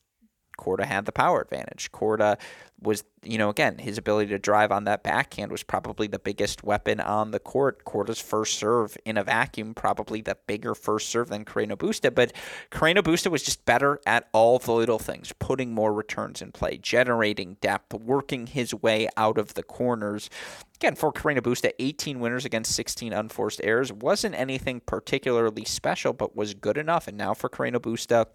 Korda 0.58 0.84
had 0.84 1.06
the 1.06 1.12
power 1.12 1.40
advantage. 1.40 1.90
Korda 1.92 2.38
was, 2.80 3.02
you 3.22 3.38
know, 3.38 3.48
again, 3.48 3.78
his 3.78 3.98
ability 3.98 4.30
to 4.30 4.38
drive 4.38 4.70
on 4.70 4.84
that 4.84 5.02
backhand 5.02 5.50
was 5.50 5.62
probably 5.62 6.06
the 6.06 6.18
biggest 6.18 6.62
weapon 6.62 7.00
on 7.00 7.32
the 7.32 7.40
court. 7.40 7.84
Korda's 7.84 8.20
first 8.20 8.58
serve 8.58 8.96
in 9.04 9.16
a 9.16 9.24
vacuum, 9.24 9.74
probably 9.74 10.20
the 10.20 10.36
bigger 10.46 10.74
first 10.74 11.08
serve 11.08 11.28
than 11.28 11.44
Carreno 11.44 11.76
Busta, 11.76 12.14
but 12.14 12.32
Carreno 12.70 12.98
Busta 12.98 13.30
was 13.30 13.42
just 13.42 13.64
better 13.64 14.00
at 14.06 14.28
all 14.32 14.58
the 14.58 14.72
little 14.72 14.98
things, 14.98 15.32
putting 15.38 15.72
more 15.72 15.92
returns 15.92 16.40
in 16.40 16.52
play, 16.52 16.78
generating 16.78 17.56
depth, 17.60 17.94
working 17.94 18.46
his 18.46 18.74
way 18.74 19.08
out 19.16 19.38
of 19.38 19.54
the 19.54 19.62
corners. 19.62 20.30
Again, 20.76 20.94
for 20.94 21.12
Carreno 21.12 21.40
Busta, 21.40 21.72
18 21.80 22.20
winners 22.20 22.44
against 22.44 22.72
16 22.76 23.12
unforced 23.12 23.60
errors 23.64 23.92
wasn't 23.92 24.36
anything 24.36 24.80
particularly 24.80 25.64
special, 25.64 26.12
but 26.12 26.36
was 26.36 26.54
good 26.54 26.78
enough. 26.78 27.08
And 27.08 27.18
now 27.18 27.34
for 27.34 27.48
Carreno 27.48 27.80
Busta, 27.80 28.26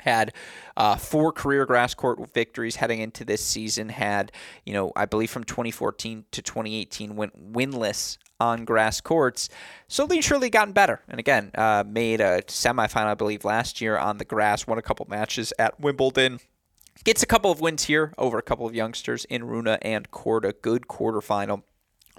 had 0.00 0.32
uh, 0.76 0.96
four 0.96 1.32
career 1.32 1.66
grass 1.66 1.94
court 1.94 2.32
victories 2.32 2.76
heading 2.76 3.00
into 3.00 3.24
this 3.24 3.44
season. 3.44 3.88
Had 3.88 4.32
you 4.64 4.72
know, 4.72 4.92
I 4.96 5.06
believe 5.06 5.30
from 5.30 5.44
2014 5.44 6.24
to 6.30 6.42
2018 6.42 7.16
went 7.16 7.52
winless 7.52 8.18
on 8.40 8.64
grass 8.64 9.00
courts. 9.00 9.48
Slowly 9.86 10.16
and 10.16 10.24
surely 10.24 10.50
gotten 10.50 10.72
better. 10.72 11.02
And 11.08 11.20
again, 11.20 11.50
uh, 11.54 11.84
made 11.86 12.20
a 12.20 12.42
semifinal, 12.42 13.06
I 13.06 13.14
believe, 13.14 13.44
last 13.44 13.80
year 13.80 13.98
on 13.98 14.18
the 14.18 14.24
grass. 14.24 14.66
Won 14.66 14.78
a 14.78 14.82
couple 14.82 15.06
matches 15.08 15.52
at 15.58 15.78
Wimbledon. 15.78 16.40
Gets 17.04 17.22
a 17.22 17.26
couple 17.26 17.50
of 17.50 17.60
wins 17.60 17.84
here 17.84 18.12
over 18.18 18.38
a 18.38 18.42
couple 18.42 18.66
of 18.66 18.74
youngsters 18.74 19.24
in 19.26 19.44
Rune 19.44 19.68
and 19.68 20.10
Korda. 20.10 20.52
Good 20.60 20.82
quarterfinal 20.82 21.62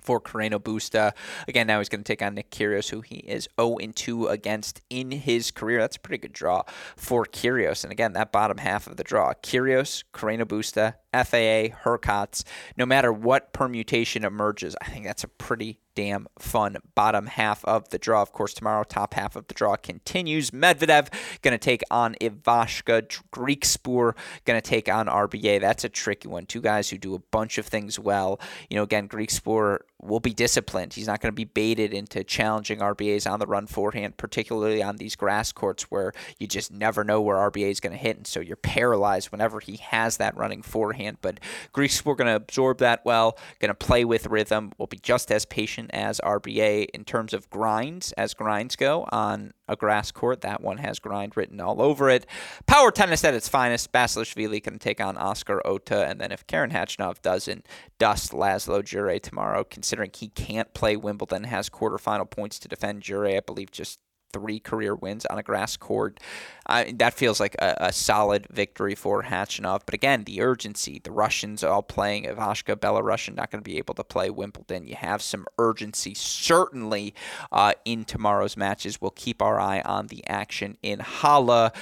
for 0.01 0.19
Carreno 0.19 0.59
Busta. 0.59 1.13
Again, 1.47 1.67
now 1.67 1.79
he's 1.79 1.89
going 1.89 2.03
to 2.03 2.07
take 2.07 2.21
on 2.21 2.35
Nick 2.35 2.51
Kyrgios, 2.51 2.89
who 2.89 3.01
he 3.01 3.17
is 3.17 3.47
0-2 3.57 4.29
against 4.29 4.81
in 4.89 5.11
his 5.11 5.51
career. 5.51 5.79
That's 5.79 5.97
a 5.97 5.99
pretty 5.99 6.21
good 6.21 6.33
draw 6.33 6.63
for 6.95 7.25
Kyrgios. 7.25 7.83
And 7.83 7.91
again, 7.91 8.13
that 8.13 8.31
bottom 8.31 8.57
half 8.57 8.87
of 8.87 8.97
the 8.97 9.03
draw, 9.03 9.33
Kyrgios, 9.33 10.03
Carreno 10.13 10.45
Busta, 10.45 10.95
FAA, 11.13 11.75
Hurkacz, 11.83 12.43
no 12.77 12.85
matter 12.85 13.11
what 13.11 13.53
permutation 13.53 14.23
emerges, 14.23 14.75
I 14.81 14.85
think 14.85 15.05
that's 15.05 15.23
a 15.23 15.27
pretty 15.27 15.79
damn 15.93 16.27
fun 16.39 16.77
bottom 16.95 17.25
half 17.27 17.65
of 17.65 17.89
the 17.89 17.97
draw. 17.97 18.21
Of 18.21 18.31
course, 18.31 18.53
tomorrow, 18.53 18.83
top 18.83 19.13
half 19.13 19.35
of 19.35 19.47
the 19.47 19.53
draw 19.53 19.75
continues. 19.75 20.51
Medvedev 20.51 21.09
going 21.41 21.51
to 21.51 21.57
take 21.57 21.81
on 21.91 22.15
Ivashka. 22.21 23.21
Griekspoor 23.33 24.15
going 24.45 24.59
to 24.59 24.67
take 24.67 24.87
on 24.87 25.07
RBA. 25.07 25.59
That's 25.59 25.83
a 25.83 25.89
tricky 25.89 26.27
one. 26.27 26.45
Two 26.45 26.61
guys 26.61 26.89
who 26.89 26.97
do 26.97 27.13
a 27.13 27.19
bunch 27.19 27.57
of 27.57 27.65
things 27.65 27.99
well. 27.99 28.39
You 28.69 28.77
know, 28.77 28.83
again, 28.83 29.07
Griekspoor 29.07 29.79
will 30.01 30.19
be 30.19 30.33
disciplined. 30.33 30.93
He's 30.93 31.07
not 31.07 31.21
going 31.21 31.31
to 31.31 31.35
be 31.35 31.45
baited 31.45 31.93
into 31.93 32.23
challenging 32.23 32.79
RBAs 32.79 33.29
on 33.29 33.39
the 33.39 33.45
run 33.45 33.67
forehand, 33.67 34.17
particularly 34.17 34.81
on 34.81 34.97
these 34.97 35.15
grass 35.15 35.51
courts 35.51 35.83
where 35.83 36.11
you 36.39 36.47
just 36.47 36.71
never 36.71 37.03
know 37.03 37.21
where 37.21 37.37
RBA 37.37 37.71
is 37.71 37.79
going 37.79 37.93
to 37.93 37.99
hit. 37.99 38.17
And 38.17 38.27
so 38.27 38.39
you're 38.39 38.55
paralyzed 38.55 39.31
whenever 39.31 39.59
he 39.59 39.77
has 39.77 40.17
that 40.17 40.35
running 40.35 40.61
forehand. 40.61 41.17
But 41.21 41.39
Griekspoor 41.73 42.17
going 42.17 42.27
to 42.27 42.35
absorb 42.35 42.79
that 42.79 43.05
well, 43.05 43.37
going 43.59 43.69
to 43.69 43.75
play 43.75 44.05
with 44.05 44.27
rhythm, 44.27 44.71
will 44.77 44.87
be 44.87 44.99
just 44.99 45.31
as 45.31 45.45
patient 45.45 45.91
as 45.93 46.19
RBA 46.23 46.87
in 46.93 47.05
terms 47.05 47.33
of 47.33 47.49
grinds, 47.49 48.11
as 48.13 48.33
grinds 48.33 48.75
go 48.75 49.07
on 49.11 49.53
a 49.67 49.75
grass 49.75 50.11
court. 50.11 50.41
That 50.41 50.61
one 50.61 50.77
has 50.77 50.99
grind 50.99 51.37
written 51.37 51.61
all 51.61 51.81
over 51.81 52.09
it. 52.09 52.25
Power 52.65 52.91
tennis 52.91 53.23
at 53.23 53.33
its 53.33 53.47
finest. 53.47 53.91
Basilashvili 53.91 54.61
can 54.61 54.77
take 54.79 54.99
on 54.99 55.17
Oscar 55.17 55.61
Otte. 55.65 56.09
And 56.09 56.19
then 56.19 56.31
if 56.31 56.45
Karen 56.45 56.71
Khachanov 56.71 57.21
doesn't 57.21 57.65
dust 57.97 58.31
Laslo 58.31 58.81
Djere 58.81 59.21
tomorrow, 59.21 59.63
considering 59.91 60.11
he 60.15 60.29
can't 60.29 60.73
play 60.73 60.95
Wimbledon, 60.95 61.43
has 61.43 61.69
quarterfinal 61.69 62.29
points 62.29 62.57
to 62.59 62.69
defend 62.69 63.03
Djere, 63.03 63.35
I 63.35 63.39
believe 63.41 63.71
just 63.71 63.99
three 64.31 64.57
career 64.57 64.95
wins 64.95 65.25
on 65.25 65.37
a 65.37 65.43
grass 65.43 65.75
court. 65.75 66.17
Uh, 66.65 66.85
that 66.93 67.13
feels 67.13 67.41
like 67.41 67.55
a, 67.55 67.75
a, 67.81 67.91
solid 67.91 68.47
victory 68.49 68.95
for 68.95 69.23
Khachanov. 69.23 69.81
But 69.85 69.93
again, 69.93 70.23
the 70.23 70.41
urgency, 70.41 71.01
the 71.03 71.11
Russians 71.11 71.61
all 71.61 71.81
playing, 71.81 72.23
Ivashka, 72.23 72.77
Belarusian, 72.77 73.35
not 73.35 73.51
going 73.51 73.61
to 73.61 73.69
be 73.69 73.77
able 73.77 73.95
to 73.95 74.03
play 74.05 74.29
Wimbledon. 74.29 74.87
You 74.87 74.95
have 74.95 75.21
some 75.21 75.45
urgency, 75.57 76.13
certainly, 76.13 77.13
uh, 77.51 77.73
in 77.83 78.05
tomorrow's 78.05 78.55
matches. 78.55 79.01
We'll 79.01 79.11
keep 79.11 79.41
our 79.41 79.59
eye 79.59 79.81
on 79.81 80.07
the 80.07 80.25
action 80.25 80.77
in 80.81 80.99
Halle. 80.99 81.73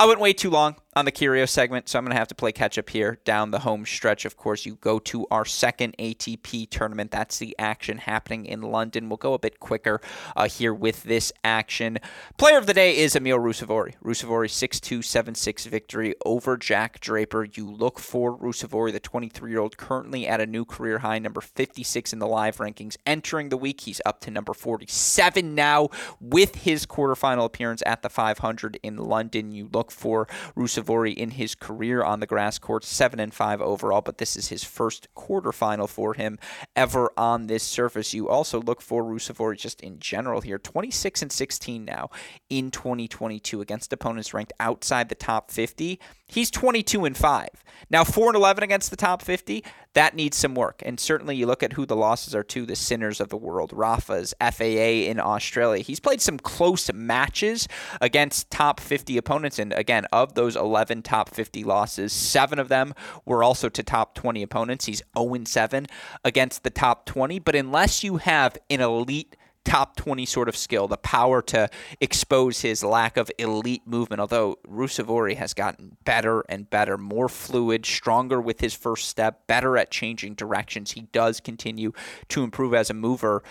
I 0.00 0.06
went 0.06 0.20
way 0.20 0.32
too 0.32 0.50
long 0.50 0.76
on 0.94 1.04
the 1.04 1.12
Kyrgios 1.12 1.48
segment, 1.48 1.88
so 1.88 1.98
I'm 1.98 2.04
going 2.04 2.12
to 2.12 2.18
have 2.18 2.28
to 2.28 2.34
play 2.34 2.50
catch 2.50 2.78
up 2.78 2.90
here 2.90 3.18
down 3.24 3.50
the 3.50 3.60
home 3.60 3.84
stretch. 3.84 4.24
Of 4.24 4.36
course, 4.36 4.64
you 4.64 4.76
go 4.76 4.98
to 5.00 5.26
our 5.28 5.44
second 5.44 5.96
ATP 5.98 6.70
tournament. 6.70 7.10
That's 7.10 7.38
the 7.38 7.54
action 7.58 7.98
happening 7.98 8.46
in 8.46 8.62
London. 8.62 9.08
We'll 9.08 9.16
go 9.16 9.34
a 9.34 9.38
bit 9.38 9.60
quicker 9.60 10.00
uh, 10.36 10.48
here 10.48 10.72
with 10.72 11.02
this 11.02 11.32
action. 11.44 11.98
Player 12.36 12.58
of 12.58 12.66
the 12.66 12.74
day 12.74 12.96
is 12.96 13.16
Emil 13.16 13.38
Ruusuvuori. 13.38 13.94
Ruusuvuori 14.04 14.48
6-2, 14.48 14.98
7-6 14.98 15.66
victory 15.68 16.14
over 16.24 16.56
Jack 16.56 17.00
Draper. 17.00 17.44
You 17.44 17.70
look 17.70 17.98
for 17.98 18.36
Ruusuvuori, 18.36 18.92
the 18.92 19.00
23-year-old, 19.00 19.76
currently 19.76 20.26
at 20.26 20.40
a 20.40 20.46
new 20.46 20.64
career 20.64 20.98
high, 20.98 21.18
number 21.18 21.40
56 21.40 22.12
in 22.12 22.18
the 22.18 22.26
live 22.26 22.56
rankings. 22.56 22.96
Entering 23.06 23.50
the 23.50 23.56
week, 23.56 23.82
he's 23.82 24.00
up 24.04 24.20
to 24.22 24.30
number 24.30 24.54
47 24.54 25.54
now 25.54 25.88
with 26.20 26.56
his 26.56 26.86
quarterfinal 26.86 27.44
appearance 27.44 27.82
at 27.84 28.02
the 28.02 28.08
500 28.08 28.78
in 28.82 28.96
London. 28.96 29.52
You 29.52 29.68
look 29.72 29.87
look 29.88 29.92
for 29.92 30.28
Ruusuvuori 30.54 31.14
in 31.14 31.30
his 31.30 31.54
career 31.54 32.02
on 32.02 32.20
the 32.20 32.26
grass 32.26 32.58
court, 32.58 32.84
seven 32.84 33.18
and 33.18 33.32
five 33.32 33.60
overall, 33.62 34.02
but 34.02 34.18
this 34.18 34.36
is 34.36 34.48
his 34.48 34.62
first 34.62 35.08
quarterfinal 35.14 35.88
for 35.88 36.14
him 36.14 36.38
ever 36.76 37.10
on 37.16 37.46
this 37.46 37.62
surface. 37.62 38.12
You 38.12 38.28
also 38.28 38.60
look 38.60 38.82
for 38.82 39.02
Ruusuvuori 39.02 39.58
just 39.58 39.80
in 39.80 39.98
general 39.98 40.42
here, 40.42 40.58
26 40.58 41.22
and 41.22 41.32
16 41.32 41.84
now 41.84 42.10
in 42.50 42.70
2022 42.70 43.60
against 43.60 43.92
opponents 43.92 44.34
ranked 44.34 44.52
outside 44.60 45.08
the 45.08 45.14
top 45.14 45.50
50. 45.50 45.98
He's 46.26 46.50
22 46.50 47.06
and 47.06 47.16
5. 47.16 47.48
Now 47.88 48.04
4 48.04 48.28
and 48.28 48.36
11 48.36 48.64
against 48.64 48.90
the 48.90 48.96
top 48.96 49.22
50, 49.22 49.64
that 49.94 50.14
needs 50.14 50.36
some 50.36 50.54
work. 50.54 50.82
And 50.84 51.00
certainly 51.00 51.36
you 51.36 51.46
look 51.46 51.62
at 51.62 51.72
who 51.72 51.86
the 51.86 51.96
losses 51.96 52.34
are 52.34 52.44
to, 52.44 52.66
the 52.66 52.76
Sinners 52.76 53.20
of 53.20 53.28
the 53.28 53.36
world, 53.36 53.72
Rafa's, 53.72 54.34
FAA 54.40 55.08
in 55.08 55.18
Australia. 55.18 55.82
He's 55.82 56.00
played 56.00 56.20
some 56.20 56.38
close 56.38 56.92
matches 56.92 57.68
against 58.00 58.50
top 58.50 58.80
50 58.80 59.16
opponents 59.16 59.58
and 59.58 59.72
again, 59.72 60.06
of 60.12 60.34
those 60.34 60.56
11 60.56 61.02
top 61.02 61.30
50 61.30 61.64
losses, 61.64 62.12
7 62.12 62.58
of 62.58 62.68
them 62.68 62.94
were 63.24 63.42
also 63.42 63.68
to 63.68 63.82
top 63.82 64.14
20 64.14 64.42
opponents. 64.42 64.84
He's 64.84 65.02
0 65.16 65.44
7 65.44 65.86
against 66.24 66.64
the 66.64 66.70
top 66.70 67.06
20, 67.06 67.38
but 67.38 67.54
unless 67.54 68.04
you 68.04 68.18
have 68.18 68.56
an 68.70 68.80
elite 68.80 69.36
top 69.68 69.96
20 69.96 70.24
sort 70.24 70.48
of 70.48 70.56
skill, 70.56 70.88
the 70.88 70.96
power 70.96 71.42
to 71.42 71.68
expose 72.00 72.62
his 72.62 72.82
lack 72.82 73.18
of 73.18 73.30
elite 73.38 73.86
movement. 73.86 74.18
Although 74.18 74.56
Ruusuvuori 74.66 75.36
has 75.36 75.52
gotten 75.52 75.98
better 76.04 76.40
and 76.48 76.70
better, 76.70 76.96
more 76.96 77.28
fluid, 77.28 77.84
stronger 77.84 78.40
with 78.40 78.60
his 78.60 78.74
first 78.74 79.08
step, 79.08 79.46
better 79.46 79.76
at 79.76 79.90
changing 79.90 80.34
directions. 80.34 80.92
He 80.92 81.02
does 81.12 81.40
continue 81.40 81.92
to 82.28 82.42
improve 82.42 82.72
as 82.72 82.88
a 82.88 82.94
mover. 82.94 83.42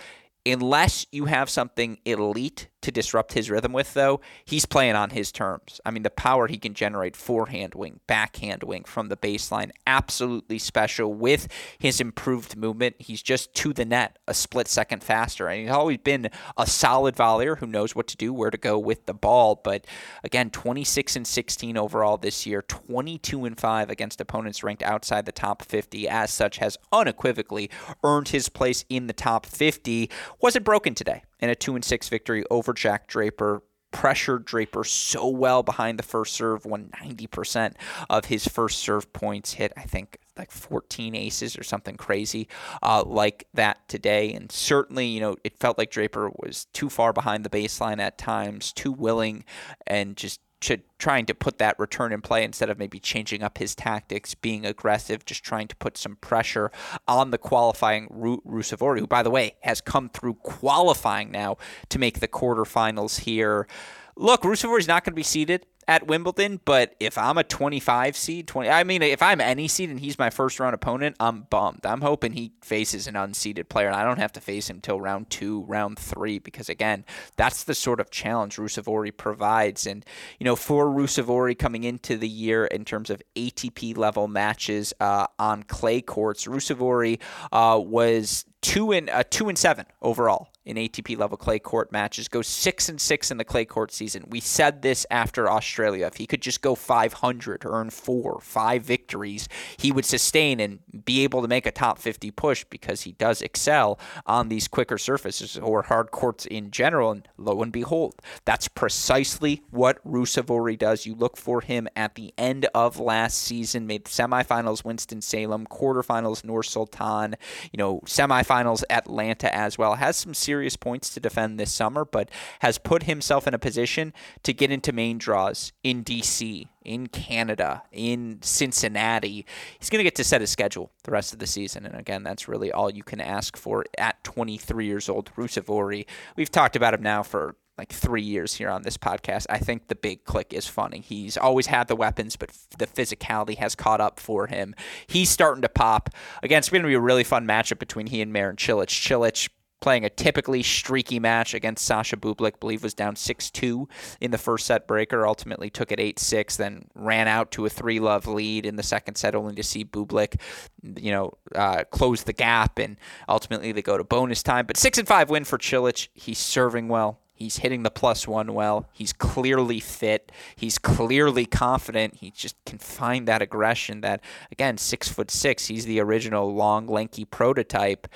Unless 0.44 1.06
you 1.12 1.26
have 1.26 1.48
something 1.48 1.98
elite 2.04 2.68
to 2.82 2.92
disrupt 2.92 3.32
his 3.32 3.50
rhythm 3.50 3.72
with, 3.72 3.94
though, 3.94 4.20
he's 4.44 4.66
playing 4.66 4.94
on 4.94 5.10
his 5.10 5.32
terms. 5.32 5.80
I 5.84 5.90
mean, 5.90 6.02
the 6.02 6.10
power 6.10 6.46
he 6.46 6.58
can 6.58 6.74
generate 6.74 7.16
forehand 7.16 7.74
wing, 7.74 8.00
backhand 8.06 8.62
wing 8.62 8.84
from 8.84 9.08
the 9.08 9.16
baseline, 9.16 9.70
absolutely 9.86 10.58
special 10.58 11.12
with 11.12 11.48
his 11.78 12.00
improved 12.00 12.56
movement. 12.56 12.96
He's 12.98 13.22
just 13.22 13.54
to 13.54 13.72
the 13.72 13.84
net 13.84 14.18
a 14.26 14.34
split 14.34 14.68
second 14.68 15.02
faster. 15.02 15.48
And 15.48 15.62
he's 15.62 15.70
always 15.70 15.98
been 15.98 16.30
a 16.56 16.66
solid 16.66 17.16
volleyer 17.16 17.58
who 17.58 17.66
knows 17.66 17.96
what 17.96 18.06
to 18.08 18.16
do, 18.16 18.32
where 18.32 18.50
to 18.50 18.58
go 18.58 18.78
with 18.78 19.06
the 19.06 19.14
ball. 19.14 19.60
But 19.62 19.86
again, 20.22 20.50
26 20.50 21.16
and 21.16 21.26
16 21.26 21.76
overall 21.76 22.16
this 22.16 22.46
year, 22.46 22.62
22 22.62 23.44
and 23.44 23.58
5 23.58 23.90
against 23.90 24.20
opponents 24.20 24.62
ranked 24.62 24.82
outside 24.82 25.26
the 25.26 25.32
top 25.32 25.62
50. 25.62 26.08
As 26.08 26.32
such, 26.32 26.58
has 26.58 26.78
unequivocally 26.92 27.70
earned 28.04 28.28
his 28.28 28.48
place 28.48 28.84
in 28.88 29.06
the 29.06 29.12
top 29.12 29.46
50. 29.46 30.10
Wasn't 30.40 30.64
broken 30.64 30.94
today 30.94 31.22
in 31.40 31.50
a 31.50 31.54
2 31.54 31.74
and 31.74 31.84
6 31.84 32.08
victory 32.08 32.44
over 32.50 32.72
Jack 32.72 33.06
Draper 33.06 33.62
pressured 33.90 34.44
Draper 34.44 34.84
so 34.84 35.28
well 35.28 35.62
behind 35.62 35.98
the 35.98 36.02
first 36.02 36.34
serve, 36.34 36.66
won 36.66 36.90
90% 37.00 37.74
of 38.10 38.26
his 38.26 38.46
first 38.46 38.78
serve 38.78 39.12
points, 39.12 39.54
hit, 39.54 39.72
I 39.76 39.82
think, 39.82 40.18
like 40.36 40.50
14 40.50 41.14
aces 41.14 41.58
or 41.58 41.62
something 41.62 41.96
crazy 41.96 42.48
uh, 42.82 43.02
like 43.04 43.46
that 43.54 43.88
today. 43.88 44.32
And 44.32 44.52
certainly, 44.52 45.06
you 45.06 45.20
know, 45.20 45.36
it 45.42 45.58
felt 45.58 45.78
like 45.78 45.90
Draper 45.90 46.30
was 46.36 46.66
too 46.66 46.90
far 46.90 47.12
behind 47.12 47.44
the 47.44 47.50
baseline 47.50 47.98
at 47.98 48.18
times, 48.18 48.72
too 48.72 48.92
willing, 48.92 49.44
and 49.86 50.16
just 50.16 50.40
to 50.60 50.78
trying 50.98 51.26
to 51.26 51.34
put 51.34 51.58
that 51.58 51.78
return 51.78 52.12
in 52.12 52.20
play 52.20 52.42
instead 52.42 52.68
of 52.68 52.78
maybe 52.78 52.98
changing 52.98 53.42
up 53.42 53.58
his 53.58 53.74
tactics, 53.74 54.34
being 54.34 54.66
aggressive, 54.66 55.24
just 55.24 55.44
trying 55.44 55.68
to 55.68 55.76
put 55.76 55.96
some 55.96 56.16
pressure 56.16 56.72
on 57.06 57.30
the 57.30 57.38
qualifying 57.38 58.08
Ru- 58.10 58.42
Ruusuvuori, 58.46 58.98
who, 59.00 59.06
by 59.06 59.22
the 59.22 59.30
way, 59.30 59.54
has 59.60 59.80
come 59.80 60.08
through 60.08 60.34
qualifying 60.34 61.30
now 61.30 61.56
to 61.90 61.98
make 61.98 62.20
the 62.20 62.28
quarterfinals 62.28 63.20
here. 63.20 63.68
Look, 64.16 64.42
Ruusuvuori's 64.42 64.88
not 64.88 65.04
going 65.04 65.12
to 65.12 65.16
be 65.16 65.22
seeded 65.22 65.66
at 65.88 66.06
Wimbledon, 66.06 66.60
but 66.66 66.94
if 67.00 67.16
I'm 67.16 67.38
a 67.38 67.42
25 67.42 68.14
seed, 68.14 68.46
20, 68.46 68.68
I 68.68 68.84
mean, 68.84 69.02
if 69.02 69.22
I'm 69.22 69.40
any 69.40 69.66
seed 69.66 69.88
and 69.88 69.98
he's 69.98 70.18
my 70.18 70.28
first 70.28 70.60
round 70.60 70.74
opponent, 70.74 71.16
I'm 71.18 71.46
bummed. 71.48 71.86
I'm 71.86 72.02
hoping 72.02 72.32
he 72.32 72.52
faces 72.60 73.06
an 73.06 73.14
unseeded 73.14 73.70
player 73.70 73.86
and 73.86 73.96
I 73.96 74.04
don't 74.04 74.18
have 74.18 74.32
to 74.32 74.40
face 74.40 74.68
him 74.68 74.82
till 74.82 75.00
round 75.00 75.30
two, 75.30 75.62
round 75.62 75.98
three, 75.98 76.38
because 76.38 76.68
again, 76.68 77.06
that's 77.36 77.64
the 77.64 77.74
sort 77.74 78.00
of 78.00 78.10
challenge 78.10 78.56
Ruusuvuori 78.56 79.16
provides. 79.16 79.86
And, 79.86 80.04
you 80.38 80.44
know, 80.44 80.56
for 80.56 80.86
Ruusuvuori 80.86 81.58
coming 81.58 81.84
into 81.84 82.18
the 82.18 82.28
year 82.28 82.66
in 82.66 82.84
terms 82.84 83.08
of 83.08 83.22
ATP 83.34 83.96
level 83.96 84.28
matches 84.28 84.92
uh, 85.00 85.26
on 85.38 85.62
clay 85.62 86.02
courts, 86.02 86.44
Ruusuvuori 86.44 87.18
uh, 87.50 87.80
was 87.82 88.44
two 88.60 88.92
and 88.92 89.08
uh, 89.08 89.24
two 89.30 89.48
and 89.48 89.56
seven 89.56 89.86
overall 90.02 90.48
in 90.68 90.76
ATP 90.76 91.16
level 91.16 91.38
clay 91.38 91.58
court 91.58 91.90
matches. 91.90 92.28
Goes 92.28 92.46
six 92.46 92.90
and 92.90 93.00
six 93.00 93.30
in 93.30 93.38
the 93.38 93.44
clay 93.44 93.64
court 93.64 93.90
season. 93.90 94.24
We 94.28 94.40
said 94.40 94.82
this 94.82 95.06
after 95.10 95.50
Australia. 95.50 96.06
If 96.06 96.18
he 96.18 96.26
could 96.26 96.42
just 96.42 96.60
go 96.60 96.74
500, 96.74 97.64
earn 97.64 97.88
four, 97.88 98.38
five 98.42 98.82
victories, 98.82 99.48
he 99.78 99.90
would 99.90 100.04
sustain 100.04 100.60
and 100.60 100.80
be 101.06 101.24
able 101.24 101.40
to 101.40 101.48
make 101.48 101.64
a 101.64 101.70
top 101.70 101.98
50 101.98 102.30
push 102.32 102.64
because 102.64 103.02
he 103.02 103.12
does 103.12 103.40
excel 103.40 103.98
on 104.26 104.48
these 104.48 104.68
quicker 104.68 104.98
surfaces 104.98 105.56
or 105.56 105.82
hard 105.84 106.10
courts 106.10 106.44
in 106.44 106.70
general. 106.70 107.12
And 107.12 107.26
lo 107.38 107.62
and 107.62 107.72
behold, 107.72 108.16
that's 108.44 108.68
precisely 108.68 109.62
what 109.70 110.06
Ruusuvuori 110.06 110.78
does. 110.78 111.06
You 111.06 111.14
look 111.14 111.38
for 111.38 111.62
him 111.62 111.88
at 111.96 112.14
the 112.14 112.34
end 112.36 112.66
of 112.74 113.00
last 113.00 113.38
season, 113.38 113.86
made 113.86 114.04
semifinals 114.04 114.84
Winston 114.84 115.22
Salem, 115.22 115.66
quarterfinals 115.66 116.44
Nur 116.44 116.62
Sultan, 116.62 117.36
you 117.72 117.78
know, 117.78 118.00
semifinals 118.04 118.84
Atlanta 118.90 119.54
as 119.54 119.78
well. 119.78 119.94
Has 119.94 120.18
some 120.18 120.34
serious 120.34 120.57
serious 120.58 120.76
points 120.76 121.10
to 121.10 121.20
defend 121.20 121.56
this 121.56 121.72
summer, 121.72 122.04
but 122.04 122.28
has 122.58 122.78
put 122.78 123.04
himself 123.04 123.46
in 123.46 123.54
a 123.54 123.58
position 123.60 124.12
to 124.42 124.52
get 124.52 124.72
into 124.72 124.92
main 124.92 125.16
draws 125.16 125.72
in 125.84 126.02
DC, 126.02 126.66
in 126.84 127.06
Canada, 127.06 127.84
in 127.92 128.40
Cincinnati. 128.42 129.46
He's 129.78 129.88
going 129.88 130.00
to 130.00 130.04
get 130.04 130.16
to 130.16 130.24
set 130.24 130.40
his 130.40 130.50
schedule 130.50 130.90
the 131.04 131.12
rest 131.12 131.32
of 131.32 131.38
the 131.38 131.46
season. 131.46 131.86
And 131.86 131.94
again, 131.94 132.24
that's 132.24 132.48
really 132.48 132.72
all 132.72 132.90
you 132.90 133.04
can 133.04 133.20
ask 133.20 133.56
for 133.56 133.84
at 133.98 134.24
23 134.24 134.84
years 134.84 135.08
old. 135.08 135.30
Ruusuvuori, 135.36 136.06
we've 136.34 136.50
talked 136.50 136.74
about 136.74 136.92
him 136.92 137.02
now 137.02 137.22
for 137.22 137.54
like 137.78 137.92
three 137.92 138.22
years 138.22 138.54
here 138.54 138.68
on 138.68 138.82
this 138.82 138.98
podcast. 138.98 139.46
I 139.48 139.58
think 139.58 139.86
the 139.86 139.94
big 139.94 140.24
click 140.24 140.52
is 140.52 140.66
funny. 140.66 140.98
He's 140.98 141.36
always 141.36 141.68
had 141.68 141.86
the 141.86 141.94
weapons, 141.94 142.34
but 142.34 142.50
the 142.76 142.88
physicality 142.88 143.56
has 143.58 143.76
caught 143.76 144.00
up 144.00 144.18
for 144.18 144.48
him. 144.48 144.74
He's 145.06 145.30
starting 145.30 145.62
to 145.62 145.68
pop. 145.68 146.10
Again, 146.42 146.58
it's 146.58 146.68
going 146.68 146.82
to 146.82 146.88
be 146.88 146.94
a 146.94 147.00
really 147.00 147.22
fun 147.22 147.46
matchup 147.46 147.78
between 147.78 148.08
he 148.08 148.20
and 148.20 148.32
Marin 148.32 148.56
Cilic. 148.56 148.88
Cilic 148.88 149.48
playing 149.80 150.04
a 150.04 150.10
typically 150.10 150.62
streaky 150.62 151.20
match 151.20 151.54
against 151.54 151.84
Sasha 151.84 152.16
Bublik. 152.16 152.60
Believe 152.60 152.82
was 152.82 152.94
down 152.94 153.14
6-2 153.14 153.88
in 154.20 154.30
the 154.30 154.38
first 154.38 154.66
set 154.66 154.86
breaker. 154.86 155.26
Ultimately 155.26 155.70
took 155.70 155.92
it 155.92 155.98
8-6, 155.98 156.56
then 156.56 156.84
ran 156.94 157.28
out 157.28 157.50
to 157.52 157.66
a 157.66 157.70
three-love 157.70 158.26
lead 158.26 158.66
in 158.66 158.76
the 158.76 158.82
second 158.82 159.16
set, 159.16 159.34
only 159.34 159.54
to 159.54 159.62
see 159.62 159.84
Bublik, 159.84 160.40
you 160.82 161.12
know, 161.12 161.32
uh, 161.54 161.84
close 161.90 162.24
the 162.24 162.32
gap, 162.32 162.78
and 162.78 162.96
ultimately 163.28 163.72
they 163.72 163.82
go 163.82 163.98
to 163.98 164.04
bonus 164.04 164.42
time. 164.42 164.66
But 164.66 164.76
six 164.76 164.98
and 164.98 165.06
five 165.06 165.30
win 165.30 165.44
for 165.44 165.58
Cilic. 165.58 166.08
He's 166.14 166.38
serving 166.38 166.88
well. 166.88 167.18
He's 167.38 167.58
hitting 167.58 167.84
the 167.84 167.90
plus 167.90 168.26
one 168.26 168.52
well. 168.52 168.88
He's 168.92 169.12
clearly 169.12 169.78
fit. 169.78 170.32
He's 170.56 170.76
clearly 170.76 171.46
confident. 171.46 172.16
He 172.16 172.32
just 172.32 172.56
can 172.66 172.78
find 172.78 173.28
that 173.28 173.42
aggression 173.42 174.00
that, 174.00 174.22
again, 174.50 174.76
six 174.76 175.08
foot 175.08 175.30
six. 175.30 175.66
He's 175.66 175.84
the 175.84 176.00
original 176.00 176.52
long, 176.52 176.88
lanky 176.88 177.24
prototype 177.24 178.08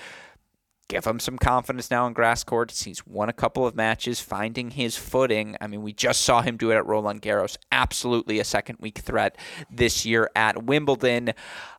give 0.89 1.07
him 1.07 1.19
some 1.19 1.39
confidence 1.39 1.91
now 1.91 2.07
in 2.07 2.13
grass 2.13 2.45
courts. 2.45 2.83
He's 2.83 3.07
won 3.07 3.29
a 3.29 3.33
couple 3.33 3.67
of 3.67 3.75
matches, 3.75 4.21
finding 4.21 4.71
his 4.71 4.97
footing. 4.97 5.57
I 5.61 5.67
mean, 5.67 5.83
we 5.83 5.93
just 5.93 6.23
saw 6.23 6.43
him 6.43 6.57
do 6.57 6.71
it 6.71 6.77
at 6.77 6.87
Roland 6.87 7.23
Garros. 7.23 7.57
Absolutely 7.71 8.41
a 8.41 8.45
second 8.45 8.79
week 8.81 8.99
threat 8.99 9.37
this 9.71 10.05
year 10.05 10.31
at 10.37 10.65
Wimbledon. 10.65 11.33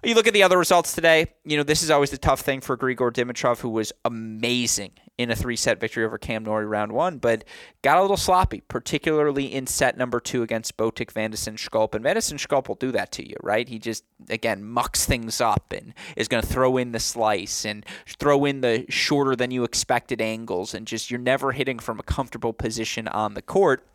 You 0.03 0.15
look 0.15 0.27
at 0.27 0.33
the 0.33 0.43
other 0.43 0.57
results 0.57 0.93
today. 0.93 1.27
You 1.45 1.57
know, 1.57 1.63
this 1.63 1.83
is 1.83 1.91
always 1.91 2.11
the 2.11 2.17
tough 2.17 2.41
thing 2.41 2.61
for 2.61 2.77
Grigor 2.77 3.11
Dimitrov, 3.11 3.59
who 3.59 3.69
was 3.69 3.91
amazing 4.05 4.91
in 5.17 5.29
a 5.29 5.35
three 5.35 5.55
set 5.55 5.79
victory 5.79 6.03
over 6.03 6.17
Cam 6.17 6.43
Norrie 6.43 6.65
round 6.65 6.91
one, 6.91 7.17
but 7.19 7.43
got 7.83 7.97
a 7.97 8.01
little 8.01 8.17
sloppy, 8.17 8.61
particularly 8.61 9.53
in 9.53 9.67
set 9.67 9.95
number 9.97 10.19
two 10.19 10.41
against 10.41 10.75
Botic 10.75 11.11
van 11.11 11.31
de 11.31 11.37
Zandschulp. 11.37 11.93
And 11.93 12.03
van 12.03 12.15
de 12.15 12.21
Zandschulp 12.21 12.67
will 12.67 12.75
do 12.75 12.91
that 12.91 13.11
to 13.13 13.27
you, 13.27 13.35
right? 13.41 13.67
He 13.67 13.77
just, 13.77 14.03
again, 14.29 14.63
mucks 14.63 15.05
things 15.05 15.39
up 15.39 15.71
and 15.71 15.93
is 16.15 16.27
going 16.27 16.41
to 16.41 16.49
throw 16.49 16.77
in 16.77 16.93
the 16.93 16.99
slice 16.99 17.63
and 17.63 17.85
throw 18.07 18.45
in 18.45 18.61
the 18.61 18.85
shorter 18.89 19.35
than 19.35 19.51
you 19.51 19.63
expected 19.63 20.19
angles. 20.19 20.73
And 20.73 20.87
just, 20.87 21.11
you're 21.11 21.19
never 21.19 21.51
hitting 21.51 21.77
from 21.77 21.99
a 21.99 22.03
comfortable 22.03 22.53
position 22.53 23.07
on 23.07 23.35
the 23.35 23.41
court. 23.41 23.85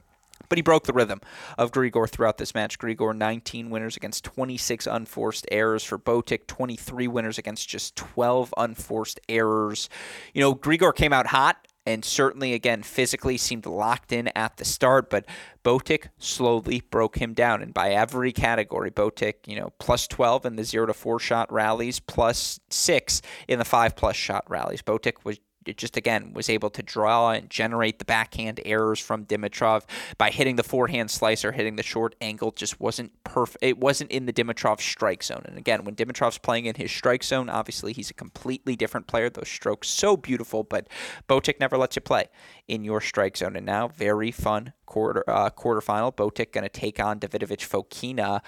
But 0.48 0.58
he 0.58 0.62
broke 0.62 0.84
the 0.84 0.92
rhythm 0.92 1.20
of 1.56 1.72
Grigor 1.72 2.08
throughout 2.08 2.38
this 2.38 2.54
match. 2.54 2.78
Grigor 2.78 3.16
19 3.16 3.70
winners 3.70 3.96
against 3.96 4.24
26 4.24 4.86
unforced 4.86 5.46
errors 5.50 5.84
for 5.84 5.98
Botic, 5.98 6.46
23 6.46 7.08
winners 7.08 7.38
against 7.38 7.68
just 7.68 7.96
12 7.96 8.54
unforced 8.56 9.20
errors. 9.28 9.88
You 10.32 10.40
know, 10.40 10.54
Grigor 10.54 10.94
came 10.94 11.12
out 11.12 11.28
hot 11.28 11.66
and 11.88 12.04
certainly 12.04 12.52
again 12.52 12.82
physically 12.82 13.38
seemed 13.38 13.64
locked 13.64 14.12
in 14.12 14.28
at 14.36 14.58
the 14.58 14.64
start, 14.66 15.08
but 15.08 15.24
Botic 15.64 16.08
slowly 16.18 16.82
broke 16.90 17.16
him 17.16 17.32
down. 17.32 17.62
And 17.62 17.72
by 17.72 17.92
every 17.92 18.30
category, 18.30 18.90
Botic, 18.90 19.46
you 19.46 19.58
know, 19.58 19.72
plus 19.78 20.06
12 20.06 20.44
in 20.44 20.56
the 20.56 20.64
zero 20.64 20.84
to 20.84 20.92
four 20.92 21.18
shot 21.18 21.50
rallies, 21.50 21.98
plus 21.98 22.60
six 22.68 23.22
in 23.48 23.58
the 23.58 23.64
five 23.64 23.96
plus 23.96 24.16
shot 24.16 24.44
rallies. 24.50 24.82
Botic 24.82 25.24
was 25.24 25.40
just 25.76 25.96
again 25.96 26.32
was 26.32 26.48
able 26.48 26.70
to 26.70 26.82
draw 26.82 27.30
and 27.30 27.50
generate 27.50 27.98
the 27.98 28.04
backhand 28.04 28.60
errors 28.64 29.00
from 29.00 29.24
Dimitrov 29.24 29.84
by 30.16 30.30
hitting 30.30 30.56
the 30.56 30.62
forehand 30.62 31.10
slice 31.10 31.44
or 31.44 31.52
hitting 31.52 31.76
the 31.76 31.82
short 31.82 32.14
angle. 32.20 32.50
Just 32.50 32.80
wasn't 32.80 33.12
perfect. 33.24 33.62
It 33.62 33.78
wasn't 33.78 34.10
in 34.10 34.26
the 34.26 34.32
Dimitrov 34.32 34.80
strike 34.80 35.22
zone. 35.22 35.42
And 35.44 35.58
again, 35.58 35.84
when 35.84 35.94
Dimitrov's 35.94 36.38
playing 36.38 36.66
in 36.66 36.74
his 36.74 36.90
strike 36.90 37.24
zone, 37.24 37.48
obviously 37.48 37.92
he's 37.92 38.10
a 38.10 38.14
completely 38.14 38.76
different 38.76 39.06
player. 39.06 39.30
Those 39.30 39.48
strokes 39.48 39.88
so 39.88 40.16
beautiful, 40.16 40.62
but 40.62 40.88
Botic 41.28 41.60
never 41.60 41.76
lets 41.76 41.96
you 41.96 42.02
play 42.02 42.26
in 42.66 42.84
your 42.84 43.00
strike 43.00 43.36
zone. 43.36 43.56
And 43.56 43.66
now, 43.66 43.88
very 43.88 44.30
fun 44.30 44.72
quarter 44.86 45.24
uh, 45.28 45.50
quarterfinal. 45.50 46.14
Botic 46.14 46.52
going 46.52 46.64
to 46.64 46.68
take 46.68 47.00
on 47.00 47.20
Davidovich 47.20 47.66
Fokina. 47.68 48.40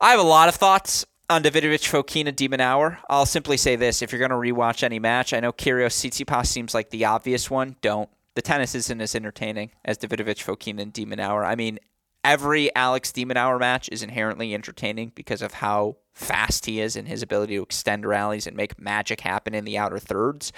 I 0.00 0.10
have 0.10 0.20
a 0.20 0.24
lot 0.24 0.48
of 0.48 0.54
thoughts 0.54 1.06
on 1.28 1.42
Davidovich 1.42 1.88
Fokina 1.88 2.34
de 2.34 2.48
Minaur, 2.48 2.98
I'll 3.10 3.26
simply 3.26 3.56
say 3.56 3.76
this. 3.76 4.02
If 4.02 4.12
you're 4.12 4.26
going 4.26 4.30
to 4.30 4.36
rewatch 4.36 4.82
any 4.82 4.98
match, 4.98 5.32
I 5.32 5.40
know 5.40 5.52
Kyrgios 5.52 5.94
Tsitsipas 5.94 6.46
seems 6.46 6.74
like 6.74 6.90
the 6.90 7.04
obvious 7.04 7.50
one. 7.50 7.76
Don't. 7.80 8.08
The 8.34 8.42
tennis 8.42 8.74
isn't 8.74 9.00
as 9.00 9.14
entertaining 9.14 9.70
as 9.84 9.98
Davidovich 9.98 10.44
Fokina 10.44 10.82
and 10.82 10.92
de 10.92 11.04
Minaur. 11.04 11.44
I 11.44 11.56
mean, 11.56 11.78
every 12.22 12.74
Alex 12.76 13.10
de 13.12 13.24
Minaur 13.24 13.58
match 13.58 13.88
is 13.90 14.02
inherently 14.02 14.54
entertaining 14.54 15.12
because 15.14 15.42
of 15.42 15.54
how 15.54 15.96
fast 16.12 16.66
he 16.66 16.80
is 16.80 16.96
and 16.96 17.08
his 17.08 17.22
ability 17.22 17.56
to 17.56 17.62
extend 17.62 18.06
rallies 18.06 18.46
and 18.46 18.56
make 18.56 18.80
magic 18.80 19.22
happen 19.22 19.54
in 19.54 19.64
the 19.64 19.78
outer 19.78 19.98
thirds. 19.98 20.52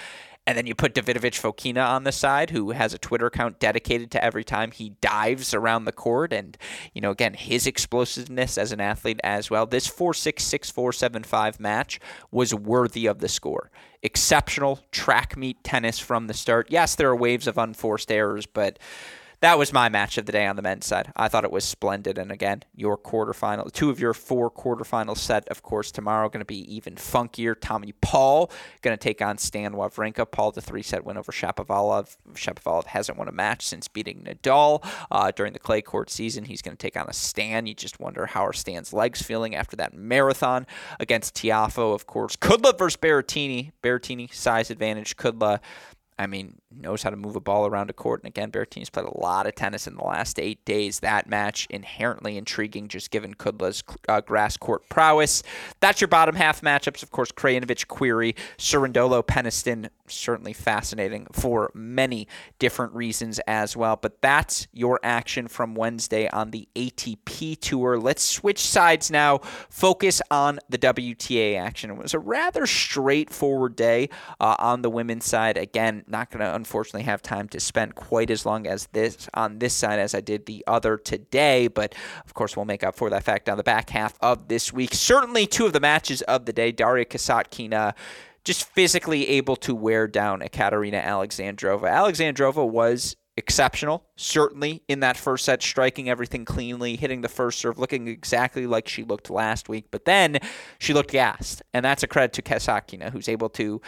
And 0.49 0.57
then 0.57 0.65
you 0.65 0.73
put 0.73 0.95
Davidovich 0.95 1.39
Fokina 1.39 1.87
on 1.87 2.05
the 2.05 2.11
side, 2.11 2.49
who 2.49 2.71
has 2.71 2.91
a 2.91 2.97
Twitter 2.97 3.27
account 3.27 3.59
dedicated 3.59 4.09
to 4.09 4.23
every 4.23 4.43
time 4.43 4.71
he 4.71 4.95
dives 4.99 5.53
around 5.53 5.85
the 5.85 5.91
court. 5.91 6.33
And, 6.33 6.57
you 6.91 7.01
know, 7.01 7.11
again, 7.11 7.35
his 7.35 7.67
explosiveness 7.67 8.57
as 8.57 8.71
an 8.71 8.81
athlete 8.81 9.19
as 9.23 9.51
well. 9.51 9.67
This 9.67 9.85
4 9.85 10.11
6 10.11 10.43
6 10.43 10.71
4 10.71 10.91
7 10.91 11.23
5 11.23 11.59
match 11.59 11.99
was 12.31 12.51
worthy 12.51 13.05
of 13.05 13.19
the 13.19 13.27
score. 13.27 13.69
Exceptional 14.01 14.79
track 14.91 15.37
meet 15.37 15.63
tennis 15.63 15.99
from 15.99 16.25
the 16.25 16.33
start. 16.33 16.65
Yes, 16.71 16.95
there 16.95 17.09
are 17.09 17.15
waves 17.15 17.45
of 17.45 17.59
unforced 17.59 18.11
errors, 18.11 18.47
but 18.47 18.79
that 19.41 19.57
was 19.57 19.71
my 19.71 19.87
match 19.87 20.17
of 20.17 20.25
the 20.25 20.31
day 20.31 20.45
on 20.45 20.55
the 20.55 20.61
men's 20.61 20.85
side. 20.85 21.11
I 21.15 21.29
thought 21.29 21.45
it 21.45 21.51
was 21.51 21.63
splendid. 21.63 22.17
And 22.17 22.31
again, 22.31 22.63
your 22.75 22.97
quarterfinal, 22.97 23.71
two 23.71 23.89
of 23.89 23.99
your 23.99 24.13
four 24.13 24.51
quarterfinal 24.51 25.17
set, 25.17 25.47
of 25.47 25.61
course, 25.61 25.91
tomorrow 25.91 26.27
going 26.27 26.41
to 26.41 26.45
be 26.45 26.73
even 26.73 26.95
funkier. 26.95 27.55
Tommy 27.59 27.93
Paul 28.01 28.51
going 28.81 28.97
to 28.97 29.01
take 29.01 29.21
on 29.21 29.37
Stan 29.37 29.73
Wawrinka. 29.73 30.29
Paul, 30.29 30.51
the 30.51 30.61
three 30.61 30.83
set 30.83 31.05
win 31.05 31.17
over 31.17 31.31
Shapovalov. 31.31 32.17
Shapovalov 32.33 32.85
hasn't 32.85 33.17
won 33.17 33.29
a 33.29 33.31
match 33.31 33.65
since 33.65 33.87
beating 33.87 34.23
Nadal 34.23 34.85
uh, 35.09 35.31
during 35.31 35.53
the 35.53 35.59
clay 35.59 35.81
court 35.81 36.09
season. 36.09 36.45
He's 36.45 36.61
going 36.61 36.75
to 36.75 36.81
take 36.81 36.97
on 36.97 37.07
a 37.07 37.13
Stan. 37.13 37.65
You 37.65 37.73
just 37.73 37.99
wonder 37.99 38.25
how 38.25 38.45
are 38.45 38.53
Stan's 38.53 38.91
legs 38.91 39.21
feeling 39.21 39.55
after 39.55 39.77
that 39.77 39.93
marathon 39.93 40.67
against 40.99 41.35
Tiafoe, 41.35 41.93
of 41.93 42.05
course. 42.05 42.35
Kudla 42.35 42.77
versus 42.77 42.97
Berrettini. 42.97 43.71
Berrettini, 43.81 44.33
size 44.33 44.69
advantage. 44.69 45.15
Kudla 45.15 45.59
I 46.19 46.27
mean, 46.27 46.59
knows 46.69 47.01
how 47.01 47.09
to 47.09 47.15
move 47.15 47.37
a 47.37 47.39
ball 47.39 47.65
around 47.65 47.89
a 47.89 47.93
court. 47.93 48.21
And 48.21 48.27
again, 48.27 48.51
Berrettini's 48.51 48.89
played 48.89 49.05
a 49.05 49.17
lot 49.17 49.47
of 49.47 49.55
tennis 49.55 49.87
in 49.87 49.95
the 49.95 50.03
last 50.03 50.37
eight 50.37 50.63
days. 50.65 50.99
That 50.99 51.29
match 51.29 51.65
inherently 51.69 52.37
intriguing, 52.37 52.89
just 52.89 53.09
given 53.09 53.33
Kudla's 53.33 53.83
uh, 54.09 54.19
grass 54.19 54.57
court 54.57 54.87
prowess. 54.89 55.43
That's 55.79 56.01
your 56.01 56.09
bottom 56.09 56.35
half 56.35 56.59
matchups. 56.59 57.01
Of 57.03 57.11
course, 57.11 57.31
Krajinovic, 57.31 57.87
Querrey, 57.87 58.35
Cerundolo, 58.57 59.23
Peniston. 59.23 59.89
Certainly 60.07 60.53
fascinating 60.53 61.27
for 61.31 61.71
many 61.73 62.27
different 62.59 62.93
reasons 62.93 63.39
as 63.47 63.77
well. 63.77 63.95
But 63.95 64.21
that's 64.21 64.67
your 64.73 64.99
action 65.03 65.47
from 65.47 65.73
Wednesday 65.73 66.27
on 66.29 66.51
the 66.51 66.67
ATP 66.75 67.59
Tour. 67.61 67.97
Let's 67.97 68.23
switch 68.23 68.59
sides 68.59 69.09
now. 69.09 69.37
Focus 69.69 70.21
on 70.29 70.59
the 70.67 70.77
WTA 70.77 71.57
action. 71.57 71.91
It 71.91 71.97
was 71.97 72.13
a 72.13 72.19
rather 72.19 72.65
straightforward 72.65 73.77
day 73.77 74.09
uh, 74.41 74.55
on 74.59 74.81
the 74.81 74.89
women's 74.89 75.25
side. 75.25 75.57
Again, 75.57 76.03
not 76.09 76.31
going 76.31 76.43
to 76.43 76.55
unfortunately 76.55 77.03
have 77.03 77.21
time 77.21 77.47
to 77.49 77.59
spend 77.59 77.95
quite 77.95 78.29
as 78.29 78.45
long 78.45 78.67
as 78.67 78.87
this 78.91 79.29
on 79.33 79.59
this 79.59 79.73
side 79.73 79.99
as 79.99 80.13
I 80.15 80.21
did 80.21 80.45
the 80.45 80.63
other 80.67 80.97
today, 80.97 81.67
but 81.67 81.95
of 82.25 82.33
course 82.33 82.55
we'll 82.55 82.65
make 82.65 82.83
up 82.83 82.95
for 82.95 83.09
that 83.09 83.23
fact 83.23 83.49
on 83.49 83.57
the 83.57 83.63
back 83.63 83.89
half 83.89 84.17
of 84.21 84.47
this 84.47 84.73
week. 84.73 84.93
Certainly 84.93 85.47
two 85.47 85.65
of 85.65 85.73
the 85.73 85.79
matches 85.79 86.21
of 86.23 86.45
the 86.45 86.53
day, 86.53 86.71
Daria 86.71 87.05
Kasatkina 87.05 87.93
just 88.43 88.63
physically 88.63 89.27
able 89.29 89.55
to 89.57 89.75
wear 89.75 90.07
down 90.07 90.41
Ekaterina 90.41 91.01
Alexandrova. 91.01 91.83
Alexandrova 91.83 92.67
was 92.67 93.15
exceptional, 93.39 94.03
certainly 94.17 94.83
in 94.87 94.99
that 94.99 95.15
first 95.15 95.45
set, 95.45 95.63
striking 95.63 96.09
everything 96.09 96.45
cleanly, 96.45 96.95
hitting 96.97 97.21
the 97.21 97.29
first 97.29 97.59
serve, 97.59 97.79
looking 97.79 98.07
exactly 98.07 98.67
like 98.67 98.87
she 98.87 99.03
looked 99.03 99.29
last 99.29 99.69
week. 99.69 99.85
But 99.91 100.05
then 100.05 100.39
she 100.77 100.93
looked 100.93 101.11
gassed, 101.11 101.61
and 101.73 101.83
that's 101.83 102.03
a 102.03 102.07
credit 102.07 102.33
to 102.33 102.41
Kasatkina, 102.41 103.11
who's 103.11 103.29
able 103.29 103.49
to 103.51 103.81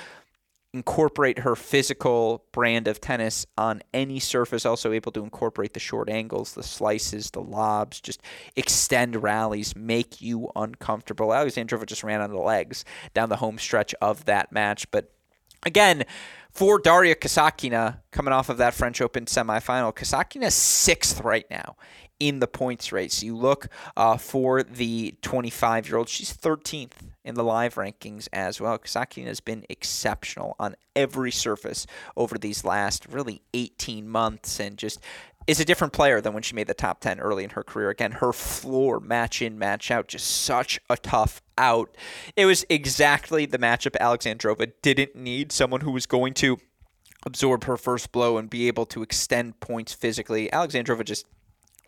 incorporate 0.74 1.40
her 1.40 1.56
physical 1.56 2.46
brand 2.54 2.88
of 2.88 3.02
tennis 3.02 3.46
on 3.58 3.82
any 3.94 4.20
surface, 4.20 4.66
also 4.66 4.94
able 4.94 5.12
to 5.12 5.24
incorporate 5.24 5.74
the 5.74 5.80
short 5.80 6.10
angles, 6.10 6.54
the 6.54 6.64
slices, 6.64 7.32
the 7.32 7.42
lobs, 7.42 8.00
just 8.00 8.22
extend 8.56 9.22
rallies, 9.22 9.76
make 9.76 10.22
you 10.22 10.50
uncomfortable. 10.56 11.30
Alexandrova 11.30 11.86
just 11.86 12.04
ran 12.04 12.22
on 12.22 12.32
the 12.32 12.40
legs 12.40 12.86
down 13.14 13.30
the 13.30 13.36
home 13.38 13.58
stretch 13.58 13.94
of 14.02 14.26
that 14.26 14.52
match. 14.52 14.90
But 14.92 15.12
again, 15.66 16.06
for 16.52 16.80
Daria 16.80 17.16
Kasatkina, 17.16 17.98
coming 18.12 18.34
off 18.34 18.50
of 18.50 18.58
that 18.58 18.74
French 18.74 19.02
Open 19.02 19.26
semifinal, 19.26 19.94
Kasatkina 19.94 20.52
sixth 20.52 21.22
right 21.22 21.46
now 21.50 21.76
in 22.22 22.40
the 22.40 22.48
points 22.48 22.92
race. 22.92 23.24
You 23.24 23.36
look 23.36 23.68
uh, 23.98 24.16
for 24.16 24.62
the 24.62 25.16
25 25.24 25.90
year 25.90 25.98
old, 25.98 26.08
she's 26.08 26.32
13th 26.32 26.92
in 27.26 27.34
the 27.34 27.44
live 27.44 27.76
rankings 27.76 28.28
as 28.32 28.62
well. 28.62 28.78
Kasatkina 28.78 29.26
has 29.26 29.40
been 29.40 29.66
exceptional 29.70 30.56
on 30.60 30.76
every 30.96 31.32
surface 31.32 31.88
over 32.16 32.38
these 32.38 32.64
last 32.64 33.08
really 33.08 33.42
18 33.56 34.08
months 34.08 34.60
and 34.60 34.78
just 34.78 35.00
is 35.48 35.60
a 35.60 35.66
different 35.66 35.94
player 35.94 36.22
than 36.22 36.34
when 36.34 36.44
she 36.44 36.54
made 36.54 36.68
the 36.68 36.76
top 36.76 37.00
10 37.00 37.20
early 37.20 37.44
in 37.44 37.50
her 37.50 37.64
career. 37.64 37.90
Again, 37.90 38.12
her 38.12 38.32
floor 38.32 39.00
match 39.00 39.42
in, 39.42 39.58
match 39.58 39.90
out, 39.90 40.08
just 40.08 40.28
such 40.28 40.80
a 40.92 40.98
tough 40.98 41.42
out. 41.58 41.98
It 42.36 42.46
was 42.46 42.64
exactly 42.70 43.48
the 43.48 43.58
matchup 43.58 43.98
Alexandrova 44.00 44.74
didn't 44.84 45.16
need 45.16 45.52
someone 45.52 45.82
who 45.82 45.92
was 45.92 46.06
going 46.06 46.36
to 46.36 46.60
absorb 47.26 47.64
her 47.64 47.78
first 47.78 48.12
blow 48.12 48.38
and 48.38 48.48
be 48.48 48.68
able 48.68 48.86
to 48.86 49.02
extend 49.02 49.60
points 49.60 49.94
physically. 49.94 50.50
Alexandrova 50.54 51.04
just 51.04 51.26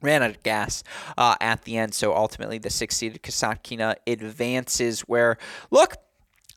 ran 0.03 0.21
out 0.21 0.29
of 0.31 0.43
gas 0.43 0.83
uh, 1.17 1.35
at 1.41 1.63
the 1.63 1.77
end. 1.77 1.95
So 1.95 2.15
ultimately, 2.15 2.59
the 2.59 2.69
six 2.69 2.97
seeded 2.97 3.23
Kasatkina 3.23 3.95
advances. 4.05 5.01
Where, 5.01 5.37
look, 5.71 5.95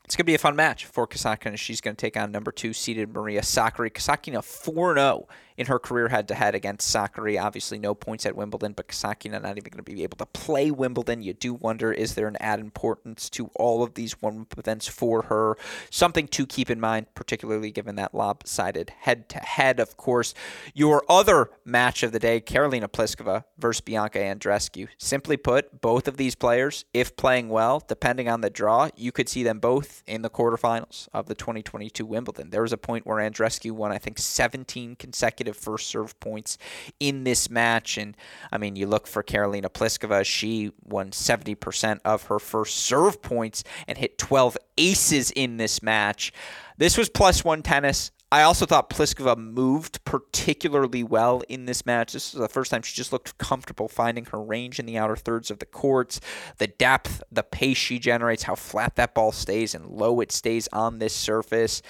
it's 0.05 0.15
going 0.15 0.25
to 0.25 0.31
be 0.31 0.35
a 0.35 0.39
fun 0.39 0.55
match 0.55 0.85
for 0.85 1.07
Kasatkina. 1.07 1.57
She's 1.57 1.81
going 1.81 1.97
to 1.97 2.01
take 2.01 2.17
on 2.17 2.31
number 2.31 2.53
two 2.53 2.73
seeded 2.73 3.13
Maria 3.13 3.41
Sakkari. 3.41 3.91
Kasatkina 3.91 4.45
4 4.45 4.95
0 4.97 5.29
in 5.57 5.67
her 5.67 5.79
career 5.79 6.09
head 6.09 6.29
to 6.29 6.35
head 6.35 6.55
against 6.55 6.95
Sakkari. 6.95 7.41
Obviously, 7.41 7.79
no 7.79 7.95
points 7.95 8.27
at 8.27 8.37
Wimbledon, 8.37 8.73
but 8.73 8.89
Kasatkina 8.89 9.41
not 9.43 9.57
even 9.57 9.71
going 9.71 9.77
to 9.77 9.83
be 9.83 10.03
able 10.03 10.17
to 10.19 10.27
play 10.27 10.71
Wimbledon. 10.71 11.23
You 11.23 11.33
do 11.33 11.55
wonder 11.55 11.93
is 11.93 12.15
there 12.15 12.29
an 12.29 12.37
added 12.41 12.65
importance 12.65 13.31
to 13.31 13.51
all 13.55 13.83
of 13.83 13.95
these 13.95 14.21
warm 14.21 14.47
events 14.57 14.87
for 14.87 15.23
her? 15.23 15.57
Something 15.91 16.29
to 16.29 16.47
keep 16.47 16.71
in 16.71 16.81
mind, 16.81 17.07
particularly 17.15 17.71
given 17.71 17.97
that 17.97 18.15
lopsided 18.15 18.91
head 19.01 19.29
to 19.31 19.39
head. 19.39 19.81
Of 19.81 19.97
course, 19.97 20.35
your 20.75 21.05
other 21.09 21.51
match 21.65 22.03
of 22.03 22.13
the 22.13 22.19
day, 22.19 22.41
Karolina 22.41 22.89
Pliskova 22.89 23.45
versus 23.59 23.81
Bianca 23.81 24.19
Andreescu. 24.19 24.89
Simply 24.99 25.37
put, 25.37 25.81
both 25.81 26.09
of 26.09 26.17
these 26.17 26.35
players, 26.35 26.85
if 26.93 27.17
playing 27.17 27.49
well, 27.49 27.83
depending 27.87 28.29
on 28.29 28.41
the 28.41 28.51
draw, 28.51 28.89
you 28.97 29.13
could 29.13 29.29
see 29.29 29.43
them 29.43 29.59
both 29.59 30.03
in 30.07 30.23
the 30.23 30.31
quarterfinals 30.31 31.09
of 31.13 31.27
the 31.27 31.35
2022 31.35 32.05
Wimbledon. 32.05 32.51
There 32.51 32.63
was 32.63 32.73
a 32.73 32.79
point 32.79 33.07
where 33.07 33.19
Andreescu 33.19 33.71
won, 33.71 33.93
I 33.93 33.99
think, 33.99 34.19
17 34.19 34.97
consecutive 34.97 35.46
consecutive 35.47 35.57
first 35.57 35.89
serve 35.89 36.19
points 36.21 36.59
in 37.01 37.25
this 37.25 37.51
match. 37.51 37.99
And 37.99 38.17
I 38.53 38.59
mean, 38.59 38.77
you 38.77 38.87
look 38.87 39.07
for 39.07 39.23
Karolina 39.23 39.69
Pliskova, 39.69 40.25
she 40.25 40.73
won 40.85 41.11
70% 41.11 42.01
of 42.05 42.25
her 42.25 42.39
first 42.39 42.77
serve 42.77 43.23
points 43.23 43.65
and 43.87 43.99
hit 43.99 44.19
12 44.19 44.57
aces 44.79 45.31
in 45.31 45.57
this 45.57 45.83
match. 45.83 46.33
This 46.79 46.97
was 46.99 47.09
plus 47.09 47.45
one 47.45 47.63
tennis. 47.63 48.11
I 48.33 48.43
also 48.43 48.67
thought 48.67 48.91
Pliskova 48.91 49.37
moved 49.39 50.05
particularly 50.05 51.05
well 51.05 51.43
in 51.49 51.67
this 51.67 51.87
match. 51.87 52.13
This 52.13 52.35
was 52.35 52.41
the 52.41 52.49
first 52.49 52.73
time 52.73 52.83
she 52.83 52.97
just 52.97 53.13
looked 53.13 53.39
comfortable 53.39 53.89
finding 53.89 54.25
her 54.27 54.43
range 54.43 54.81
in 54.81 54.87
the 54.87 54.99
outer 54.99 55.15
thirds 55.15 55.49
of 55.49 55.61
the 55.61 55.67
courts. 55.67 56.21
The 56.59 56.67
depth, 56.67 57.23
the 57.31 57.45
pace 57.45 57.77
she 57.77 58.01
generates, 58.01 58.43
how 58.43 58.57
flat 58.57 58.97
that 58.97 59.15
ball 59.15 59.31
stays 59.31 59.77
and 59.77 59.87
low 59.87 60.21
it 60.21 60.33
stays 60.33 60.69
on 60.73 60.99
this 60.99 61.15
surface. 61.15 61.83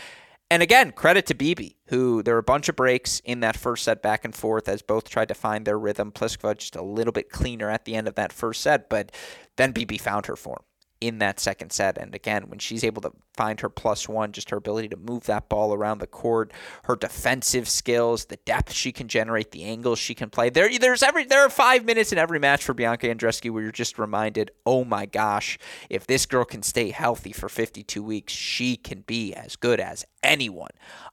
And 0.48 0.62
again, 0.62 0.92
credit 0.92 1.26
to 1.26 1.34
Bibi, 1.34 1.76
who 1.86 2.22
there 2.22 2.34
were 2.34 2.40
a 2.40 2.44
bunch 2.44 2.68
of 2.68 2.76
breaks 2.76 3.20
in 3.24 3.40
that 3.40 3.56
first 3.56 3.82
set 3.82 4.00
back 4.00 4.24
and 4.24 4.34
forth 4.34 4.68
as 4.68 4.80
both 4.80 5.08
tried 5.08 5.28
to 5.28 5.34
find 5.34 5.66
their 5.66 5.78
rhythm. 5.78 6.12
Pliskova 6.12 6.56
just 6.56 6.76
a 6.76 6.82
little 6.82 7.12
bit 7.12 7.30
cleaner 7.30 7.68
at 7.68 7.84
the 7.84 7.96
end 7.96 8.06
of 8.06 8.14
that 8.14 8.32
first 8.32 8.62
set, 8.62 8.88
but 8.88 9.10
then 9.56 9.72
Bibi 9.72 9.98
found 9.98 10.26
her 10.26 10.36
form 10.36 10.62
in 11.00 11.18
that 11.18 11.38
second 11.40 11.72
set. 11.72 11.98
And 11.98 12.14
again, 12.14 12.48
when 12.48 12.58
she's 12.58 12.84
able 12.84 13.02
to 13.02 13.12
find 13.34 13.60
her 13.60 13.68
plus 13.68 14.08
one, 14.08 14.32
just 14.32 14.50
her 14.50 14.56
ability 14.56 14.88
to 14.88 14.96
move 14.96 15.24
that 15.24 15.48
ball 15.48 15.74
around 15.74 15.98
the 15.98 16.06
court, 16.06 16.52
her 16.84 16.96
defensive 16.96 17.68
skills, 17.68 18.26
the 18.26 18.38
depth 18.38 18.72
she 18.72 18.92
can 18.92 19.08
generate, 19.08 19.50
the 19.50 19.64
angles 19.64 19.98
she 19.98 20.14
can 20.14 20.30
play. 20.30 20.48
There, 20.48 20.70
there's 20.78 21.02
every 21.02 21.24
there 21.24 21.44
are 21.44 21.50
five 21.50 21.84
minutes 21.84 22.12
in 22.12 22.18
every 22.18 22.38
match 22.38 22.64
for 22.64 22.72
Bianca 22.72 23.08
Andreescu 23.08 23.50
where 23.50 23.62
you're 23.62 23.72
just 23.72 23.98
reminded, 23.98 24.50
oh 24.64 24.84
my 24.84 25.06
gosh, 25.06 25.58
if 25.90 26.06
this 26.06 26.24
girl 26.24 26.44
can 26.44 26.62
stay 26.62 26.90
healthy 26.90 27.32
for 27.32 27.48
52 27.48 28.02
weeks, 28.02 28.32
she 28.32 28.76
can 28.76 29.02
be 29.02 29.34
as 29.34 29.56
good 29.56 29.80
as 29.80 30.06
anyone 30.26 30.70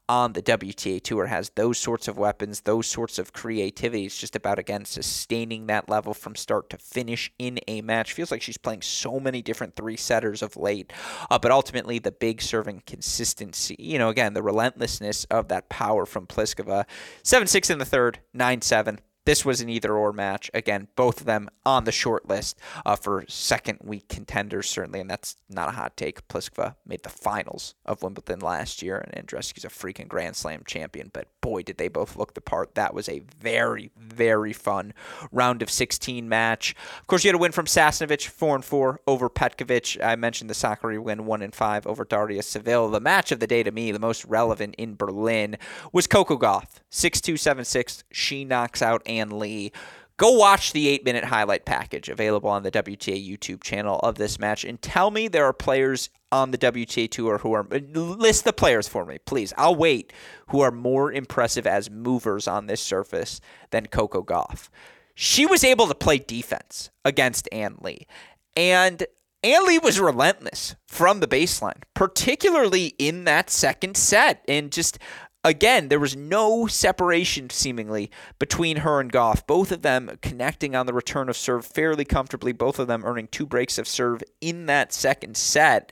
on 0.10 0.34
the 0.34 0.42
WTA 0.42 1.02
Tour 1.02 1.28
has 1.28 1.52
those 1.52 1.78
sorts 1.78 2.08
of 2.08 2.18
weapons, 2.18 2.62
those 2.62 2.88
sorts 2.88 3.18
of 3.18 3.32
creativity. 3.32 4.06
It's 4.06 4.20
just 4.20 4.36
about, 4.36 4.60
again, 4.60 4.86
sustaining 4.86 5.68
that 5.68 5.88
level 5.88 6.14
from 6.14 6.36
start 6.36 6.70
to 6.72 6.78
finish 6.78 7.32
in 7.40 7.60
a 7.68 7.82
match. 7.82 8.14
Feels 8.14 8.32
like 8.32 8.42
she's 8.42 8.58
playing 8.58 8.82
so 8.82 9.20
many 9.20 9.42
different 9.42 9.76
three 9.76 9.96
setters 9.96 10.42
of 10.42 10.58
late. 10.58 10.92
Uh, 11.32 11.40
but 11.40 11.52
ultimately, 11.52 12.00
the 12.00 12.12
big 12.12 12.42
serving 12.42 12.84
consistency, 12.86 13.76
you 13.80 13.98
know, 13.98 14.10
again, 14.10 14.34
the 14.34 14.44
relentlessness 14.44 15.24
of 15.26 15.48
that 15.48 15.70
power 15.70 16.06
from 16.06 16.28
Pliskova. 16.28 16.86
7 17.24 17.48
6 17.48 17.70
in 17.70 17.78
the 17.78 17.86
third, 17.86 18.20
9 18.34 18.62
7 18.62 19.00
this 19.26 19.46
was 19.46 19.62
an 19.62 19.70
either 19.70 19.96
or 19.96 20.12
match. 20.12 20.52
Again, 20.54 20.88
both 20.96 21.22
of 21.22 21.26
them 21.26 21.50
on 21.66 21.86
the 21.86 21.92
short 21.92 22.28
list 22.28 22.60
uh, 22.86 22.96
for 22.96 23.26
second 23.28 23.80
week 23.84 24.08
contenders, 24.10 24.70
certainly, 24.70 25.00
and 25.00 25.10
that's 25.10 25.38
not 25.50 25.70
a 25.70 25.74
hot 25.74 25.96
take. 25.96 26.28
Pliskova 26.28 26.76
made 26.86 27.04
the 27.04 27.10
finals 27.10 27.76
of 27.86 28.04
Wimbledon 28.04 28.40
last 28.40 28.82
year, 28.82 28.98
and 28.98 29.18
Andreescu's 29.18 29.66
a 29.66 29.70
freaking 29.70 30.08
Grand 30.08 30.36
Slam 30.36 30.64
champion, 30.66 31.10
but 31.14 31.28
boy, 31.42 31.62
did 31.62 31.78
they 31.78 31.88
both 31.88 32.16
look 32.16 32.34
the 32.34 32.42
part. 32.42 32.76
That 32.76 32.94
was 32.94 33.08
a 33.08 33.22
very, 33.40 33.92
very 33.98 34.54
fun 34.54 34.94
round 35.32 35.62
of 35.62 35.70
16 35.70 36.28
match. 36.28 36.76
Of 37.00 37.08
course, 37.08 37.24
you 37.24 37.30
had 37.30 37.36
a 37.36 37.38
win 37.38 37.52
from 37.52 37.66
Sasnovich, 37.66 38.28
4 38.28 38.56
and 38.56 38.66
4 38.66 39.02
over 39.08 39.30
Petkovic. 39.30 40.04
I 40.04 40.16
mentioned 40.16 40.50
the 40.50 40.56
Sakkari 40.56 41.02
win, 41.02 41.26
1 41.26 41.42
and 41.42 41.54
5 41.54 41.88
over 41.88 42.06
Daria 42.06 42.42
Saville. 42.42 42.90
The 42.90 43.00
match 43.00 43.32
of 43.32 43.40
the 43.40 43.48
day 43.48 43.64
to 43.64 43.72
me, 43.72 43.92
the 43.92 44.00
most 44.00 44.26
relevant 44.26 44.76
in 44.78 44.96
Berlin, 44.96 45.58
was 45.92 46.08
Coco 46.08 46.38
Gauff, 46.38 46.80
6 46.90 47.22
2 47.22 47.38
7 47.38 47.66
6. 47.66 48.04
She 48.12 48.46
knocks 48.46 48.82
out 48.82 49.02
Ann 49.20 49.38
Li. 49.40 49.72
Go 50.18 50.32
watch 50.32 50.74
the 50.74 50.88
eight 50.90 51.04
minute 51.04 51.24
highlight 51.24 51.66
package 51.66 52.08
available 52.08 52.50
on 52.50 52.64
the 52.64 52.72
WTA 52.72 53.28
YouTube 53.28 53.64
channel 53.64 54.00
of 54.00 54.16
this 54.16 54.38
match 54.38 54.64
and 54.64 54.80
tell 54.82 55.10
me 55.10 55.28
there 55.28 55.46
are 55.46 55.54
players 55.54 56.10
on 56.32 56.52
the 56.52 56.58
WTA 56.58 57.10
tour 57.10 57.40
who 57.40 57.54
are 57.54 57.64
list 57.64 58.44
the 58.44 58.54
players 58.54 58.88
for 58.88 59.06
me, 59.06 59.18
please. 59.26 59.54
I'll 59.58 59.76
wait. 59.76 60.14
Who 60.50 60.62
are 60.62 60.72
more 60.72 61.12
impressive 61.12 61.66
as 61.66 61.90
movers 61.90 62.48
on 62.48 62.68
this 62.68 62.82
surface 62.82 63.42
than 63.72 63.88
Coco 63.88 64.24
Gauff? 64.24 64.70
She 65.16 65.46
was 65.46 65.64
able 65.64 65.88
to 65.88 65.96
play 65.96 66.18
defense 66.20 66.90
against 67.06 67.48
Ann 67.52 67.78
Li, 67.82 68.08
And 68.56 69.06
Ann 69.44 69.68
Li 69.68 69.78
was 69.78 70.00
relentless 70.00 70.76
from 70.88 71.20
the 71.20 71.28
baseline, 71.28 71.84
particularly 71.94 72.96
in 72.98 73.26
that 73.26 73.50
second 73.50 73.98
set. 73.98 74.44
And 74.48 74.72
just 74.72 74.98
again, 75.44 75.90
there 75.90 76.00
was 76.00 76.16
no 76.16 76.68
separation 76.68 77.50
seemingly 77.50 78.10
between 78.40 78.78
her 78.78 79.00
and 79.00 79.12
Gauff. 79.12 79.46
Both 79.46 79.72
of 79.72 79.82
them 79.82 80.18
connecting 80.22 80.76
on 80.76 80.86
the 80.86 80.94
return 80.94 81.30
of 81.30 81.38
serve 81.38 81.66
fairly 81.66 82.06
comfortably, 82.06 82.52
both 82.52 82.80
of 82.80 82.88
them 82.88 83.04
earning 83.06 83.28
two 83.28 83.46
breaks 83.46 83.78
of 83.78 83.88
serve 83.88 84.24
in 84.42 84.66
that 84.68 84.94
second 84.94 85.38
set. 85.38 85.92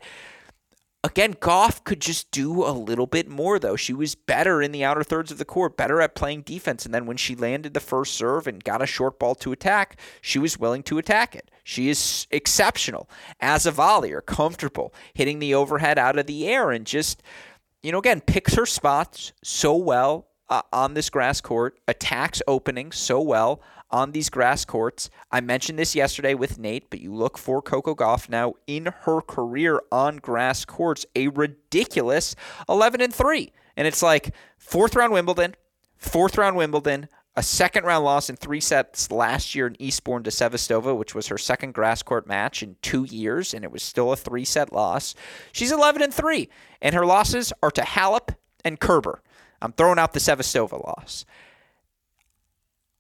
Again, 1.04 1.34
Gauff 1.34 1.84
could 1.84 2.00
just 2.00 2.30
do 2.30 2.64
a 2.64 2.70
little 2.70 3.08
bit 3.08 3.28
more, 3.28 3.58
though. 3.58 3.76
She 3.76 3.92
was 3.92 4.14
better 4.14 4.62
in 4.62 4.72
the 4.72 4.84
outer 4.84 5.04
thirds 5.04 5.32
of 5.32 5.40
the 5.40 5.46
court, 5.46 5.76
better 5.76 6.00
at 6.00 6.14
playing 6.14 6.44
defense. 6.44 6.86
And 6.86 6.94
then 6.94 7.08
when 7.08 7.18
she 7.18 7.36
landed 7.36 7.74
the 7.74 7.80
first 7.80 8.14
serve 8.14 8.46
and 8.46 8.64
got 8.64 8.84
a 8.84 8.86
short 8.86 9.18
ball 9.18 9.34
to 9.36 9.52
attack, 9.52 10.00
she 10.22 10.38
was 10.38 10.60
willing 10.60 10.84
to 10.84 11.00
attack 11.00 11.36
it. 11.36 11.50
She 11.64 11.90
is 11.90 12.28
exceptional 12.30 13.10
as 13.40 13.66
a 13.66 13.72
volleyer, 13.72 14.24
comfortable 14.24 14.94
hitting 15.16 15.40
the 15.40 15.56
overhead 15.56 15.98
out 15.98 16.20
of 16.20 16.28
the 16.28 16.48
air 16.48 16.70
and 16.70 16.86
just 16.86 17.24
you 17.84 17.92
know, 17.92 18.00
again, 18.00 18.22
picks 18.22 18.56
her 18.56 18.66
spots 18.66 19.34
so 19.44 19.76
well 19.76 20.28
uh, 20.50 20.62
on 20.72 20.94
this 20.94 21.10
grass 21.10 21.42
court, 21.42 21.80
attacks 21.88 22.42
openings 22.48 22.98
so 22.98 23.22
well 23.22 23.62
on 23.90 24.12
these 24.12 24.30
grass 24.30 24.66
courts. 24.66 25.10
I 25.32 25.42
mentioned 25.42 25.80
this 25.80 25.96
yesterday 25.96 26.34
with 26.34 26.60
Nate, 26.60 26.90
but 26.90 27.02
you 27.02 27.14
look 27.14 27.38
for 27.38 27.62
Coco 27.62 27.96
Gauff 27.96 28.30
now 28.30 28.54
in 28.68 28.88
her 29.02 29.22
career 29.22 29.82
on 29.92 30.18
grass 30.18 30.66
courts, 30.66 31.06
a 31.16 31.28
ridiculous 31.30 32.36
11 32.70 33.02
and 33.02 33.14
3. 33.14 33.52
And 33.76 33.88
it's 33.88 34.02
like 34.02 34.34
fourth 34.58 34.96
round 34.96 35.14
Wimbledon, 35.14 35.56
fourth 35.98 36.38
round 36.38 36.56
Wimbledon, 36.56 37.08
a 37.36 37.44
second 37.44 37.86
round 37.86 38.04
loss 38.04 38.30
in 38.30 38.36
three 38.36 38.60
sets 38.60 39.10
last 39.10 39.56
year 39.56 39.68
in 39.68 39.82
Eastbourne 39.82 40.24
to 40.24 40.30
Sevastova, 40.30 40.96
which 40.98 41.16
was 41.16 41.28
her 41.28 41.38
second 41.38 41.74
grass 41.74 42.04
court 42.04 42.28
match 42.28 42.62
in 42.62 42.76
two 42.82 43.06
years, 43.06 43.54
and 43.54 43.64
it 43.64 43.72
was 43.72 43.84
still 43.84 44.12
a 44.12 44.18
three 44.18 44.44
set 44.44 44.74
loss. 44.74 45.16
She's 45.54 45.72
11 45.72 46.02
and 46.02 46.14
3, 46.14 46.50
and 46.82 46.94
her 46.94 47.06
losses 47.06 47.54
are 47.64 47.72
to 47.72 47.82
Halep 47.82 48.36
and 48.66 48.80
Kerber. 48.80 49.22
I'm 49.62 49.72
throwing 49.72 50.00
out 50.00 50.14
the 50.14 50.20
Sevastova 50.20 50.84
loss. 50.86 51.26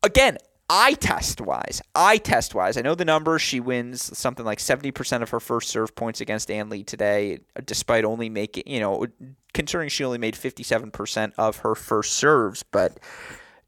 Again, 0.03 0.37
eye 0.69 0.93
test 0.93 1.41
wise, 1.41 1.81
eye 1.93 2.17
test 2.17 2.55
wise, 2.55 2.77
I 2.77 2.81
know 2.81 2.95
the 2.95 3.03
numbers. 3.03 3.41
She 3.41 3.59
wins 3.59 4.17
something 4.17 4.45
like 4.45 4.59
70% 4.59 5.21
of 5.21 5.29
her 5.31 5.41
first 5.41 5.69
serve 5.69 5.93
points 5.95 6.21
against 6.21 6.49
Ann 6.49 6.69
Li 6.69 6.83
today, 6.85 7.39
despite 7.65 8.05
only 8.05 8.29
making, 8.29 8.63
you 8.65 8.79
know, 8.79 9.07
considering 9.53 9.89
she 9.89 10.05
only 10.05 10.17
made 10.17 10.35
57% 10.35 11.33
of 11.37 11.57
her 11.57 11.75
first 11.75 12.13
serves. 12.13 12.63
But 12.63 12.99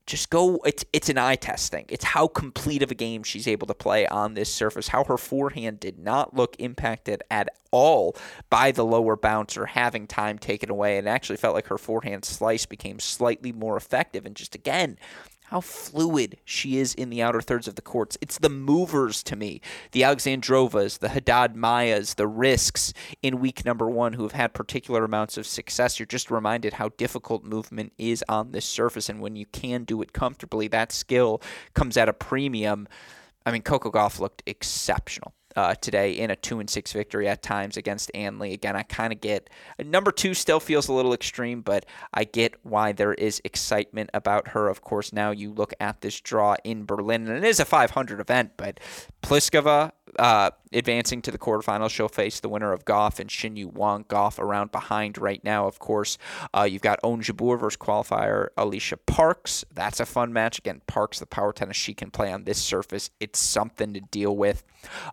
just 0.05 0.29
go 0.29 0.59
it's 0.65 0.83
it's 0.91 1.09
an 1.09 1.17
eye 1.17 1.35
test 1.35 1.71
thing. 1.71 1.85
It's 1.87 2.03
how 2.03 2.27
complete 2.27 2.83
of 2.83 2.91
a 2.91 2.95
game 2.95 3.23
she's 3.23 3.47
able 3.47 3.67
to 3.67 3.73
play 3.73 4.05
on 4.07 4.33
this 4.33 4.53
surface. 4.53 4.89
How 4.89 5.03
her 5.05 5.17
forehand 5.17 5.79
did 5.79 5.97
not 5.97 6.35
look 6.35 6.55
impacted 6.59 7.23
at 7.31 7.49
all 7.71 8.15
by 8.49 8.71
the 8.71 8.85
lower 8.85 9.15
bouncer 9.15 9.65
having 9.65 10.05
time 10.05 10.37
taken 10.37 10.69
away 10.69 10.97
and 10.97 11.07
actually 11.07 11.37
felt 11.37 11.55
like 11.55 11.67
her 11.67 11.77
forehand 11.77 12.25
slice 12.25 12.65
became 12.65 12.99
slightly 12.99 13.51
more 13.51 13.77
effective 13.77 14.25
and 14.25 14.35
just 14.35 14.55
again 14.55 14.97
how 15.53 15.61
fluid 15.61 16.35
she 16.43 16.79
is 16.79 16.95
in 16.95 17.11
the 17.11 17.21
outer 17.21 17.39
thirds 17.39 17.67
of 17.67 17.75
the 17.75 17.81
courts. 17.83 18.17
It's 18.21 18.39
the 18.39 18.49
movers 18.49 19.21
to 19.21 19.35
me, 19.35 19.61
the 19.91 20.03
Alexandrovas, 20.03 20.97
the 20.97 21.09
Haddad 21.09 21.55
Mayas, 21.55 22.15
the 22.15 22.25
risks 22.25 22.91
in 23.21 23.39
week 23.39 23.63
number 23.63 23.87
one 23.87 24.13
who 24.13 24.23
have 24.23 24.31
had 24.31 24.55
particular 24.55 25.05
amounts 25.05 25.37
of 25.37 25.45
success. 25.45 25.99
You're 25.99 26.07
just 26.07 26.31
reminded 26.31 26.73
how 26.73 26.89
difficult 26.97 27.43
movement 27.43 27.93
is 27.99 28.23
on 28.27 28.51
this 28.51 28.65
surface, 28.65 29.09
and 29.09 29.21
when 29.21 29.35
you 29.35 29.45
can 29.45 29.83
do 29.83 30.01
it 30.01 30.11
comfortably, 30.11 30.67
that 30.69 30.91
skill 30.91 31.39
comes 31.75 31.97
at 31.97 32.09
a 32.09 32.13
premium. 32.13 32.87
I 33.45 33.51
mean, 33.51 33.61
Coco 33.61 33.91
Gauff 33.91 34.19
looked 34.19 34.41
exceptional 34.47 35.35
uh, 35.55 35.75
today 35.75 36.13
in 36.13 36.31
a 36.31 36.35
two 36.35 36.59
and 36.59 36.69
six 36.69 36.91
victory 36.91 37.27
at 37.27 37.41
times 37.41 37.77
against 37.77 38.11
Li. 38.13 38.53
Again, 38.53 38.75
I 38.75 38.83
kind 38.83 39.13
of 39.13 39.21
get 39.21 39.49
number 39.83 40.11
two 40.11 40.33
still 40.33 40.59
feels 40.59 40.87
a 40.87 40.93
little 40.93 41.13
extreme, 41.13 41.61
but 41.61 41.85
I 42.13 42.23
get 42.23 42.55
why 42.63 42.91
there 42.91 43.13
is 43.13 43.41
excitement 43.43 44.09
about 44.13 44.49
her. 44.49 44.67
Of 44.69 44.81
course, 44.81 45.13
now 45.13 45.31
you 45.31 45.51
look 45.51 45.73
at 45.79 46.01
this 46.01 46.19
draw 46.21 46.55
in 46.63 46.85
Berlin, 46.85 47.27
and 47.27 47.37
it 47.37 47.47
is 47.47 47.59
a 47.59 47.65
500 47.65 48.19
event, 48.19 48.51
but 48.57 48.79
Pliskova, 49.21 49.91
uh, 50.19 50.51
advancing 50.73 51.21
to 51.21 51.31
the 51.31 51.37
quarterfinals. 51.37 51.91
She'll 51.91 52.07
face 52.07 52.39
the 52.39 52.49
winner 52.49 52.73
of 52.73 52.85
Gauff 52.85 53.19
and 53.19 53.57
Yu 53.57 53.67
Wang. 53.67 54.03
Gauff 54.05 54.39
around 54.39 54.71
behind 54.71 55.17
right 55.17 55.43
now, 55.43 55.67
of 55.67 55.79
course. 55.79 56.17
Uh, 56.53 56.63
you've 56.63 56.81
got 56.81 56.99
Ons 57.03 57.27
Jabeur 57.27 57.59
versus 57.59 57.77
qualifier 57.77 58.49
Alicia 58.57 58.97
Parks. 58.97 59.63
That's 59.73 59.99
a 59.99 60.05
fun 60.05 60.33
match. 60.33 60.59
Again, 60.59 60.81
Parks, 60.87 61.19
the 61.19 61.25
power 61.25 61.53
tennis 61.53 61.77
she 61.77 61.93
can 61.93 62.11
play 62.11 62.31
on 62.31 62.43
this 62.43 62.61
surface. 62.61 63.09
It's 63.19 63.39
something 63.39 63.93
to 63.93 64.01
deal 64.01 64.35
with. 64.35 64.63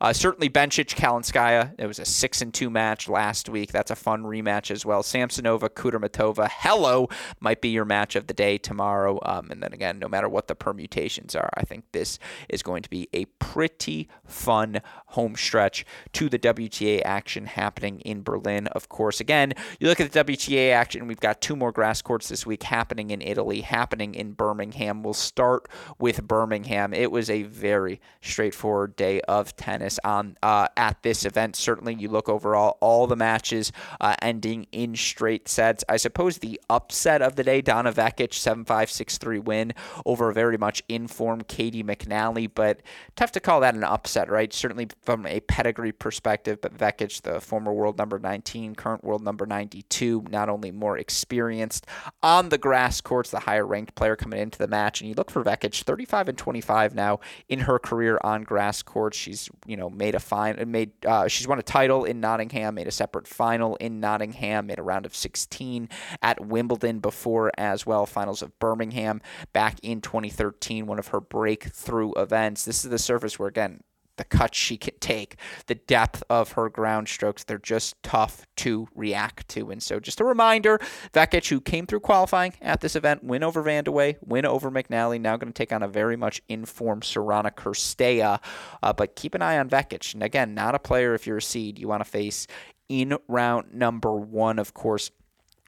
Uh, 0.01 0.13
certainly 0.31 0.49
Bencic, 0.49 0.95
Kalinskaya. 0.95 1.75
It 1.77 1.89
was 1.89 1.99
a 1.99 2.05
six 2.05 2.41
and 2.41 2.55
two 2.55 2.71
match 2.71 3.09
last 3.09 3.49
week. 3.49 3.73
That's 3.73 3.91
a 3.91 3.97
fun 3.97 4.23
rematch 4.23 4.71
as 4.71 4.87
well. 4.87 5.03
Samsonova, 5.03 5.69
Kudermetova. 5.71 6.49
Hello 6.49 7.09
might 7.41 7.61
be 7.61 7.71
your 7.71 7.85
match 7.85 8.15
of 8.15 8.29
the 8.29 8.33
day 8.33 8.57
tomorrow. 8.57 9.19
Um, 9.25 9.51
and 9.51 9.61
then 9.61 9.73
again, 9.73 9.99
no 9.99 10.07
matter 10.07 10.29
what 10.29 10.47
the 10.47 10.55
permutations 10.55 11.35
are, 11.35 11.51
I 11.55 11.65
think 11.65 11.83
this 11.91 12.21
is 12.49 12.63
going 12.63 12.85
to 12.85 12.91
be 12.91 13.09
a 13.13 13.25
pretty 13.41 14.09
fun 14.25 14.83
home 15.09 15.35
stretch 15.35 15.85
to 16.13 16.29
the 16.29 16.39
WTA 16.39 17.03
action 17.05 17.47
happening 17.47 17.99
in 18.03 18.23
Berlin. 18.23 18.69
Of 18.69 18.89
course, 18.89 19.19
again, 19.19 19.55
you 19.81 19.89
look 19.89 19.99
at 19.99 20.13
the 20.13 20.25
WTA 20.25 20.71
action. 20.71 21.09
We've 21.09 21.19
got 21.19 21.41
two 21.41 21.57
more 21.57 21.73
grass 21.73 22.03
courts 22.03 22.29
this 22.29 22.47
week 22.47 22.63
happening 22.63 23.11
in 23.11 23.21
Italy, 23.21 23.63
happening 23.63 24.15
in 24.15 24.31
Birmingham. 24.35 25.03
We'll 25.03 25.13
start 25.13 25.69
with 25.99 26.23
Birmingham. 26.23 26.95
It 26.95 27.11
was 27.11 27.29
a 27.29 27.43
very 27.43 28.01
straightforward 28.21 28.95
day 28.95 29.21
of 29.23 29.57
tennis 29.57 29.99
on 30.05 30.20
uh, 30.43 30.69
at 30.77 31.03
this 31.03 31.25
event. 31.25 31.57
Certainly, 31.57 31.97
you 31.97 32.09
look 32.09 32.29
overall, 32.29 32.79
all 32.81 33.07
the 33.07 33.17
matches 33.17 33.73
uh, 34.01 34.17
ending 34.23 34.67
in 34.73 34.97
straight 34.97 35.49
sets. 35.49 35.85
I 35.89 35.97
suppose 35.97 36.39
the 36.39 36.61
upset 36.69 37.23
of 37.23 37.37
the 37.37 37.45
day, 37.45 37.61
Donna 37.61 37.93
Vekic, 37.93 38.35
7 38.35 38.65
5 38.65 38.91
6 38.91 39.19
3 39.19 39.39
win 39.39 39.73
over 40.07 40.31
a 40.31 40.35
very 40.35 40.59
much 40.59 40.83
informed 40.89 41.49
Katie 41.49 41.83
McNally, 41.83 42.51
but 42.53 42.81
tough 43.17 43.33
to 43.33 43.41
call 43.41 43.61
that 43.61 43.75
an 43.75 43.85
upset, 43.85 44.31
right? 44.31 44.53
Certainly 44.53 44.89
from 45.03 45.27
a 45.27 45.41
pedigree 45.41 45.93
perspective, 45.93 46.61
but 46.61 46.77
Vekic, 46.77 47.23
the 47.23 47.41
former 47.41 47.73
world 47.73 47.99
number 47.99 48.19
19, 48.19 48.75
current 48.75 49.05
world 49.05 49.23
number 49.23 49.47
92, 49.47 50.27
not 50.31 50.49
only 50.49 50.71
more 50.71 50.99
experienced 50.99 51.87
on 52.23 52.49
the 52.49 52.59
grass 52.59 53.01
courts, 53.01 53.31
the 53.31 53.41
higher 53.41 53.67
ranked 53.67 53.95
player 53.95 54.17
coming 54.17 54.41
into 54.41 54.59
the 54.59 54.69
match. 54.69 55.01
And 55.01 55.09
you 55.09 55.15
look 55.15 55.31
for 55.31 55.43
Vekic, 55.43 55.83
35 55.83 56.29
and 56.29 56.39
25 56.39 56.95
now 56.95 57.21
in 57.49 57.61
her 57.61 57.79
career 57.79 58.19
on 58.23 58.43
grass 58.43 58.83
courts. 58.83 59.17
She's 59.17 59.51
you 59.67 59.77
know 59.77 59.91
made 59.91 60.10
a 60.15 60.21
fine, 60.21 60.63
made 60.71 60.93
uh, 61.07 61.29
she's 61.29 61.47
won 61.49 61.59
a 61.59 61.63
title 61.63 62.05
in 62.05 62.21
Nottingham, 62.21 62.75
made 62.75 62.87
a 62.87 62.93
separate 62.93 63.27
final 63.27 63.77
in 63.77 64.01
Nottingham, 64.01 64.67
made 64.67 64.79
a 64.79 64.83
round 64.83 65.07
of 65.07 65.15
16 65.15 65.89
at 66.23 66.45
Wimbledon 66.45 67.01
before 67.01 67.51
as 67.57 67.87
well. 67.87 68.07
Finals 68.07 68.43
of 68.43 68.59
Birmingham 68.59 69.21
back 69.53 69.79
in 69.83 70.01
2013, 70.01 70.87
one 70.87 70.99
of 70.99 71.09
her 71.09 71.21
breakthrough 71.21 72.13
events. 72.13 72.65
This 72.65 72.85
is 72.85 72.91
the 72.91 72.99
surface 72.99 73.39
where 73.39 73.49
again 73.49 73.83
the 74.21 74.25
cuts 74.25 74.59
she 74.59 74.77
can 74.77 74.93
take, 75.01 75.37
the 75.67 75.75
depth 75.75 76.23
of 76.29 76.53
her 76.53 76.69
ground 76.69 77.09
strokes. 77.09 77.43
They're 77.43 77.57
just 77.57 78.01
tough 78.03 78.47
to 78.57 78.87
react 78.95 79.49
to. 79.49 79.71
And 79.71 79.83
so, 79.83 79.99
just 79.99 80.21
a 80.21 80.25
reminder 80.25 80.79
Vekic, 81.15 81.49
who 81.49 81.59
came 81.59 81.87
through 81.87 82.01
qualifying 82.01 82.53
at 82.61 82.83
this 82.83 82.95
event, 82.95 83.25
win 83.25 83.43
over 83.43 83.63
Vandeweghe, 83.63 84.19
win 84.21 84.45
over 84.45 84.71
McNally, 84.71 85.19
now 85.19 85.39
going 85.39 85.51
to 85.51 85.57
take 85.57 85.73
on 85.73 85.83
a 85.83 85.89
very 85.89 86.17
much 86.17 86.43
informed 86.51 87.03
Sorana 87.03 87.51
Cirstea. 87.51 88.41
Uh, 88.83 88.93
but 88.93 89.17
keep 89.17 89.35
an 89.35 89.41
eye 89.41 89.59
on 89.59 89.71
Vekic. 89.71 90.13
And 90.13 90.23
again, 90.23 90.53
not 90.53 90.75
a 90.75 90.79
player 90.79 91.15
if 91.15 91.27
you're 91.27 91.39
a 91.39 91.43
seed 91.43 91.79
you 91.79 91.89
want 91.89 92.05
to 92.05 92.11
face 92.11 92.47
in 92.91 93.17
round 93.27 93.73
number 93.73 94.13
one, 94.13 94.59
of 94.59 94.75
course. 94.75 95.11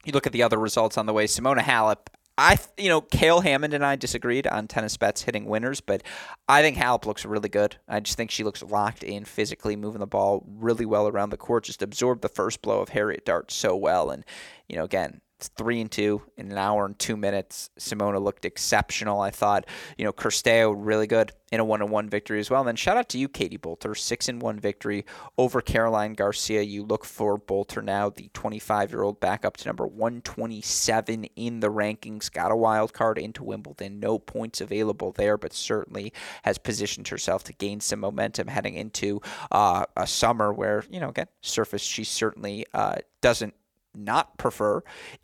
You 0.05 0.11
look 0.11 0.27
at 0.27 0.33
the 0.33 0.43
other 0.43 0.59
results 0.59 0.97
on 0.97 1.07
the 1.07 1.13
way. 1.13 1.25
Simona 1.25 1.61
Halep 1.61 2.07
I, 2.37 2.57
you 2.77 2.89
know, 2.89 3.01
Cale 3.01 3.41
Hammond 3.41 3.73
and 3.73 3.85
I 3.85 3.95
disagreed 3.95 4.47
on 4.47 4.67
tennis 4.67 4.97
bets 4.97 5.21
hitting 5.21 5.45
winners, 5.45 5.81
but 5.81 6.01
I 6.49 6.61
think 6.61 6.77
Halep 6.77 7.05
looks 7.05 7.25
really 7.25 7.49
good. 7.49 7.75
I 7.87 7.99
just 7.99 8.17
think 8.17 8.31
she 8.31 8.43
looks 8.43 8.63
locked 8.63 9.03
in 9.03 9.23
physically, 9.23 9.75
moving 9.75 9.99
the 9.99 10.07
ball 10.07 10.43
really 10.47 10.85
well 10.85 11.07
around 11.07 11.29
the 11.29 11.37
court, 11.37 11.65
just 11.65 11.83
absorbed 11.83 12.23
the 12.23 12.29
first 12.29 12.61
blow 12.63 12.81
of 12.81 12.89
Harriet 12.89 13.25
Dart 13.25 13.51
so 13.51 13.75
well. 13.75 14.09
And, 14.09 14.25
you 14.67 14.75
know, 14.75 14.83
again, 14.83 15.21
it's 15.43 15.49
three 15.57 15.81
and 15.81 15.91
two 15.91 16.21
in 16.37 16.51
an 16.51 16.57
hour 16.57 16.85
and 16.85 16.97
two 16.97 17.17
minutes. 17.17 17.69
Simona 17.77 18.21
looked 18.21 18.45
exceptional. 18.45 19.19
I 19.19 19.29
thought, 19.29 19.65
you 19.97 20.05
know, 20.05 20.13
Cirstea 20.13 20.73
really 20.75 21.05
good 21.05 21.33
in 21.51 21.59
a 21.59 21.65
one-on-one 21.65 22.09
victory 22.09 22.39
as 22.39 22.49
well. 22.49 22.61
And 22.61 22.67
then 22.67 22.75
shout 22.77 22.95
out 22.95 23.09
to 23.09 23.17
you, 23.17 23.27
Katie 23.27 23.57
Boulter, 23.57 23.95
six 23.97 24.29
and 24.29 24.41
one 24.41 24.57
victory 24.59 25.05
over 25.37 25.61
Caroline 25.61 26.13
Garcia. 26.13 26.61
You 26.61 26.83
look 26.83 27.03
for 27.03 27.37
Boulter 27.37 27.83
now, 27.83 28.09
the 28.09 28.29
25-year-old, 28.33 29.19
back 29.19 29.43
up 29.43 29.57
to 29.57 29.67
number 29.67 29.85
127 29.85 31.25
in 31.35 31.59
the 31.59 31.69
rankings. 31.69 32.31
Got 32.31 32.51
a 32.51 32.55
wild 32.55 32.93
card 32.93 33.19
into 33.19 33.43
Wimbledon. 33.43 33.99
No 33.99 34.17
points 34.17 34.61
available 34.61 35.11
there, 35.11 35.37
but 35.37 35.51
certainly 35.51 36.13
has 36.43 36.57
positioned 36.57 37.09
herself 37.09 37.43
to 37.43 37.53
gain 37.53 37.81
some 37.81 37.99
momentum 37.99 38.47
heading 38.47 38.75
into 38.75 39.21
uh, 39.51 39.85
a 39.97 40.07
summer 40.07 40.53
where 40.53 40.85
you 40.89 40.99
know 40.99 41.09
again 41.09 41.27
surface 41.41 41.81
she 41.81 42.03
certainly 42.03 42.65
uh, 42.73 42.95
doesn't 43.21 43.53
not 43.95 44.37
prefer 44.37 44.81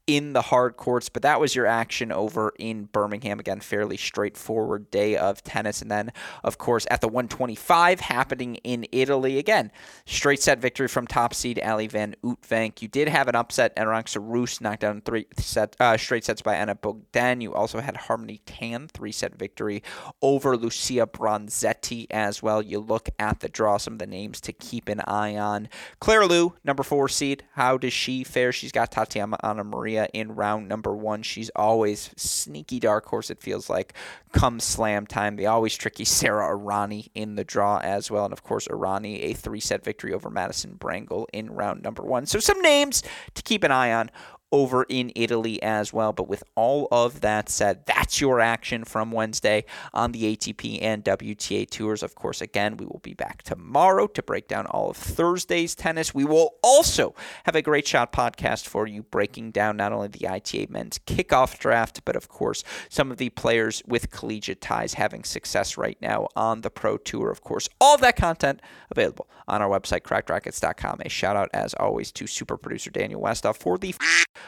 in 0.08 0.34
the 0.34 0.42
hard 0.42 0.76
courts, 0.78 1.10
but 1.10 1.22
that 1.22 1.40
was 1.40 1.56
your 1.56 1.66
action 1.66 2.12
over 2.12 2.54
in 2.58 2.86
Birmingham. 2.86 3.40
Again, 3.40 3.60
fairly 3.60 3.98
straightforward 3.98 4.90
day 4.92 5.16
of 5.16 5.44
tennis. 5.44 5.82
And 5.82 5.92
then, 5.92 6.12
of 6.44 6.58
course, 6.58 6.88
at 6.90 7.02
the 7.02 7.08
125 7.08 8.00
happening 8.00 8.56
in 8.58 8.86
Italy, 8.92 9.38
again, 9.38 9.72
straight 10.06 10.42
set 10.42 10.60
victory 10.60 10.88
from 10.88 11.08
top 11.08 11.34
seed 11.34 11.60
Ali 11.64 11.88
Van 11.88 12.16
Uytvanck. 12.24 12.82
You 12.82 12.88
did 12.88 13.08
have 13.08 13.28
an 13.28 13.36
upset. 13.36 13.76
Arantxa 13.76 14.18
Rus 14.22 14.62
knocked 14.62 14.82
down 14.82 15.02
three 15.02 15.28
set, 15.38 15.76
uh, 15.80 15.98
straight 15.98 16.26
sets 16.26 16.42
by 16.42 16.56
Ana 16.56 16.76
Bogdan. 16.76 17.42
You 17.42 17.54
also 17.54 17.80
had 17.80 17.96
Harmony 17.98 18.42
Tan, 18.46 18.88
three 18.88 19.12
set 19.12 19.36
victory 19.36 19.84
over 20.22 20.58
Lucia 20.58 21.08
Bronzetti 21.08 22.08
as 22.10 22.42
well. 22.42 22.62
You 22.62 22.80
look 22.80 23.10
at 23.20 23.42
the 23.42 23.50
draw, 23.50 23.78
some 23.78 23.94
of 23.94 24.00
the 24.00 24.08
names 24.08 24.42
to 24.42 24.54
keep 24.54 24.90
an 24.90 25.02
eye 25.02 25.38
on. 25.38 25.70
Claire 26.00 26.26
Liu, 26.26 26.56
number 26.64 26.84
four 26.84 27.08
seed. 27.10 27.44
How 27.54 27.78
does 27.78 27.94
she 27.94 28.24
fare? 28.24 28.52
She's 28.60 28.72
got 28.72 28.92
Tatiana 28.92 29.64
Maria 29.64 30.08
in 30.14 30.36
round 30.36 30.68
number 30.68 30.94
one. 30.94 31.24
She's 31.24 31.50
always 31.56 32.12
sneaky 32.18 32.80
dark 32.80 33.06
horse, 33.06 33.30
it 33.30 33.42
feels 33.42 33.70
like, 33.70 33.94
come 34.34 34.60
slam 34.60 35.08
time. 35.08 35.38
The 35.38 35.46
always 35.46 35.76
tricky 35.76 36.04
Sarah 36.06 36.56
Errani 36.56 37.08
in 37.16 37.36
the 37.36 37.46
draw 37.46 37.80
as 37.80 38.12
well. 38.12 38.26
And 38.26 38.34
of 38.34 38.44
course, 38.44 38.68
Errani, 38.68 39.24
a 39.24 39.34
three 39.34 39.62
set 39.62 39.84
victory 39.84 40.14
over 40.14 40.30
Madison 40.30 40.76
Brengle 40.78 41.26
in 41.32 41.50
round 41.52 41.82
number 41.82 42.04
one. 42.04 42.26
So 42.26 42.40
some 42.40 42.62
names 42.62 43.02
to 43.34 43.42
keep 43.42 43.64
an 43.64 43.72
eye 43.72 43.94
on 43.94 44.12
over 44.52 44.84
in 44.84 45.12
Italy 45.16 45.62
as 45.62 45.94
well. 45.94 46.14
But 46.14 46.28
with 46.28 46.44
all 46.56 46.88
of 46.92 47.22
that 47.22 47.50
said, 47.50 47.86
that's 47.86 48.20
your 48.20 48.40
action 48.40 48.84
from 48.84 49.12
Wednesday 49.12 49.66
on 49.94 50.12
the 50.12 50.36
ATP 50.36 50.80
and 50.82 51.04
WTA 51.04 51.70
tours. 51.70 52.04
Of 52.04 52.16
course, 52.16 52.42
again, 52.42 52.78
we 52.78 52.86
will 52.86 53.02
be 53.04 53.14
back 53.14 53.44
tomorrow 53.44 54.08
to 54.08 54.24
break 54.24 54.48
down 54.48 54.66
all 54.68 54.90
of 54.90 54.98
Thursday's 54.98 55.76
tennis. 55.76 56.14
We 56.14 56.26
will 56.26 56.56
also 56.64 57.14
have 57.46 57.56
a 57.56 57.62
great 57.62 57.88
shot 57.88 58.12
podcast 58.12 58.68
for 58.68 58.88
you, 58.88 59.04
breaking 59.04 59.52
down 59.52 59.78
not 59.78 59.94
only 59.94 60.08
the 60.08 60.28
ITA 60.28 60.68
men's 60.70 61.00
kickoff 61.00 61.60
draft, 61.60 62.04
but 62.06 62.16
of 62.16 62.28
course, 62.28 62.64
some 62.90 63.12
of 63.12 63.18
the 63.18 63.30
players 63.30 63.84
with 63.88 64.12
collegiate 64.12 64.62
ties 64.62 64.96
having 64.96 65.24
success 65.24 65.78
right 65.78 65.98
now 66.02 66.28
on 66.36 66.62
the 66.62 66.70
Pro 66.70 66.98
Tour. 66.98 67.30
Of 67.30 67.42
course, 67.42 67.70
all 67.80 67.98
that 67.98 68.16
content 68.16 68.62
available 68.90 69.30
on 69.48 69.62
our 69.62 69.70
website, 69.70 70.02
crackedracquets.com. 70.02 71.02
A 71.06 71.10
shout 71.10 71.36
out, 71.36 71.50
as 71.54 71.74
always, 71.76 72.12
to 72.14 72.28
super 72.28 72.58
producer 72.58 72.92
Daniel 72.92 73.22
Westoff 73.22 73.58
for 73.58 73.78
the 73.78 73.94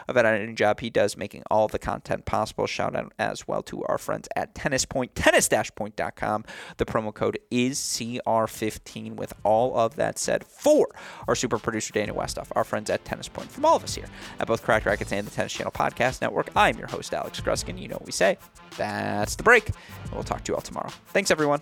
an 0.08 0.26
editing 0.26 0.56
job 0.56 0.80
he 0.80 0.90
does 0.90 1.18
making 1.18 1.44
all 1.50 1.68
the 1.68 1.80
content 1.80 2.26
possible. 2.26 2.68
Shout 2.68 2.96
out 2.96 3.14
as 3.20 3.48
well 3.48 3.62
to 3.64 3.84
our 3.86 3.98
friends 3.98 4.28
at 4.36 4.56
Tennis 4.56 4.86
Point, 4.86 5.16
tennis-point.com. 5.16 6.46
The 6.78 6.86
promo 6.86 7.14
code 7.14 7.40
is 7.50 7.80
CR15. 7.80 9.16
With 9.16 9.34
all 9.44 9.78
of 9.78 9.96
that 9.96 10.18
said, 10.18 10.44
for 10.44 10.88
our 11.28 11.36
super 11.36 11.58
producer 11.58 11.94
Daniel 11.94 12.16
Westoff, 12.16 12.48
our 12.56 12.64
friends 12.64 12.90
at 12.90 13.04
Tennis 13.06 13.28
Point, 13.28 13.52
from 13.52 13.66
all 13.66 13.76
of 13.76 13.84
us 13.84 13.96
here 13.96 14.08
at 14.40 14.48
both 14.48 14.64
Crack 14.64 14.84
Racquets 14.84 15.12
and 15.12 15.26
the 15.26 15.32
Tennis 15.32 15.54
Channel 15.54 15.72
Podcast 15.72 16.22
Network, 16.22 16.50
I'm 16.56 16.78
your 16.78 16.88
host, 16.88 17.14
Alex 17.14 17.40
Gruskin. 17.42 17.80
You 17.80 17.88
know 17.88 17.96
what 17.96 18.06
we 18.06 18.12
say. 18.12 18.38
That's 18.78 19.36
the 19.36 19.44
break. 19.44 19.72
We'll 20.14 20.24
talk 20.24 20.44
to 20.44 20.52
you 20.52 20.56
all 20.56 20.62
tomorrow. 20.62 20.90
Thanks, 21.08 21.32
everyone. 21.32 21.62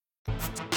You 0.27 0.70